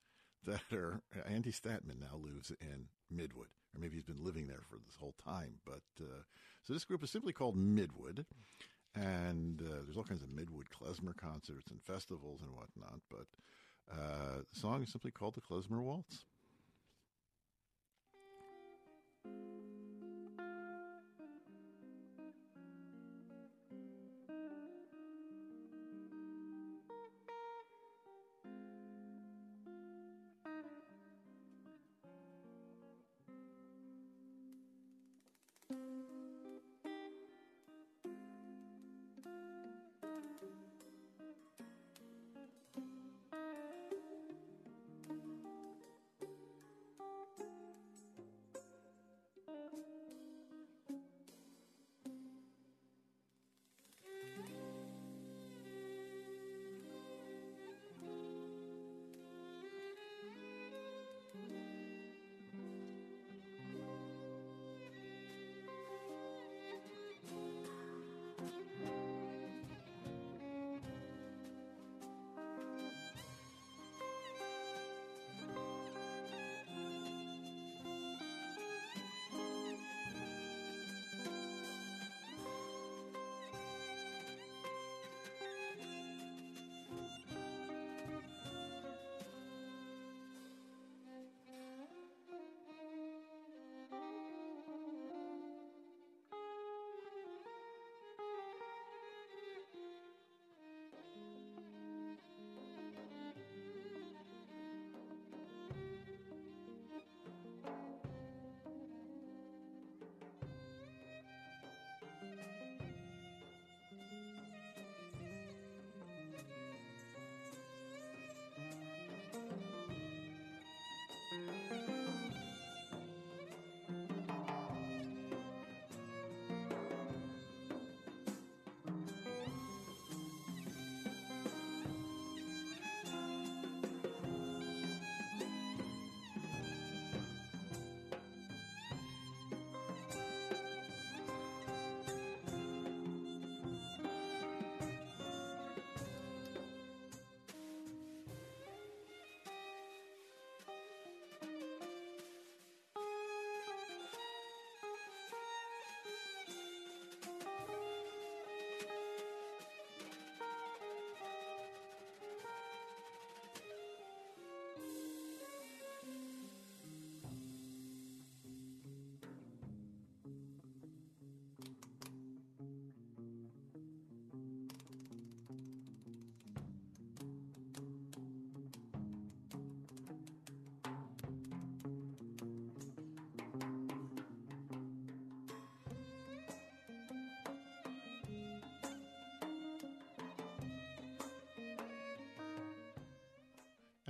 that 0.47 0.73
are 0.73 1.01
Andy 1.27 1.53
Statman 1.53 2.01
now 2.01 2.17
lives 2.19 2.53
in 2.61 2.87
Midwood, 3.15 3.51
or 3.75 3.81
maybe 3.81 3.97
he's 3.97 4.05
been 4.05 4.25
living 4.25 4.47
there 4.47 4.63
for 4.69 4.77
this 4.85 4.97
whole 4.99 5.15
time. 5.25 5.55
But 5.65 5.83
uh, 6.01 6.23
so 6.63 6.73
this 6.73 6.85
group 6.85 7.03
is 7.03 7.11
simply 7.11 7.33
called 7.33 7.57
Midwood, 7.57 8.25
and 8.95 9.61
uh, 9.61 9.83
there's 9.85 9.97
all 9.97 10.05
kinds 10.05 10.23
of 10.23 10.29
Midwood 10.29 10.67
klezmer 10.73 11.17
concerts 11.17 11.71
and 11.71 11.83
festivals 11.83 12.41
and 12.43 12.51
whatnot. 12.53 13.01
But 13.11 13.27
uh, 13.91 14.39
the 14.53 14.61
song 14.61 14.83
is 14.83 14.91
simply 14.91 15.11
called 15.11 15.35
the 15.35 15.41
Klezmer 15.41 15.83
Waltz. 15.83 16.25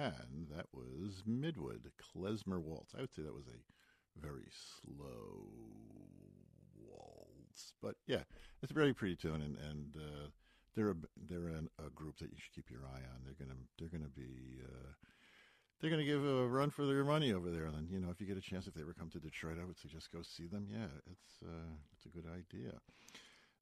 And 0.06 0.48
that 0.54 0.66
was 0.72 1.22
Midwood, 1.28 1.90
Klezmer 2.00 2.60
Waltz. 2.60 2.94
I 2.96 3.00
would 3.00 3.14
say 3.14 3.22
that 3.22 3.34
was 3.34 3.46
a 3.46 4.20
very 4.20 4.48
slow 4.50 5.46
waltz. 6.76 7.72
But 7.80 7.96
yeah, 8.06 8.22
it's 8.62 8.72
a 8.72 8.74
very 8.74 8.92
pretty 8.92 9.16
tune, 9.16 9.42
and, 9.42 9.56
and 9.58 9.96
uh, 9.96 10.28
they're 10.74 10.90
a, 10.90 10.96
they're 11.28 11.48
an, 11.48 11.68
a 11.84 11.90
group 11.90 12.18
that 12.18 12.30
you 12.30 12.36
should 12.38 12.54
keep 12.54 12.70
your 12.70 12.82
eye 12.84 13.02
on. 13.14 13.22
They're 13.24 13.34
gonna 13.38 13.58
they're 13.78 13.88
gonna 13.88 14.10
be 14.10 14.60
uh, 14.64 14.92
they're 15.80 15.90
gonna 15.90 16.04
give 16.04 16.24
a 16.24 16.46
run 16.46 16.70
for 16.70 16.86
their 16.86 17.04
money 17.04 17.32
over 17.32 17.50
there. 17.50 17.64
And 17.64 17.90
you 17.90 18.00
know, 18.00 18.10
if 18.10 18.20
you 18.20 18.26
get 18.26 18.36
a 18.36 18.40
chance, 18.40 18.66
if 18.66 18.74
they 18.74 18.82
ever 18.82 18.94
come 18.94 19.10
to 19.10 19.20
Detroit, 19.20 19.58
I 19.60 19.64
would 19.64 19.78
suggest 19.78 20.12
go 20.12 20.22
see 20.22 20.46
them. 20.46 20.66
Yeah, 20.70 20.86
it's 21.10 21.42
uh, 21.42 21.74
it's 21.96 22.06
a 22.06 22.08
good 22.08 22.26
idea. 22.26 22.72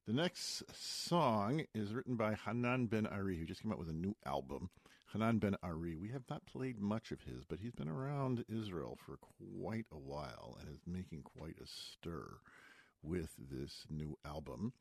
The 0.07 0.13
next 0.13 0.63
song 0.73 1.63
is 1.75 1.93
written 1.93 2.15
by 2.15 2.33
Hanan 2.33 2.87
Ben 2.87 3.05
Ari, 3.05 3.37
who 3.37 3.45
just 3.45 3.61
came 3.61 3.71
out 3.71 3.77
with 3.77 3.89
a 3.89 3.93
new 3.93 4.15
album. 4.25 4.69
Hanan 5.11 5.39
Ben 5.39 5.55
Ari. 5.61 5.95
We 5.95 6.09
have 6.09 6.23
not 6.29 6.45
played 6.45 6.79
much 6.79 7.11
of 7.11 7.21
his, 7.21 7.43
but 7.45 7.59
he's 7.59 7.73
been 7.73 7.89
around 7.89 8.45
Israel 8.47 8.97
for 9.05 9.17
quite 9.17 9.85
a 9.91 9.97
while 9.97 10.57
and 10.59 10.69
is 10.69 10.81
making 10.87 11.23
quite 11.23 11.57
a 11.61 11.67
stir 11.67 12.37
with 13.03 13.31
this 13.37 13.85
new 13.89 14.17
album. 14.25 14.73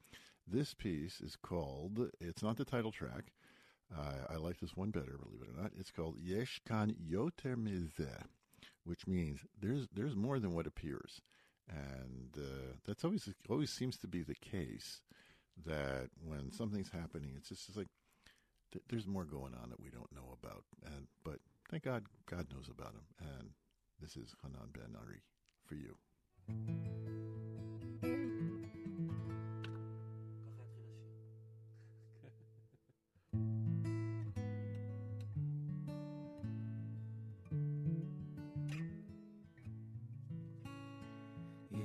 This 0.47 0.75
piece 0.75 1.21
is 1.21 1.37
called, 1.37 2.11
it's 2.21 2.43
not 2.43 2.57
the 2.57 2.65
title 2.65 2.93
track. 2.93 3.33
Uh, 3.93 4.33
I 4.33 4.37
like 4.37 4.61
this 4.61 4.77
one 4.77 4.91
better, 4.91 5.19
believe 5.21 5.43
it 5.43 5.49
or 5.49 5.63
not. 5.63 5.73
It's 5.79 5.91
called 5.91 6.19
Yesh 6.21 6.61
Kan 6.67 6.95
Yoter 6.95 7.57
Mizeh, 7.57 8.23
which 8.85 9.07
means 9.09 9.41
there's, 9.61 9.89
there's 9.93 10.15
more 10.15 10.39
than 10.39 10.55
what 10.55 10.67
appears. 10.67 11.21
And 11.69 12.37
uh, 12.37 12.75
that's 12.85 13.05
always 13.05 13.29
always 13.49 13.71
seems 13.71 13.97
to 13.99 14.09
be 14.09 14.23
the 14.23 14.35
case 14.35 15.03
that 15.65 16.09
when 16.21 16.51
something's 16.51 16.91
happening, 16.91 17.33
it's 17.37 17.49
just 17.49 17.69
it's 17.69 17.79
like 17.79 17.89
th- 18.72 18.86
there's 18.90 19.08
more 19.08 19.26
going 19.26 19.54
on 19.62 19.70
that 19.70 19.80
we 19.80 19.90
don't 19.90 20.12
know 20.14 20.38
about. 20.40 20.64
And 20.86 21.08
but 21.24 21.40
thank 21.70 21.84
God, 21.84 22.04
God 22.30 22.48
knows 22.52 22.70
about 22.70 22.94
him. 22.94 23.06
And 23.20 23.50
this 24.02 24.16
is 24.18 24.36
Hanan 24.44 24.70
Ben 24.74 24.96
Ari 25.02 25.22
for 25.66 25.76
you. 25.76 25.96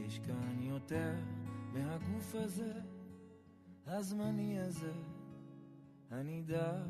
יש 0.07 0.19
כאן 0.19 0.63
יותר 0.63 1.15
מהגוף 1.73 2.35
הזה, 2.35 2.73
הזמני 3.87 4.61
הזה, 4.61 4.93
הנידף, 6.16 6.88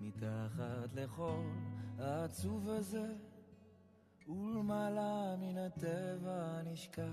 מתחת 0.00 0.94
לכל 0.94 1.42
העצוב 1.98 2.68
הזה, 2.68 3.14
ולמעלה 4.28 5.36
מן 5.40 5.58
הטבע 5.58 6.62
נשכב. 6.62 7.12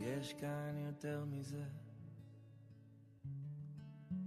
יש 0.00 0.34
כאן 0.34 0.76
יותר 0.76 1.24
מזה, 1.24 1.64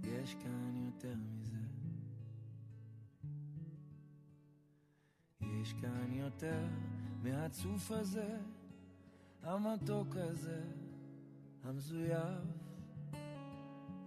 יש 0.02 0.34
כאן 0.34 0.76
יותר 0.76 1.14
מזה. 1.14 1.58
יש 5.40 5.72
כאן 5.72 6.12
יותר 6.12 6.66
מהצוף 7.22 7.90
הזה, 7.90 8.38
המתוק 9.42 10.16
הזה, 10.16 10.62
המזויף. 11.62 12.71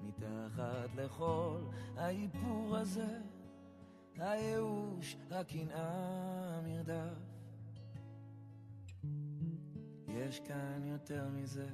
מתחת 0.08 0.95
לכל 0.95 1.58
האיפור 1.97 2.78
הזה, 2.78 3.20
הייאוש, 4.18 5.18
הקנאה, 5.32 6.58
המרדף. 6.58 7.18
יש 10.08 10.39
כאן 10.39 10.86
יותר 10.86 11.30
מזה, 11.30 11.68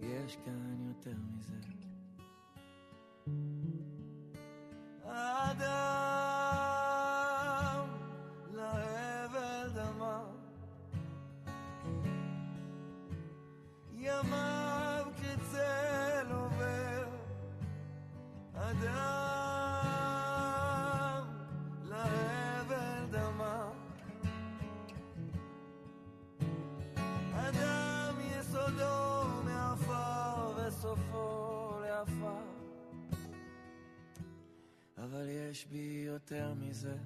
יש 0.00 0.36
כאן 0.36 0.80
יותר 0.88 1.16
מזה. 1.34 1.54
אדם 5.04 5.99
יש 35.50 35.66
בי 35.66 36.04
יותר 36.06 36.54
מזה, 36.54 36.96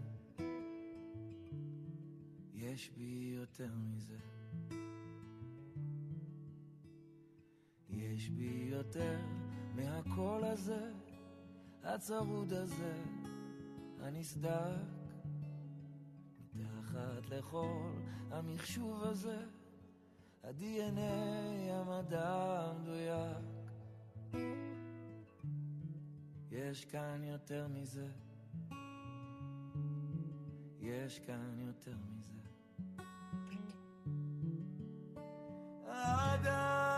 יש 2.55 2.91
בי 2.97 3.35
יותר 3.41 3.71
מזה. 3.75 4.17
יש 7.91 8.29
בי 8.29 8.69
יותר 8.71 9.21
מהקול 9.75 10.45
הזה, 10.45 10.93
הצרוד 11.83 12.53
הזה, 12.53 13.03
הנסדק. 14.01 14.77
מתחת 16.55 17.29
לכל 17.29 17.93
המחשוב 18.31 19.05
הזה, 19.05 19.43
ה-DNA 20.45 21.71
המדע 21.71 22.29
המדויק. 22.29 23.55
יש 26.51 26.85
כאן 26.85 27.25
יותר 27.25 27.69
מזה, 27.69 28.09
יש 30.85 31.21
כאן 31.27 31.59
יותר 31.59 31.97
מזה. 31.97 32.49
אדם 35.87 36.94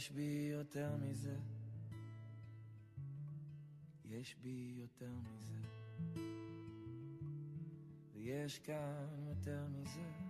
יש 0.00 0.10
בי 0.10 0.48
יותר 0.52 0.96
מזה, 0.96 1.36
יש 4.04 4.36
בי 4.42 4.74
יותר 4.76 5.12
מזה, 5.12 5.58
ויש 8.14 8.58
כאן 8.58 9.06
יותר 9.28 9.66
מזה, 9.68 10.29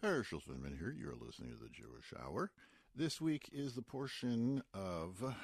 Herschel 0.00 0.40
Finman 0.40 0.78
here. 0.78 0.94
You're 0.96 1.16
listening 1.16 1.50
to 1.50 1.56
the 1.56 1.68
Jewish 1.68 2.12
Hour. 2.24 2.52
This 2.94 3.20
week 3.20 3.48
is 3.52 3.74
the 3.74 3.82
portion 3.82 4.62
of 4.72 5.34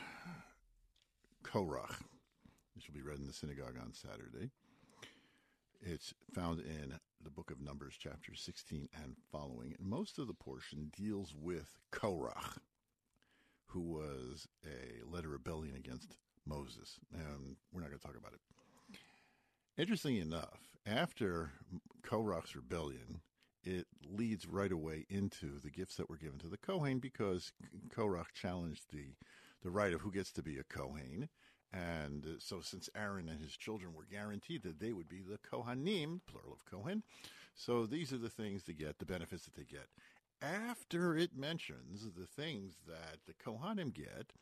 Korach, 1.43 1.97
which 2.77 2.87
will 2.87 2.95
be 2.95 3.03
read 3.03 3.19
in 3.19 3.27
the 3.27 3.33
synagogue 3.33 3.75
on 3.83 3.93
Saturday. 3.93 4.53
It's 5.83 6.15
found 6.33 6.61
in 6.61 7.01
the 7.21 7.31
book 7.31 7.51
of 7.51 7.61
Numbers, 7.61 7.97
chapter 7.99 8.37
16 8.37 8.89
and 9.03 9.17
following. 9.33 9.75
And 9.77 9.89
most 9.89 10.21
of 10.21 10.29
the 10.29 10.35
portion 10.35 10.93
deals 10.97 11.35
with 11.37 11.77
Korach, 11.91 12.59
who 13.67 13.81
was 13.81 14.47
a 14.65 15.05
led 15.05 15.25
a 15.25 15.29
rebellion 15.29 15.75
against 15.75 16.17
Moses. 16.47 17.01
And 17.13 17.57
we're 17.73 17.81
not 17.81 17.89
going 17.89 17.99
to 17.99 18.07
talk 18.07 18.17
about 18.17 18.35
it. 18.35 18.99
Interestingly 19.77 20.21
enough, 20.21 20.61
after 20.87 21.51
Korach's 22.07 22.55
rebellion, 22.55 23.21
it 23.65 23.87
leads 24.07 24.47
right 24.47 24.71
away 24.71 25.07
into 25.09 25.59
the 25.59 25.71
gifts 25.71 25.97
that 25.97 26.11
were 26.11 26.17
given 26.17 26.39
to 26.41 26.49
the 26.49 26.59
Kohen 26.59 26.99
because 26.99 27.53
Korach 27.89 28.33
challenged 28.35 28.93
the, 28.93 29.15
the 29.63 29.71
right 29.71 29.93
of 29.93 30.03
who 30.03 30.13
gets 30.13 30.31
to 30.33 30.43
be 30.43 30.59
a 30.59 30.65
Kohen. 30.65 31.29
And 31.73 32.37
so, 32.39 32.61
since 32.61 32.89
Aaron 32.95 33.29
and 33.29 33.41
his 33.41 33.57
children 33.57 33.95
were 33.95 34.07
guaranteed 34.09 34.63
that 34.63 34.79
they 34.79 34.93
would 34.93 35.09
be 35.09 35.23
the 35.23 35.39
Kohanim, 35.39 36.21
plural 36.27 36.53
of 36.53 36.65
Kohen, 36.65 37.03
so 37.55 37.85
these 37.87 38.13
are 38.13 38.19
the 38.19 38.29
things 38.29 38.63
they 38.63 38.75
get, 38.75 38.99
the 38.99 39.07
benefits 39.07 39.45
that 39.45 39.55
they 39.55 39.65
get. 39.65 39.89
After 40.41 41.17
it 41.17 41.37
mentions 41.37 42.07
the 42.17 42.27
things 42.27 42.75
that 42.87 43.19
the 43.27 43.33
Kohanim 43.33 43.93
get, 43.93 44.33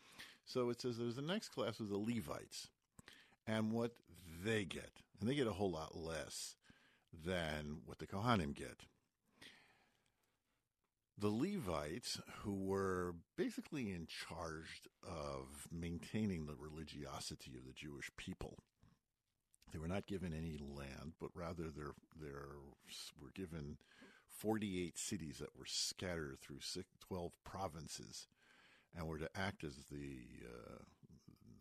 so 0.45 0.69
it 0.69 0.83
says 0.83 0.99
there's 0.99 1.17
the 1.17 1.23
next 1.23 1.51
class 1.51 1.81
of 1.81 1.89
the 1.89 1.97
Levites 1.97 2.69
and 3.47 3.73
what 3.73 3.93
they 4.45 4.65
get. 4.65 4.91
And 5.21 5.29
they 5.29 5.35
get 5.35 5.47
a 5.47 5.53
whole 5.53 5.71
lot 5.71 5.97
less 5.97 6.57
than 7.25 7.79
what 7.87 7.99
the 7.99 8.07
Kohanim 8.07 8.55
get 8.55 8.85
the 11.19 11.29
Levites, 11.29 12.21
who 12.43 12.55
were 12.55 13.15
basically 13.37 13.93
in 13.93 14.07
charge 14.07 14.89
of 15.07 15.69
maintaining 15.71 16.47
the 16.47 16.57
religiosity 16.57 17.53
of 17.57 17.65
the 17.65 17.73
Jewish 17.73 18.11
people, 18.17 18.59
they 19.73 19.79
were 19.79 19.89
not 19.89 20.07
given 20.07 20.33
any 20.33 20.59
land, 20.59 21.15
but 21.21 21.31
rather 21.35 21.65
they 21.65 22.29
were 23.21 23.31
given 23.35 23.79
48 24.29 24.99
cities 24.99 25.39
that 25.39 25.57
were 25.57 25.67
scattered 25.67 26.39
through 26.41 26.61
six, 26.61 26.89
12 27.07 27.33
provinces 27.45 28.27
and 28.97 29.07
were 29.07 29.19
to 29.19 29.31
act 29.35 29.65
as 29.65 29.77
the 29.91 30.19
uh, 30.45 30.83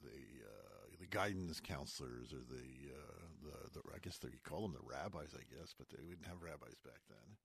the 0.04 0.44
uh, 0.44 0.98
the 1.00 1.08
guidance 1.08 1.60
counselors 1.60 2.34
or 2.34 2.40
the, 2.50 2.92
uh, 2.92 3.28
the 3.44 3.80
the 3.80 3.82
I 3.94 4.00
guess 4.02 4.18
they 4.18 4.30
call 4.44 4.64
them 4.64 4.74
the 4.74 4.86
rabbis 4.86 5.34
I 5.34 5.44
guess 5.56 5.74
but 5.78 5.90
they 5.90 5.98
didn't 5.98 6.28
have 6.28 6.42
rabbis 6.42 6.76
back 6.84 7.02
then. 7.10 7.38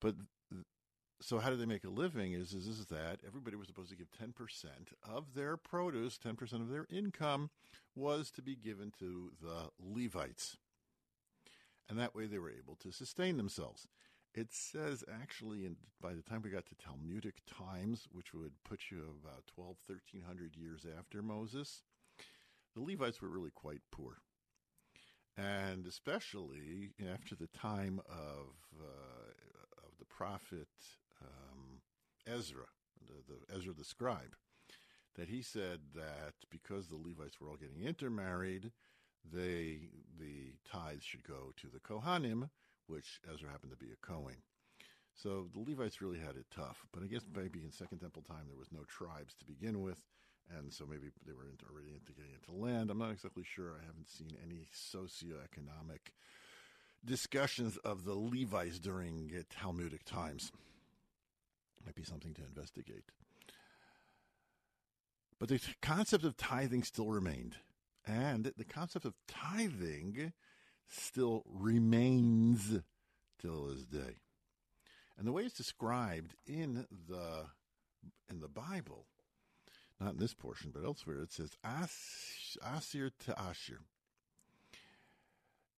But 0.00 0.14
so 1.20 1.38
how 1.38 1.50
did 1.50 1.60
they 1.60 1.66
make 1.66 1.84
a 1.84 1.90
living 1.90 2.32
is, 2.32 2.52
is, 2.52 2.66
is 2.66 2.86
that 2.86 3.18
everybody 3.26 3.56
was 3.56 3.66
supposed 3.66 3.90
to 3.90 3.96
give 3.96 4.08
10% 4.10 4.32
of 5.08 5.34
their 5.34 5.56
produce, 5.56 6.18
10% 6.18 6.52
of 6.54 6.68
their 6.68 6.86
income 6.90 7.50
was 7.94 8.30
to 8.30 8.42
be 8.42 8.54
given 8.54 8.92
to 8.98 9.32
the 9.42 9.70
Levites. 9.80 10.56
And 11.88 11.98
that 11.98 12.14
way 12.14 12.26
they 12.26 12.38
were 12.38 12.50
able 12.50 12.76
to 12.76 12.92
sustain 12.92 13.36
themselves. 13.36 13.88
It 14.34 14.48
says 14.52 15.02
actually, 15.12 15.64
in, 15.64 15.76
by 16.00 16.14
the 16.14 16.22
time 16.22 16.42
we 16.42 16.50
got 16.50 16.66
to 16.66 16.74
Talmudic 16.76 17.36
times, 17.46 18.06
which 18.12 18.32
would 18.32 18.52
put 18.62 18.82
you 18.90 18.98
about 19.24 19.46
12, 19.54 19.76
1300 19.86 20.54
years 20.54 20.86
after 20.98 21.22
Moses, 21.22 21.82
the 22.76 22.82
Levites 22.82 23.20
were 23.20 23.28
really 23.30 23.50
quite 23.50 23.80
poor. 23.90 24.18
And 25.36 25.86
especially 25.86 26.90
after 27.12 27.34
the 27.34 27.48
time 27.48 28.00
of, 28.08 28.54
uh, 28.78 29.30
of 29.78 29.98
the 29.98 30.04
prophet 30.04 30.68
um, 31.22 31.80
Ezra, 32.26 32.66
the, 33.06 33.32
the 33.32 33.56
Ezra 33.56 33.72
the 33.72 33.84
scribe, 33.84 34.34
that 35.16 35.28
he 35.28 35.42
said 35.42 35.80
that 35.94 36.34
because 36.50 36.88
the 36.88 36.96
Levites 36.96 37.40
were 37.40 37.48
all 37.48 37.56
getting 37.56 37.82
intermarried, 37.82 38.72
they 39.24 39.90
the 40.18 40.54
tithes 40.70 41.04
should 41.04 41.24
go 41.24 41.52
to 41.56 41.66
the 41.68 41.80
Kohanim, 41.80 42.50
which 42.86 43.20
Ezra 43.32 43.50
happened 43.50 43.72
to 43.72 43.84
be 43.84 43.92
a 43.92 44.06
Kohen. 44.06 44.42
So 45.14 45.48
the 45.52 45.60
Levites 45.68 46.00
really 46.00 46.20
had 46.20 46.36
it 46.36 46.46
tough. 46.54 46.86
But 46.92 47.02
I 47.02 47.06
guess 47.06 47.24
maybe 47.34 47.64
in 47.64 47.72
Second 47.72 47.98
Temple 47.98 48.22
time 48.22 48.46
there 48.46 48.56
was 48.56 48.72
no 48.72 48.84
tribes 48.84 49.34
to 49.34 49.44
begin 49.44 49.82
with, 49.82 49.98
and 50.56 50.72
so 50.72 50.86
maybe 50.86 51.10
they 51.26 51.32
were 51.32 51.50
already 51.68 51.92
into 51.92 52.12
getting 52.12 52.34
into 52.34 52.52
land. 52.52 52.90
I'm 52.90 52.98
not 52.98 53.10
exactly 53.10 53.44
sure. 53.44 53.74
I 53.80 53.84
haven't 53.84 54.08
seen 54.08 54.36
any 54.42 54.66
socioeconomic 54.72 56.12
discussions 57.04 57.76
of 57.78 58.04
the 58.04 58.14
Levites 58.14 58.78
during 58.78 59.32
Talmudic 59.50 60.04
times. 60.04 60.52
Might 61.88 61.94
be 61.94 62.02
something 62.02 62.34
to 62.34 62.42
investigate. 62.44 63.04
But 65.38 65.48
the 65.48 65.58
concept 65.80 66.22
of 66.22 66.36
tithing 66.36 66.82
still 66.82 67.08
remained. 67.08 67.56
And 68.06 68.52
the 68.58 68.64
concept 68.66 69.06
of 69.06 69.14
tithing 69.26 70.34
still 70.86 71.44
remains 71.46 72.80
till 73.40 73.68
this 73.68 73.86
day. 73.86 74.18
And 75.16 75.26
the 75.26 75.32
way 75.32 75.44
it's 75.44 75.56
described 75.56 76.34
in 76.46 76.86
the 77.08 77.46
in 78.28 78.40
the 78.40 78.48
Bible, 78.48 79.06
not 79.98 80.12
in 80.12 80.18
this 80.18 80.34
portion, 80.34 80.70
but 80.74 80.84
elsewhere, 80.84 81.22
it 81.22 81.32
says 81.32 81.56
asir 81.64 83.12
to 83.24 83.42
asir. 83.42 83.80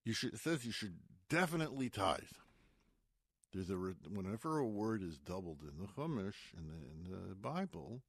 You 0.05 0.13
should 0.13 0.35
it 0.35 0.41
says 0.41 0.67
you 0.67 0.73
should 0.73 0.97
definitely 1.29 1.89
tithe. 1.89 2.19
There's 3.53 3.71
a 3.71 3.75
whenever 3.75 4.59
a 4.59 4.67
word 4.67 5.03
is 5.03 5.19
doubled 5.19 5.63
in 5.63 5.79
the 5.79 5.89
Chumash 5.89 6.55
in 6.57 6.67
the 6.69 7.15
in 7.17 7.29
the 7.29 7.35
Bible, 7.35 8.03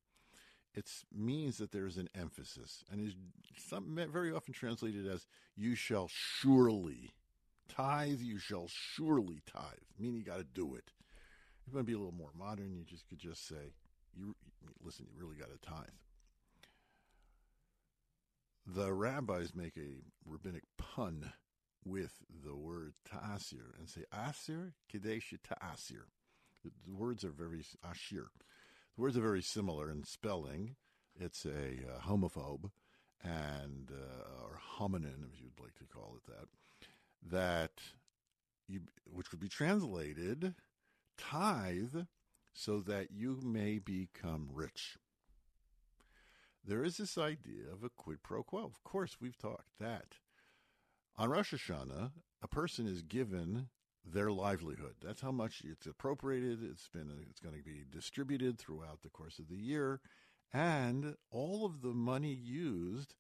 it 0.74 0.90
means 1.14 1.58
that 1.58 1.72
there's 1.72 1.98
an 1.98 2.10
emphasis, 2.16 2.84
and 2.92 3.06
is 3.06 3.16
some, 3.58 3.96
very 4.12 4.32
often 4.32 4.54
translated 4.54 5.08
as 5.08 5.28
"you 5.56 5.76
shall 5.76 6.08
surely 6.08 7.12
tithe." 7.68 8.22
You 8.22 8.38
shall 8.38 8.68
surely 8.68 9.42
tithe, 9.46 9.80
meaning 9.98 10.18
you 10.18 10.24
got 10.24 10.38
to 10.38 10.44
do 10.44 10.76
it. 10.76 10.92
If 11.66 11.68
you 11.68 11.74
want 11.74 11.88
to 11.88 11.92
be 11.92 11.96
a 11.96 11.98
little 11.98 12.14
more 12.14 12.32
modern, 12.38 12.74
you 12.74 12.84
just 12.84 13.08
could 13.08 13.20
just 13.20 13.48
say, 13.48 13.74
"You 14.14 14.36
listen, 14.80 15.08
you 15.12 15.20
really 15.20 15.38
got 15.38 15.50
to 15.50 15.58
tithe." 15.58 15.90
The 18.66 18.94
rabbis 18.94 19.56
make 19.56 19.76
a 19.76 20.04
rabbinic 20.24 20.64
pun 20.78 21.34
with 21.86 22.14
the 22.46 22.56
word 22.56 22.94
ta'asir 23.10 23.76
and 23.80 23.90
say 23.90 24.04
asir 24.12 24.74
kadesh 24.90 25.34
ta'asir. 25.44 26.06
The, 26.64 26.72
words 26.94 27.24
are 27.24 27.32
very 27.32 27.64
ashir. 27.84 28.28
The 28.96 29.02
words 29.02 29.18
are 29.18 29.22
very 29.22 29.42
similar 29.42 29.90
in 29.90 30.04
spelling. 30.04 30.76
It's 31.20 31.46
a 31.46 31.50
uh, 31.50 32.02
homophobe 32.08 32.70
and 33.24 33.92
uh, 33.92 34.44
or 34.44 34.60
hominin, 34.78 35.26
if 35.34 35.42
you'd 35.42 35.60
like 35.60 35.76
to 35.76 35.86
call 35.86 36.18
it 36.18 36.32
that. 36.32 36.48
That 37.32 37.82
you, 38.68 38.82
which 39.06 39.32
would 39.32 39.42
be 39.42 39.50
translated 39.50 40.56
tithe, 41.18 42.06
so 42.54 42.80
that 42.82 43.12
you 43.12 43.40
may 43.44 43.80
become 43.80 44.50
rich. 44.54 44.98
There 46.66 46.84
is 46.84 46.98
this 46.98 47.18
idea 47.18 47.72
of 47.72 47.84
a 47.84 47.90
quid 47.90 48.22
pro 48.24 48.44
quo. 48.44 48.66
Of 48.66 48.84
course, 48.84 49.18
we've 49.20 49.38
talked 49.38 49.80
that 49.80 50.18
on 51.22 51.30
Rosh 51.30 51.54
Hashanah, 51.54 52.10
a 52.42 52.48
person 52.48 52.88
is 52.88 53.04
given 53.04 53.68
their 54.04 54.32
livelihood. 54.32 54.96
That's 55.04 55.22
how 55.22 55.32
much 55.32 55.62
it's 55.64 55.86
appropriated. 55.86 56.64
It's 56.64 56.88
been 56.88 57.12
it's 57.30 57.40
going 57.40 57.56
to 57.56 57.62
be 57.62 57.86
distributed 57.88 58.58
throughout 58.58 59.04
the 59.04 59.10
course 59.10 59.38
of 59.38 59.48
the 59.48 59.56
year, 59.56 60.00
and 60.52 61.16
all 61.30 61.64
of 61.64 61.84
the 61.84 61.94
money 61.94 62.34
used 62.34 63.14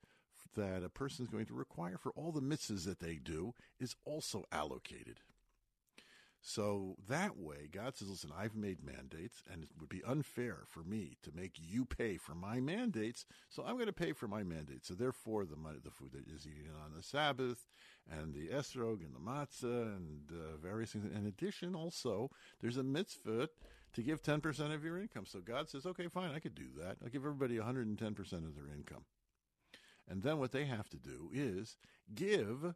that 0.56 0.84
a 0.84 0.89
person 0.89 1.26
is 1.26 1.32
going 1.32 1.45
to 1.45 1.54
require 1.54 1.99
for 1.99 2.12
all 2.14 2.32
the 2.32 2.41
mitzvahs 2.41 2.86
that 2.86 3.02
they 3.02 3.20
do 3.24 3.54
is 3.80 3.95
also 4.04 4.45
allocated. 4.52 5.20
So 6.41 6.95
that 7.08 7.38
way, 7.38 7.70
God 7.72 7.95
says, 7.95 8.10
listen, 8.10 8.32
I've 8.36 8.56
made 8.56 8.84
mandates, 8.84 9.43
and 9.52 9.64
it 9.64 9.70
would 9.80 9.89
be 9.89 10.02
unfair 10.04 10.64
for 10.68 10.84
me 10.84 11.18
to 11.22 11.32
make 11.32 11.58
you 11.60 11.86
pay 11.86 12.18
for 12.18 12.34
my 12.34 12.60
mandates. 12.60 13.26
So 13.49 13.64
I'm 13.64 13.76
going 13.76 13.86
to 13.86 13.93
pay 13.93 14.14
for 14.14 14.28
my 14.28 14.41
mandates. 14.41 14.88
So 14.88 14.95
therefore, 14.95 15.45
the 15.45 15.56
money, 15.56 15.78
the 15.84 15.91
food 15.91 16.14
that 16.14 16.28
is 16.28 16.47
eaten 16.47 16.74
on 16.84 16.93
the 16.97 17.04
Sabbath, 17.04 17.68
and 18.10 18.34
the 18.34 18.47
esrog, 18.47 19.02
and 19.06 19.14
the 19.14 19.20
matzah, 19.20 19.95
and 19.95 20.32
uh, 20.32 20.58
various 20.58 20.91
things. 20.91 21.06
In 21.16 21.26
addition, 21.28 21.76
also, 21.76 22.30
there's 22.60 22.78
a 22.78 22.84
mitzvah 22.84 23.49
to 23.93 24.02
give 24.02 24.22
10% 24.22 24.74
of 24.74 24.84
your 24.84 24.97
income. 24.99 25.26
So 25.26 25.39
God 25.39 25.70
says, 25.70 25.86
okay, 25.86 26.08
fine, 26.08 26.32
I 26.32 26.39
could 26.39 26.56
do 26.56 26.68
that. 26.80 26.97
I'll 27.04 27.10
give 27.10 27.26
everybody 27.26 27.58
110% 27.58 28.02
of 28.34 28.56
their 28.56 28.68
income. 28.74 29.06
And 30.08 30.24
then 30.24 30.39
what 30.39 30.52
they 30.52 30.66
have 30.66 30.89
to 30.89 30.97
do 30.97 31.30
is 31.34 31.78
give 32.14 32.74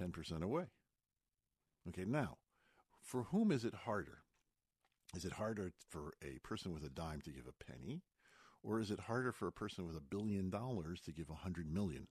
10% 0.00 0.42
away. 0.42 0.64
Okay, 1.88 2.04
now, 2.04 2.38
for 3.00 3.24
whom 3.24 3.52
is 3.52 3.64
it 3.64 3.74
harder? 3.74 4.18
Is 5.14 5.24
it 5.24 5.32
harder 5.32 5.72
for 5.88 6.14
a 6.22 6.38
person 6.40 6.72
with 6.72 6.84
a 6.84 6.90
dime 6.90 7.20
to 7.22 7.30
give 7.30 7.46
a 7.46 7.64
penny? 7.64 8.02
Or 8.62 8.80
is 8.80 8.90
it 8.90 9.00
harder 9.00 9.32
for 9.32 9.46
a 9.46 9.52
person 9.52 9.86
with 9.86 9.96
a 9.96 10.00
billion 10.00 10.50
dollars 10.50 11.00
to 11.02 11.12
give 11.12 11.30
a 11.30 11.34
hundred 11.34 11.70
million 11.72 12.08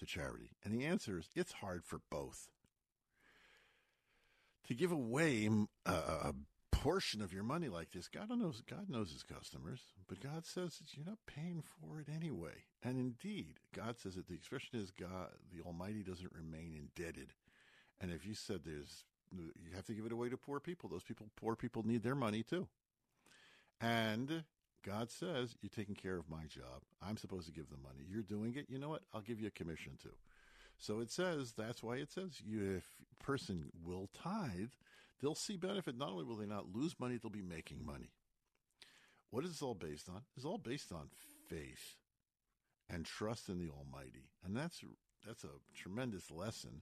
to 0.00 0.06
charity? 0.06 0.50
And 0.64 0.74
the 0.74 0.84
answer 0.84 1.18
is 1.18 1.28
it's 1.34 1.52
hard 1.52 1.84
for 1.84 2.00
both. 2.10 2.48
To 4.66 4.74
give 4.74 4.92
away 4.92 5.48
a, 5.86 5.90
a 5.92 6.34
portion 6.70 7.20
of 7.20 7.32
your 7.32 7.42
money 7.42 7.68
like 7.68 7.90
this, 7.90 8.08
God 8.08 8.30
knows 8.30 8.62
God 8.68 8.88
knows 8.88 9.12
his 9.12 9.22
customers, 9.22 9.80
but 10.08 10.20
God 10.20 10.46
says 10.46 10.78
that 10.78 10.96
you're 10.96 11.06
not 11.06 11.18
paying 11.26 11.62
for 11.62 12.00
it 12.00 12.08
anyway. 12.14 12.64
And 12.82 12.98
indeed, 12.98 13.56
God 13.74 13.98
says 13.98 14.14
that 14.14 14.28
the 14.28 14.34
expression 14.34 14.78
is 14.78 14.90
God 14.90 15.28
the 15.52 15.62
Almighty 15.66 16.02
doesn't 16.02 16.32
remain 16.32 16.74
indebted. 16.76 17.32
And 18.00 18.10
if 18.10 18.24
you 18.24 18.34
said 18.34 18.60
there's 18.64 19.04
you 19.32 19.74
have 19.74 19.86
to 19.86 19.94
give 19.94 20.06
it 20.06 20.12
away 20.12 20.28
to 20.28 20.36
poor 20.36 20.60
people. 20.60 20.88
Those 20.88 21.04
people, 21.04 21.26
poor 21.36 21.54
people, 21.54 21.82
need 21.84 22.02
their 22.02 22.14
money 22.14 22.42
too. 22.42 22.66
And 23.80 24.44
God 24.84 25.10
says, 25.10 25.54
You're 25.60 25.70
taking 25.74 25.94
care 25.94 26.16
of 26.16 26.28
my 26.28 26.44
job. 26.48 26.82
I'm 27.02 27.16
supposed 27.16 27.46
to 27.46 27.52
give 27.52 27.68
the 27.68 27.76
money. 27.76 28.04
You're 28.08 28.22
doing 28.22 28.54
it. 28.56 28.66
You 28.68 28.78
know 28.78 28.88
what? 28.88 29.02
I'll 29.12 29.20
give 29.20 29.40
you 29.40 29.48
a 29.48 29.50
commission 29.50 29.92
too. 30.02 30.14
So 30.78 31.00
it 31.00 31.10
says, 31.10 31.52
that's 31.56 31.82
why 31.82 31.96
it 31.96 32.10
says, 32.10 32.40
you, 32.42 32.76
if 32.76 32.84
person 33.22 33.66
will 33.84 34.08
tithe, 34.14 34.70
they'll 35.20 35.34
see 35.34 35.58
benefit. 35.58 35.98
Not 35.98 36.08
only 36.08 36.24
will 36.24 36.36
they 36.36 36.46
not 36.46 36.74
lose 36.74 36.98
money, 36.98 37.18
they'll 37.18 37.30
be 37.30 37.42
making 37.42 37.84
money. 37.84 38.12
What 39.30 39.44
is 39.44 39.50
this 39.50 39.62
all 39.62 39.74
based 39.74 40.08
on? 40.08 40.22
It's 40.36 40.46
all 40.46 40.56
based 40.56 40.90
on 40.90 41.10
faith 41.50 41.96
and 42.88 43.04
trust 43.04 43.50
in 43.50 43.58
the 43.58 43.68
Almighty. 43.68 44.30
And 44.42 44.56
that's 44.56 44.82
that's 45.26 45.44
a 45.44 45.48
tremendous 45.74 46.30
lesson 46.30 46.80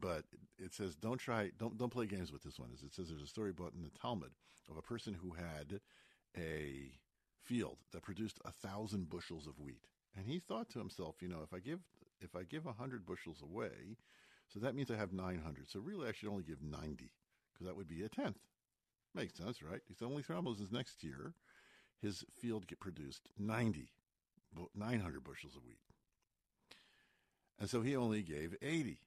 but 0.00 0.24
it 0.58 0.74
says 0.74 0.94
don't 0.94 1.18
try 1.18 1.50
don't 1.58 1.76
don't 1.78 1.92
play 1.92 2.06
games 2.06 2.32
with 2.32 2.42
this 2.42 2.58
one. 2.58 2.70
As 2.72 2.82
it 2.82 2.94
says, 2.94 3.08
there's 3.08 3.22
a 3.22 3.26
story 3.26 3.50
about 3.50 3.72
in 3.74 3.82
the 3.82 3.98
Talmud 3.98 4.30
of 4.70 4.76
a 4.76 4.82
person 4.82 5.14
who 5.14 5.32
had 5.32 5.80
a 6.36 6.92
field 7.44 7.78
that 7.92 8.02
produced 8.02 8.38
a 8.44 8.52
thousand 8.52 9.08
bushels 9.08 9.46
of 9.46 9.58
wheat, 9.58 9.86
and 10.16 10.26
he 10.26 10.38
thought 10.38 10.68
to 10.70 10.78
himself, 10.78 11.16
you 11.20 11.28
know, 11.28 11.40
if 11.42 11.52
I 11.52 11.58
give 11.58 11.80
if 12.20 12.34
I 12.34 12.42
give 12.42 12.66
a 12.66 12.72
hundred 12.72 13.06
bushels 13.06 13.42
away, 13.42 13.96
so 14.48 14.58
that 14.60 14.74
means 14.74 14.90
I 14.90 14.96
have 14.96 15.12
nine 15.12 15.40
hundred. 15.44 15.68
So 15.68 15.80
really, 15.80 16.08
I 16.08 16.12
should 16.12 16.28
only 16.28 16.42
give 16.42 16.62
ninety 16.62 17.12
because 17.52 17.66
that 17.66 17.76
would 17.76 17.88
be 17.88 18.02
a 18.02 18.08
tenth. 18.08 18.38
Makes 19.14 19.38
sense, 19.38 19.62
right? 19.62 19.80
His 19.88 20.02
only 20.02 20.22
problem 20.22 20.56
is 20.60 20.70
next 20.70 21.02
year, 21.02 21.34
his 22.00 22.24
field 22.40 22.66
get 22.66 22.78
produced 22.78 23.28
90, 23.38 23.88
900 24.74 25.24
bushels 25.24 25.56
of 25.56 25.64
wheat. 25.64 25.78
And 27.58 27.68
so 27.68 27.82
he 27.82 27.96
only 27.96 28.22
gave 28.22 28.54
80. 28.62 28.98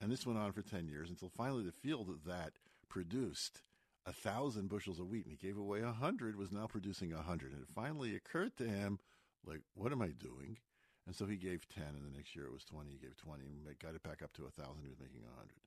And 0.00 0.10
this 0.10 0.26
went 0.26 0.38
on 0.38 0.52
for 0.52 0.62
10 0.62 0.88
years 0.88 1.10
until 1.10 1.28
finally 1.28 1.64
the 1.64 1.72
field 1.72 2.08
that 2.26 2.52
produced 2.88 3.60
a 4.06 4.12
thousand 4.12 4.68
bushels 4.68 4.98
of 4.98 5.08
wheat 5.08 5.24
and 5.24 5.36
he 5.38 5.46
gave 5.46 5.56
away 5.56 5.80
a 5.80 5.92
hundred 5.92 6.36
was 6.36 6.52
now 6.52 6.66
producing 6.66 7.12
a 7.12 7.22
hundred. 7.22 7.52
And 7.52 7.62
it 7.62 7.68
finally 7.74 8.16
occurred 8.16 8.56
to 8.56 8.64
him, 8.64 8.98
like, 9.46 9.60
what 9.74 9.92
am 9.92 10.02
I 10.02 10.08
doing? 10.08 10.58
And 11.06 11.14
so 11.14 11.26
he 11.26 11.36
gave 11.36 11.68
10, 11.68 11.82
and 11.82 12.04
the 12.04 12.16
next 12.16 12.36
year 12.36 12.46
it 12.46 12.52
was 12.52 12.64
20. 12.64 12.90
He 12.90 12.98
gave 12.98 13.16
20 13.16 13.42
and 13.44 13.78
got 13.78 13.94
it 13.94 14.02
back 14.02 14.22
up 14.22 14.32
to 14.34 14.46
a 14.46 14.50
thousand. 14.50 14.82
He 14.82 14.88
was 14.88 15.00
making 15.00 15.22
a 15.26 15.36
hundred. 15.36 15.58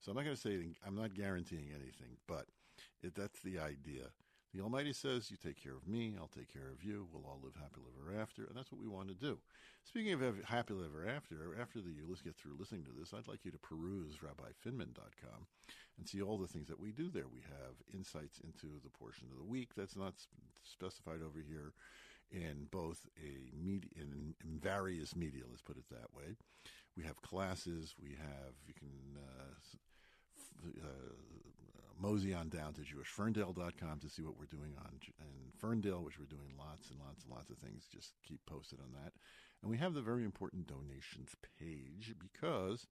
So 0.00 0.10
I'm 0.10 0.16
not 0.16 0.24
going 0.24 0.36
to 0.36 0.40
say, 0.40 0.74
I'm 0.86 0.96
not 0.96 1.14
guaranteeing 1.14 1.70
anything, 1.70 2.18
but 2.26 2.46
it, 3.02 3.14
that's 3.14 3.40
the 3.40 3.58
idea. 3.58 4.10
The 4.54 4.60
Almighty 4.60 4.92
says, 4.92 5.30
You 5.30 5.38
take 5.38 5.62
care 5.62 5.72
of 5.74 5.88
me, 5.88 6.14
I'll 6.18 6.28
take 6.28 6.52
care 6.52 6.68
of 6.70 6.84
you, 6.84 7.08
we'll 7.10 7.24
all 7.24 7.40
live 7.42 7.56
happily 7.56 7.88
ever 7.96 8.20
after, 8.20 8.44
and 8.44 8.54
that's 8.54 8.70
what 8.70 8.80
we 8.80 8.88
want 8.88 9.08
to 9.08 9.14
do. 9.14 9.38
Speaking 9.84 10.12
of 10.12 10.22
happily 10.44 10.84
ever 10.84 11.08
after, 11.08 11.56
after 11.58 11.80
the, 11.80 11.88
you 11.88 12.04
let's 12.06 12.20
get 12.20 12.36
through 12.36 12.56
listening 12.58 12.84
to 12.84 12.92
this, 12.98 13.14
I'd 13.14 13.28
like 13.28 13.44
you 13.44 13.50
to 13.50 13.58
peruse 13.58 14.18
rabbifinman.com 14.20 15.46
and 15.98 16.08
see 16.08 16.20
all 16.20 16.36
the 16.36 16.46
things 16.46 16.68
that 16.68 16.78
we 16.78 16.92
do 16.92 17.08
there. 17.08 17.28
We 17.32 17.40
have 17.40 17.80
insights 17.94 18.40
into 18.44 18.78
the 18.84 18.90
portion 18.90 19.28
of 19.32 19.38
the 19.38 19.50
week 19.50 19.70
that's 19.74 19.96
not 19.96 20.14
specified 20.62 21.22
over 21.24 21.40
here 21.40 21.72
in 22.30 22.66
both 22.70 23.06
a 23.18 23.50
media, 23.56 23.90
in, 23.96 24.34
in 24.44 24.58
various 24.58 25.16
media, 25.16 25.42
let's 25.48 25.62
put 25.62 25.76
it 25.76 25.88
that 25.90 26.12
way. 26.14 26.36
We 26.96 27.04
have 27.04 27.22
classes, 27.22 27.94
we 28.02 28.10
have, 28.10 28.52
you 28.66 28.74
can 28.74 29.16
uh, 29.16 30.82
uh, 30.84 31.12
mosey 32.02 32.34
on 32.34 32.48
down 32.48 32.72
to 32.74 32.80
jewishferndale.com 32.80 34.00
to 34.00 34.08
see 34.08 34.22
what 34.22 34.36
we're 34.36 34.46
doing 34.46 34.74
on 34.76 34.98
in 35.20 35.52
Ferndale, 35.56 36.02
which 36.02 36.18
we're 36.18 36.24
doing 36.26 36.52
lots 36.58 36.90
and 36.90 36.98
lots 36.98 37.22
and 37.22 37.32
lots 37.32 37.48
of 37.48 37.58
things. 37.58 37.86
Just 37.90 38.14
keep 38.26 38.40
posted 38.44 38.80
on 38.80 38.92
that. 38.92 39.12
And 39.62 39.70
we 39.70 39.78
have 39.78 39.94
the 39.94 40.02
very 40.02 40.24
important 40.24 40.66
donations 40.66 41.30
page 41.60 42.14
because 42.18 42.88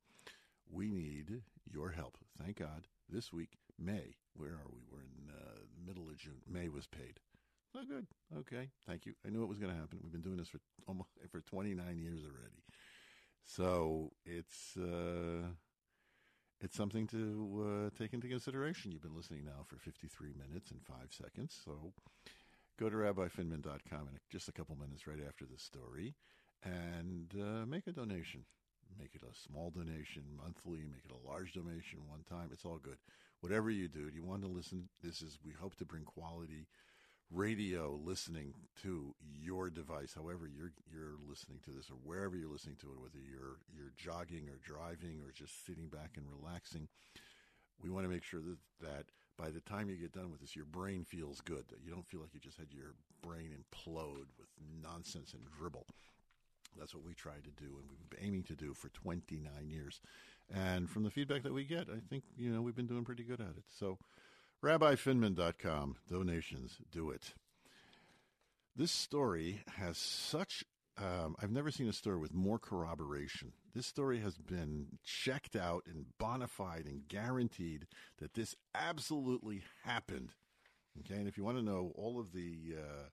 we 0.72 0.90
need 0.90 1.42
your 1.70 1.90
help. 1.90 2.18
Thank 2.42 2.60
God. 2.60 2.88
This 3.10 3.34
week, 3.34 3.58
May, 3.78 4.16
where 4.34 4.52
are 4.52 4.70
we? 4.72 4.80
We're 4.90 5.02
in 5.02 5.30
uh, 5.30 5.60
the 5.76 5.86
middle 5.86 6.10
of 6.10 6.18
June. 6.18 6.42
May 6.50 6.70
was 6.70 6.88
paid. 6.88 7.20
Oh, 7.76 7.84
good. 7.86 8.08
Okay. 8.38 8.70
Thank 8.88 9.06
you. 9.06 9.14
I 9.26 9.30
knew 9.30 9.44
it 9.44 9.50
was 9.50 9.60
going 9.60 9.74
to 9.74 9.80
happen. 9.80 10.00
We've 10.02 10.12
been 10.12 10.22
doing 10.22 10.38
this 10.38 10.48
for 10.48 10.62
almost 10.88 11.10
for 11.30 11.42
29 11.42 11.98
years 11.98 12.22
already. 12.24 12.64
So 13.44 14.14
it's. 14.26 14.78
Uh, 14.78 15.50
it's 16.62 16.78
something 16.78 17.08
to 17.08 17.90
uh, 17.92 17.98
take 17.98 18.14
into 18.14 18.28
consideration. 18.28 18.92
You've 18.92 19.02
been 19.02 19.16
listening 19.16 19.46
now 19.46 19.66
for 19.68 19.78
53 19.78 20.34
minutes 20.48 20.72
and 20.72 20.80
five 20.86 21.10
seconds. 21.10 21.60
So 21.66 21.94
go 22.80 22.90
to 22.90 22.96
rabbifinman.com 22.96 24.02
in 24.02 24.20
just 24.30 24.48
a 24.48 24.52
couple 24.52 24.76
minutes 24.76 25.08
right 25.08 25.20
after 25.28 25.46
this 25.46 25.64
story 25.64 26.16
and 26.64 27.34
uh, 27.36 27.66
make 27.66 27.88
a 27.88 27.92
donation. 27.92 28.46
Make 29.00 29.16
it 29.16 29.22
a 29.24 29.36
small 29.36 29.72
donation 29.72 30.24
monthly, 30.38 30.80
make 30.86 31.06
it 31.06 31.12
a 31.12 31.28
large 31.28 31.54
donation 31.54 32.00
one 32.08 32.24
time. 32.30 32.50
It's 32.52 32.66
all 32.66 32.78
good. 32.78 32.98
Whatever 33.40 33.72
you 33.72 33.88
do, 33.88 34.10
do 34.12 34.16
you 34.16 34.24
want 34.24 34.44
to 34.44 34.48
listen? 34.48 34.90
This 35.02 35.22
is, 35.22 35.40
we 35.44 35.54
hope 35.54 35.76
to 35.78 35.86
bring 35.86 36.04
quality 36.04 36.68
radio 37.32 38.00
listening 38.04 38.54
to 38.84 39.16
your 39.40 39.70
device, 39.70 40.14
however 40.16 40.48
you're 40.48 40.74
you're 40.92 41.16
listening 41.28 41.60
to 41.64 41.72
this, 41.72 41.90
or 41.90 41.96
wherever 42.04 42.36
you're 42.36 42.52
listening 42.52 42.76
to 42.82 42.88
it, 42.88 43.00
whether 43.00 43.20
you're 43.20 43.60
you're 43.74 43.94
jogging 43.98 44.50
or 44.50 44.60
driving 44.64 45.22
or 45.22 45.32
just 45.32 45.66
sitting 45.66 45.88
back 45.88 46.12
and 46.18 46.26
relaxing, 46.30 46.88
we 47.82 47.90
want 47.90 48.06
to 48.06 48.12
make 48.12 48.24
sure 48.24 48.42
that 48.42 48.58
that 48.82 49.06
by 49.38 49.50
the 49.50 49.62
time 49.62 49.90
you 49.90 49.96
get 49.96 50.14
done 50.14 50.32
with 50.32 50.42
this, 50.42 50.56
your 50.56 50.66
brain 50.66 51.06
feels 51.06 51.42
good. 51.42 51.66
That 51.70 51.82
you 51.84 51.92
don't 51.92 52.08
feel 52.08 52.20
like 52.20 52.34
you 52.34 52.40
just 52.40 52.58
had 52.58 52.74
your 52.74 52.96
brain 53.22 53.52
implode 53.52 54.28
with 54.38 54.50
nonsense 54.84 55.34
and 55.34 55.44
dribble. 55.58 55.86
That's 56.78 56.94
what 56.94 57.04
we 57.04 57.14
try 57.14 57.36
to 57.36 57.64
do, 57.64 57.80
and 57.80 57.90
we've 57.90 58.10
been 58.10 58.26
aiming 58.26 58.44
to 58.44 58.56
do 58.56 58.74
for 58.74 58.90
29 58.90 59.42
years. 59.70 60.00
And 60.54 60.90
from 60.90 61.04
the 61.04 61.10
feedback 61.10 61.44
that 61.44 61.54
we 61.54 61.64
get, 61.64 61.88
I 61.90 62.00
think 62.10 62.24
you 62.38 62.52
know 62.52 62.62
we've 62.62 62.76
been 62.76 62.88
doing 62.88 63.06
pretty 63.06 63.24
good 63.24 63.42
at 63.42 63.58
it. 63.58 63.64
So 63.70 63.98
RabbiFinman.com. 64.64 65.96
Donations, 66.10 66.78
do 66.92 67.10
it. 67.10 67.34
This 68.76 68.92
story 68.92 69.64
has 69.78 69.98
such, 69.98 70.64
um, 70.98 71.36
I've 71.42 71.52
never 71.52 71.72
seen 71.72 71.90
a 71.90 71.94
story 71.94 72.18
with 72.18 72.34
more 72.34 72.60
corroboration. 72.60 73.54
This 73.74 73.88
story 73.88 74.20
has 74.20 74.38
been 74.38 75.00
checked 75.04 75.56
out 75.56 75.84
and 75.88 76.06
bona 76.20 76.48
fide 76.48 76.86
and 76.86 77.08
guaranteed 77.08 77.88
that 78.20 78.34
this 78.36 78.56
absolutely 78.76 79.64
happened. 79.84 80.34
Okay, 81.00 81.16
and 81.16 81.28
if 81.28 81.38
you 81.38 81.44
want 81.44 81.58
to 81.58 81.64
know 81.64 81.92
all 81.96 82.20
of 82.20 82.34
the 82.34 82.76
uh, 82.78 83.10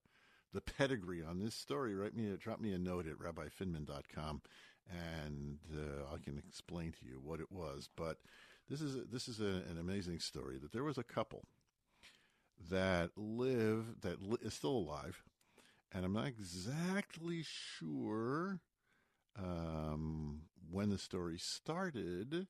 the 0.53 0.61
pedigree 0.61 1.23
on 1.23 1.39
this 1.39 1.55
story, 1.55 1.95
write 1.95 2.17
me, 2.17 2.31
a, 2.31 2.37
drop 2.37 2.61
me 2.61 2.73
a 2.73 2.79
note 2.79 3.07
at 3.07 3.19
rabbifinman.com, 3.19 4.43
and 4.91 5.59
uh, 5.73 6.13
I 6.13 6.19
can 6.25 6.39
explain 6.39 6.93
to 6.93 7.07
you 7.07 7.21
what 7.23 7.41
it 7.41 7.53
was. 7.53 7.89
But 7.97 8.19
this 8.69 8.81
is 8.81 8.97
this 9.11 9.29
is 9.29 9.41
a, 9.41 9.63
an 9.71 9.79
amazing 9.81 10.21
story 10.21 10.59
that 10.59 10.73
there 10.73 10.85
was 10.85 10.99
a 10.99 11.05
couple 11.05 11.45
that 12.71 13.11
live 13.17 14.01
that 14.03 14.23
li- 14.23 14.39
is 14.43 14.55
still 14.55 14.77
alive, 14.77 15.23
and 15.93 16.05
I'm 16.05 16.13
not 16.13 16.27
exactly 16.27 17.43
sure 17.45 18.61
um, 19.39 20.43
when 20.71 20.91
the 20.91 20.99
story 20.99 21.39
started, 21.39 22.49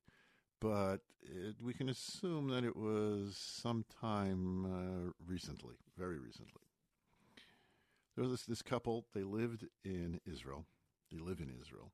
but 0.60 0.98
it, 1.22 1.56
we 1.62 1.72
can 1.72 1.88
assume 1.88 2.48
that 2.48 2.64
it 2.64 2.76
was 2.76 3.36
sometime 3.36 4.64
uh, 4.64 5.12
recently, 5.26 5.76
very 5.96 6.18
recently. 6.18 6.62
There 8.16 8.24
was 8.24 8.32
this, 8.32 8.46
this 8.46 8.62
couple. 8.62 9.06
They 9.14 9.22
lived 9.22 9.66
in 9.84 10.20
Israel. 10.26 10.64
They 11.12 11.18
live 11.18 11.38
in 11.38 11.52
Israel 11.60 11.92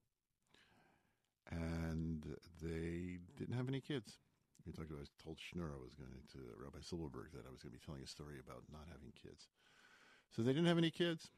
and 1.51 2.24
they 2.62 3.18
didn't 3.38 3.57
have 3.57 3.68
any 3.68 3.80
kids. 3.80 4.18
We 4.66 4.72
talked 4.72 4.90
about, 4.90 5.03
I 5.03 5.22
told 5.22 5.38
Schnur 5.38 5.70
I 5.70 5.82
was 5.82 5.95
going 5.95 6.11
to, 6.32 6.38
Rabbi 6.57 6.78
Silberberg, 6.78 7.32
that 7.34 7.47
I 7.47 7.51
was 7.51 7.62
going 7.62 7.72
to 7.72 7.78
be 7.78 7.84
telling 7.84 8.03
a 8.03 8.07
story 8.07 8.36
about 8.40 8.62
not 8.72 8.86
having 8.88 9.12
kids. 9.20 9.49
So 10.34 10.42
they 10.42 10.53
didn't 10.53 10.68
have 10.68 10.78
any 10.78 10.90
kids. 10.90 11.28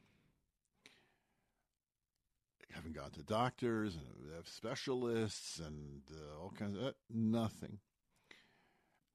They 2.60 2.74
haven't 2.74 2.94
gone 2.94 3.10
to 3.12 3.22
doctors 3.22 3.96
and 3.96 4.34
have 4.34 4.48
specialists 4.48 5.58
and 5.58 6.02
uh, 6.10 6.40
all 6.40 6.52
kinds 6.56 6.76
of 6.76 6.82
uh, 6.82 6.92
nothing. 7.10 7.78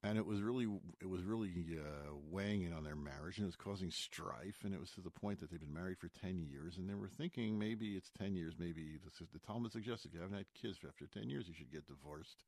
And 0.04 0.18
it 0.18 0.26
was 0.26 0.42
really 0.42 0.66
it 1.00 1.08
was 1.08 1.22
really 1.22 1.52
uh, 1.78 2.12
weighing 2.30 2.62
in 2.62 2.72
on 2.72 2.82
their 2.82 2.96
marriage, 2.96 3.38
and 3.38 3.44
it 3.44 3.46
was 3.46 3.56
causing 3.56 3.90
strife. 3.90 4.64
And 4.64 4.74
it 4.74 4.80
was 4.80 4.90
to 4.92 5.00
the 5.00 5.10
point 5.10 5.40
that 5.40 5.50
they'd 5.50 5.60
been 5.60 5.72
married 5.72 5.98
for 5.98 6.08
ten 6.08 6.42
years, 6.42 6.76
and 6.76 6.88
they 6.88 6.94
were 6.94 7.08
thinking 7.08 7.58
maybe 7.58 7.90
it's 7.96 8.10
ten 8.18 8.34
years. 8.34 8.54
Maybe 8.58 8.98
the, 9.04 9.26
the 9.32 9.38
Talmud 9.46 9.72
suggests 9.72 10.04
if 10.04 10.12
you 10.12 10.20
haven't 10.20 10.36
had 10.36 10.46
kids 10.60 10.78
after 10.86 11.06
ten 11.06 11.30
years, 11.30 11.46
you 11.46 11.54
should 11.54 11.72
get 11.72 11.86
divorced. 11.86 12.44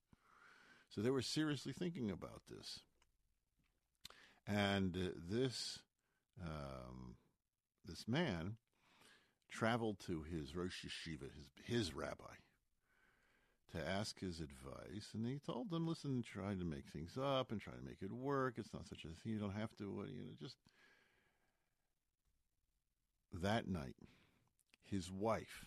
So 0.91 1.01
they 1.01 1.11
were 1.11 1.23
seriously 1.23 1.73
thinking 1.73 2.11
about 2.11 2.43
this, 2.49 2.81
and 4.47 4.97
uh, 4.97 5.11
this 5.31 5.79
um, 6.43 7.15
this 7.85 8.09
man 8.09 8.57
traveled 9.51 10.01
to 10.07 10.23
his 10.23 10.57
Rosh 10.57 10.85
Yeshiva, 10.85 11.31
his 11.37 11.51
his 11.65 11.95
rabbi, 11.95 12.35
to 13.75 13.87
ask 13.87 14.21
his 14.21 14.41
advice, 14.41 15.11
and 15.13 15.27
he 15.27 15.39
told 15.39 15.71
them, 15.71 15.87
"Listen, 15.87 16.23
try 16.23 16.55
to 16.55 16.65
make 16.65 16.89
things 16.89 17.19
up 17.19 17.53
and 17.53 17.61
try 17.61 17.75
to 17.75 17.83
make 17.83 18.03
it 18.03 18.13
work. 18.13 18.57
It's 18.57 18.73
not 18.73 18.89
such 18.89 19.05
a 19.05 19.09
thing. 19.09 19.33
You 19.33 19.39
don't 19.39 19.55
have 19.55 19.75
to. 19.77 20.07
You 20.09 20.25
know, 20.25 20.35
just." 20.41 20.57
That 23.33 23.67
night, 23.67 23.97
his 24.85 25.11
wife 25.11 25.67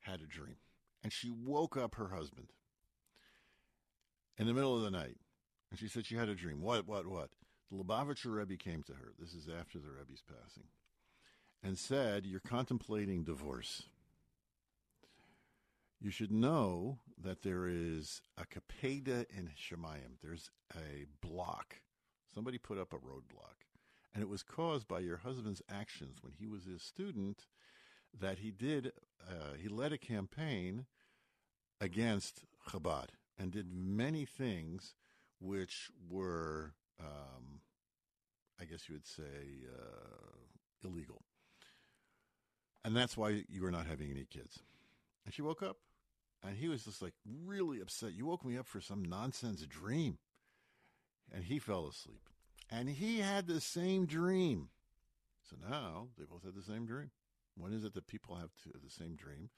had 0.00 0.20
a 0.20 0.26
dream, 0.26 0.56
and 1.02 1.12
she 1.12 1.30
woke 1.30 1.76
up 1.76 1.94
her 1.94 2.08
husband 2.08 2.52
in 4.36 4.46
the 4.46 4.54
middle 4.54 4.76
of 4.76 4.82
the 4.82 4.90
night, 4.90 5.18
and 5.70 5.78
she 5.78 5.86
said 5.86 6.04
she 6.06 6.16
had 6.16 6.28
a 6.28 6.34
dream. 6.34 6.60
What? 6.60 6.86
What? 6.86 7.06
What? 7.06 7.30
The 7.70 7.76
Lubavitcher 7.76 8.34
Rebbe 8.34 8.56
came 8.56 8.82
to 8.82 8.94
her. 8.94 9.14
This 9.16 9.34
is 9.34 9.48
after 9.48 9.78
the 9.78 9.92
Rebbe's 9.92 10.22
passing, 10.22 10.68
and 11.62 11.78
said, 11.78 12.26
"You're 12.26 12.40
contemplating 12.40 13.22
divorce." 13.22 13.88
You 16.00 16.10
should 16.10 16.32
know 16.32 16.98
that 17.22 17.42
there 17.42 17.68
is 17.68 18.22
a 18.38 18.44
kapeda 18.44 19.26
in 19.36 19.50
Shemayim. 19.56 20.16
There's 20.22 20.50
a 20.74 21.04
block. 21.20 21.80
Somebody 22.34 22.58
put 22.58 22.78
up 22.78 22.92
a 22.92 22.96
roadblock. 22.96 23.66
And 24.14 24.22
it 24.22 24.28
was 24.28 24.42
caused 24.42 24.88
by 24.88 25.00
your 25.00 25.18
husband's 25.18 25.62
actions 25.70 26.18
when 26.22 26.32
he 26.32 26.46
was 26.46 26.66
a 26.66 26.78
student 26.78 27.46
that 28.18 28.38
he 28.38 28.50
did, 28.50 28.92
uh, 29.28 29.54
he 29.60 29.68
led 29.68 29.92
a 29.92 29.98
campaign 29.98 30.86
against 31.80 32.44
Chabad 32.68 33.10
and 33.38 33.52
did 33.52 33.68
many 33.72 34.24
things 34.24 34.94
which 35.38 35.90
were, 36.08 36.74
um, 36.98 37.60
I 38.60 38.64
guess 38.64 38.88
you 38.88 38.94
would 38.94 39.06
say, 39.06 39.66
uh, 39.72 40.88
illegal. 40.88 41.22
And 42.84 42.96
that's 42.96 43.16
why 43.16 43.44
you 43.48 43.64
are 43.64 43.70
not 43.70 43.86
having 43.86 44.10
any 44.10 44.24
kids. 44.24 44.60
And 45.24 45.32
she 45.32 45.42
woke 45.42 45.62
up 45.62 45.76
and 46.46 46.56
he 46.56 46.68
was 46.68 46.84
just 46.84 47.02
like 47.02 47.12
really 47.44 47.80
upset. 47.80 48.14
You 48.14 48.26
woke 48.26 48.44
me 48.44 48.56
up 48.56 48.66
for 48.66 48.80
some 48.80 49.04
nonsense 49.04 49.64
dream. 49.66 50.18
And 51.32 51.44
he 51.44 51.58
fell 51.58 51.86
asleep. 51.86 52.28
And 52.70 52.88
he 52.88 53.20
had 53.20 53.46
the 53.46 53.60
same 53.60 54.06
dream. 54.06 54.68
So 55.48 55.56
now 55.68 56.08
they 56.18 56.24
both 56.24 56.44
had 56.44 56.54
the 56.54 56.62
same 56.62 56.86
dream. 56.86 57.10
When 57.56 57.72
is 57.72 57.84
it 57.84 57.94
that 57.94 58.06
people 58.06 58.36
have 58.36 58.50
to, 58.62 58.70
the 58.82 58.90
same 58.90 59.16
dream? 59.16 59.50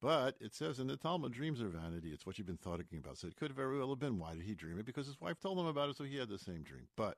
But 0.00 0.36
it 0.40 0.54
says 0.54 0.78
in 0.78 0.86
the 0.86 0.96
Talmud, 0.96 1.32
dreams 1.32 1.60
are 1.60 1.68
vanity. 1.68 2.10
It's 2.10 2.24
what 2.24 2.38
you've 2.38 2.46
been 2.46 2.56
thinking 2.56 2.98
about. 2.98 3.18
So 3.18 3.26
it 3.26 3.36
could 3.36 3.52
very 3.52 3.78
well 3.78 3.88
have 3.88 3.98
been 3.98 4.18
why 4.18 4.34
did 4.34 4.42
he 4.42 4.54
dream 4.54 4.78
it? 4.78 4.86
Because 4.86 5.06
his 5.06 5.20
wife 5.20 5.40
told 5.40 5.58
him 5.58 5.66
about 5.66 5.88
it, 5.88 5.96
so 5.96 6.04
he 6.04 6.16
had 6.16 6.28
the 6.28 6.38
same 6.38 6.62
dream. 6.62 6.86
But 6.96 7.16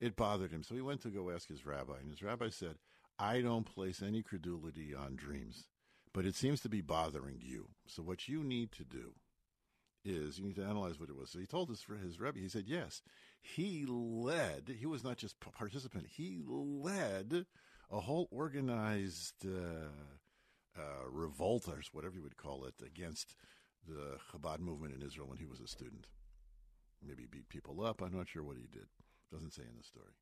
it 0.00 0.16
bothered 0.16 0.50
him. 0.50 0.62
So 0.62 0.74
he 0.74 0.80
went 0.80 1.02
to 1.02 1.10
go 1.10 1.30
ask 1.30 1.48
his 1.48 1.66
rabbi. 1.66 1.98
And 2.00 2.10
his 2.10 2.22
rabbi 2.22 2.48
said, 2.48 2.76
I 3.18 3.42
don't 3.42 3.64
place 3.64 4.02
any 4.02 4.22
credulity 4.22 4.94
on 4.94 5.16
dreams 5.16 5.66
but 6.12 6.26
it 6.26 6.34
seems 6.34 6.60
to 6.60 6.68
be 6.68 6.80
bothering 6.80 7.38
you. 7.40 7.68
So 7.86 8.02
what 8.02 8.28
you 8.28 8.44
need 8.44 8.72
to 8.72 8.84
do 8.84 9.14
is 10.04 10.38
you 10.38 10.44
need 10.44 10.56
to 10.56 10.64
analyze 10.64 10.98
what 10.98 11.08
it 11.08 11.16
was. 11.16 11.30
So 11.30 11.38
he 11.38 11.46
told 11.46 11.70
us 11.70 11.80
for 11.80 11.94
his 11.96 12.20
Rebbe, 12.20 12.38
he 12.38 12.48
said, 12.48 12.64
yes, 12.66 13.02
he 13.40 13.84
led, 13.86 14.74
he 14.78 14.86
was 14.86 15.04
not 15.04 15.16
just 15.16 15.36
a 15.46 15.50
participant, 15.50 16.06
he 16.16 16.42
led 16.46 17.46
a 17.90 18.00
whole 18.00 18.28
organized 18.30 19.46
uh, 19.46 20.78
uh, 20.78 21.08
revolt, 21.10 21.68
or 21.68 21.80
whatever 21.92 22.16
you 22.16 22.22
would 22.22 22.36
call 22.36 22.64
it, 22.64 22.74
against 22.84 23.36
the 23.86 24.16
Chabad 24.32 24.60
movement 24.60 24.94
in 24.94 25.06
Israel 25.06 25.28
when 25.28 25.38
he 25.38 25.46
was 25.46 25.60
a 25.60 25.66
student. 25.66 26.06
Maybe 27.04 27.26
beat 27.30 27.48
people 27.48 27.84
up. 27.84 28.00
I'm 28.00 28.16
not 28.16 28.28
sure 28.28 28.44
what 28.44 28.56
he 28.56 28.66
did. 28.72 28.86
Doesn't 29.30 29.52
say 29.52 29.62
in 29.62 29.76
the 29.76 29.84
story. 29.84 30.14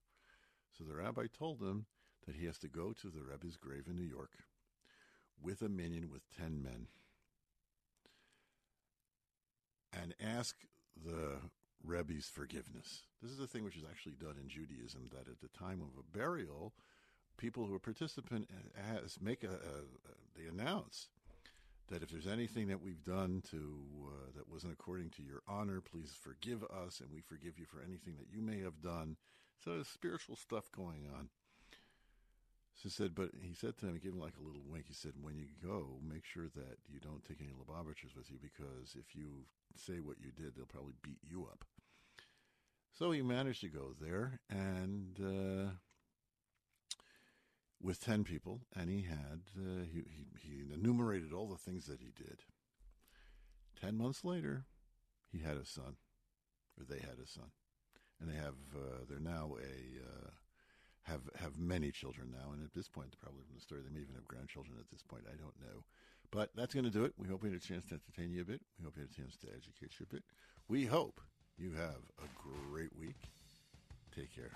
So 0.77 0.85
the 0.85 0.97
rabbi 0.97 1.27
told 1.27 1.61
him 1.61 1.87
that 2.27 2.37
he 2.37 2.47
has 2.47 2.59
to 2.59 2.69
go 2.69 2.93
to 2.93 3.09
the 3.09 3.23
Rebbe's 3.23 3.57
grave 3.57 3.85
in 3.87 3.97
New 3.97 4.03
York 4.03 4.31
with 5.43 5.63
a 5.63 5.69
minyan 5.69 6.11
with 6.11 6.23
10 6.39 6.63
men 6.63 6.87
and 9.93 10.15
ask 10.21 10.57
the 11.05 11.37
Rebbe's 11.83 12.29
forgiveness. 12.29 13.03
This 13.23 13.31
is 13.31 13.41
a 13.41 13.47
thing 13.47 13.65
which 13.65 13.77
is 13.77 13.85
actually 13.89 14.15
done 14.15 14.37
in 14.41 14.49
Judaism 14.49 15.11
that 15.11 15.31
at 15.31 15.41
the 15.41 15.59
time 15.59 15.81
of 15.81 15.99
a 15.99 16.17
burial, 16.17 16.73
people 17.37 17.67
who 17.67 17.75
are 17.75 17.81
participant 17.81 18.49
as 18.77 19.19
make 19.21 19.43
a, 19.43 19.49
a, 19.49 19.51
a 19.51 20.15
they 20.37 20.47
announce 20.47 21.09
that 21.89 22.03
if 22.03 22.11
there's 22.11 22.27
anything 22.27 22.69
that 22.69 22.81
we've 22.81 23.05
done 23.05 23.43
to 23.51 23.57
uh, 24.07 24.31
that 24.37 24.49
wasn't 24.49 24.73
according 24.73 25.11
to 25.11 25.23
your 25.23 25.43
honor, 25.49 25.81
please 25.81 26.15
forgive 26.19 26.63
us, 26.63 27.01
and 27.01 27.11
we 27.13 27.21
forgive 27.21 27.59
you 27.59 27.65
for 27.65 27.83
anything 27.83 28.15
that 28.19 28.29
you 28.33 28.41
may 28.41 28.61
have 28.61 28.81
done. 28.81 29.17
So 29.65 29.73
there's 29.73 29.89
spiritual 29.89 30.37
stuff 30.37 30.71
going 30.71 31.07
on. 31.13 31.29
So 32.75 32.85
he 32.85 32.91
said, 32.91 33.15
but 33.15 33.31
he 33.43 33.53
said 33.53 33.77
to 33.79 33.87
him, 33.87 33.95
he 33.95 34.01
gave 34.01 34.13
him 34.13 34.21
like 34.21 34.39
a 34.41 34.47
little 34.47 34.63
wink. 34.67 34.87
He 34.89 34.95
said, 34.95 35.13
when 35.21 35.37
you 35.37 35.47
go, 35.63 35.99
make 36.03 36.25
sure 36.25 36.49
that 36.55 36.79
you 36.89 36.99
don't 36.99 37.23
take 37.25 37.41
any 37.41 37.51
Lubavitchers 37.53 38.17
with 38.17 38.31
you 38.31 38.39
because 38.41 38.97
if 38.99 39.15
you 39.15 39.45
say 39.77 40.01
what 40.01 40.17
you 40.21 40.31
did, 40.31 40.57
they'll 40.57 40.65
probably 40.67 40.95
beat 41.03 41.19
you 41.23 41.47
up. 41.51 41.65
So 42.99 43.11
he 43.11 43.23
managed 43.23 43.61
to 43.63 43.69
go 43.69 43.95
there 44.01 44.41
and 44.49 45.19
uh, 45.21 45.71
with 47.83 48.05
10 48.05 48.25
people, 48.25 48.61
and 48.77 48.91
he 48.91 49.03
had, 49.03 49.41
uh, 49.57 49.85
he, 49.91 50.05
he, 50.09 50.27
he 50.43 50.73
enumerated 50.73 51.33
all 51.33 51.49
the 51.49 51.57
things 51.57 51.87
that 51.87 52.01
he 52.01 52.13
did. 52.17 52.41
10 53.81 53.97
months 53.97 54.25
later, 54.25 54.65
he 55.33 55.39
had 55.39 55.57
a 55.57 55.65
son, 55.65 55.97
or 56.79 56.85
they 56.85 56.99
had 56.99 57.19
a 57.23 57.27
son. 57.27 57.51
And 58.21 58.29
they 58.29 58.37
have, 58.37 58.57
uh, 58.75 59.05
they're 59.09 59.19
now 59.19 59.53
a, 59.59 60.05
uh, 60.07 60.31
have 61.05 61.23
have 61.37 61.59
many 61.59 61.91
children 61.91 62.31
now, 62.33 62.53
and 62.53 62.63
at 62.65 62.75
this 62.75 62.89
point, 62.89 63.17
probably 63.21 63.43
from 63.43 63.55
the 63.55 63.61
story, 63.61 63.81
they 63.83 63.93
may 63.93 64.01
even 64.01 64.15
have 64.15 64.27
grandchildren 64.29 64.77
at 64.79 64.91
this 64.91 65.03
point. 65.03 65.25
I 65.27 65.37
don't 65.37 65.59
know, 65.61 65.85
but 66.31 66.51
that's 66.55 66.75
going 66.75 66.85
to 66.85 66.91
do 66.91 67.05
it. 67.05 67.15
We 67.19 67.29
hope 67.29 67.43
we 67.43 67.51
had 67.51 67.59
a 67.59 67.65
chance 67.65 67.87
to 67.89 67.95
entertain 67.95 68.33
you 68.33 68.43
a 68.43 68.45
bit. 68.45 68.61
We 68.79 68.85
hope 68.85 68.97
you 68.97 69.03
had 69.03 69.11
a 69.11 69.21
chance 69.21 69.37
to 69.39 69.49
educate 69.49 69.99
you 69.99 70.07
a 70.09 70.15
bit. 70.15 70.25
We 70.69 70.85
hope 70.87 71.21
you 71.59 71.73
have 71.73 72.03
a 72.19 72.29
great 72.71 72.95
week. 72.97 73.17
Take 74.15 74.35
care. 74.35 74.53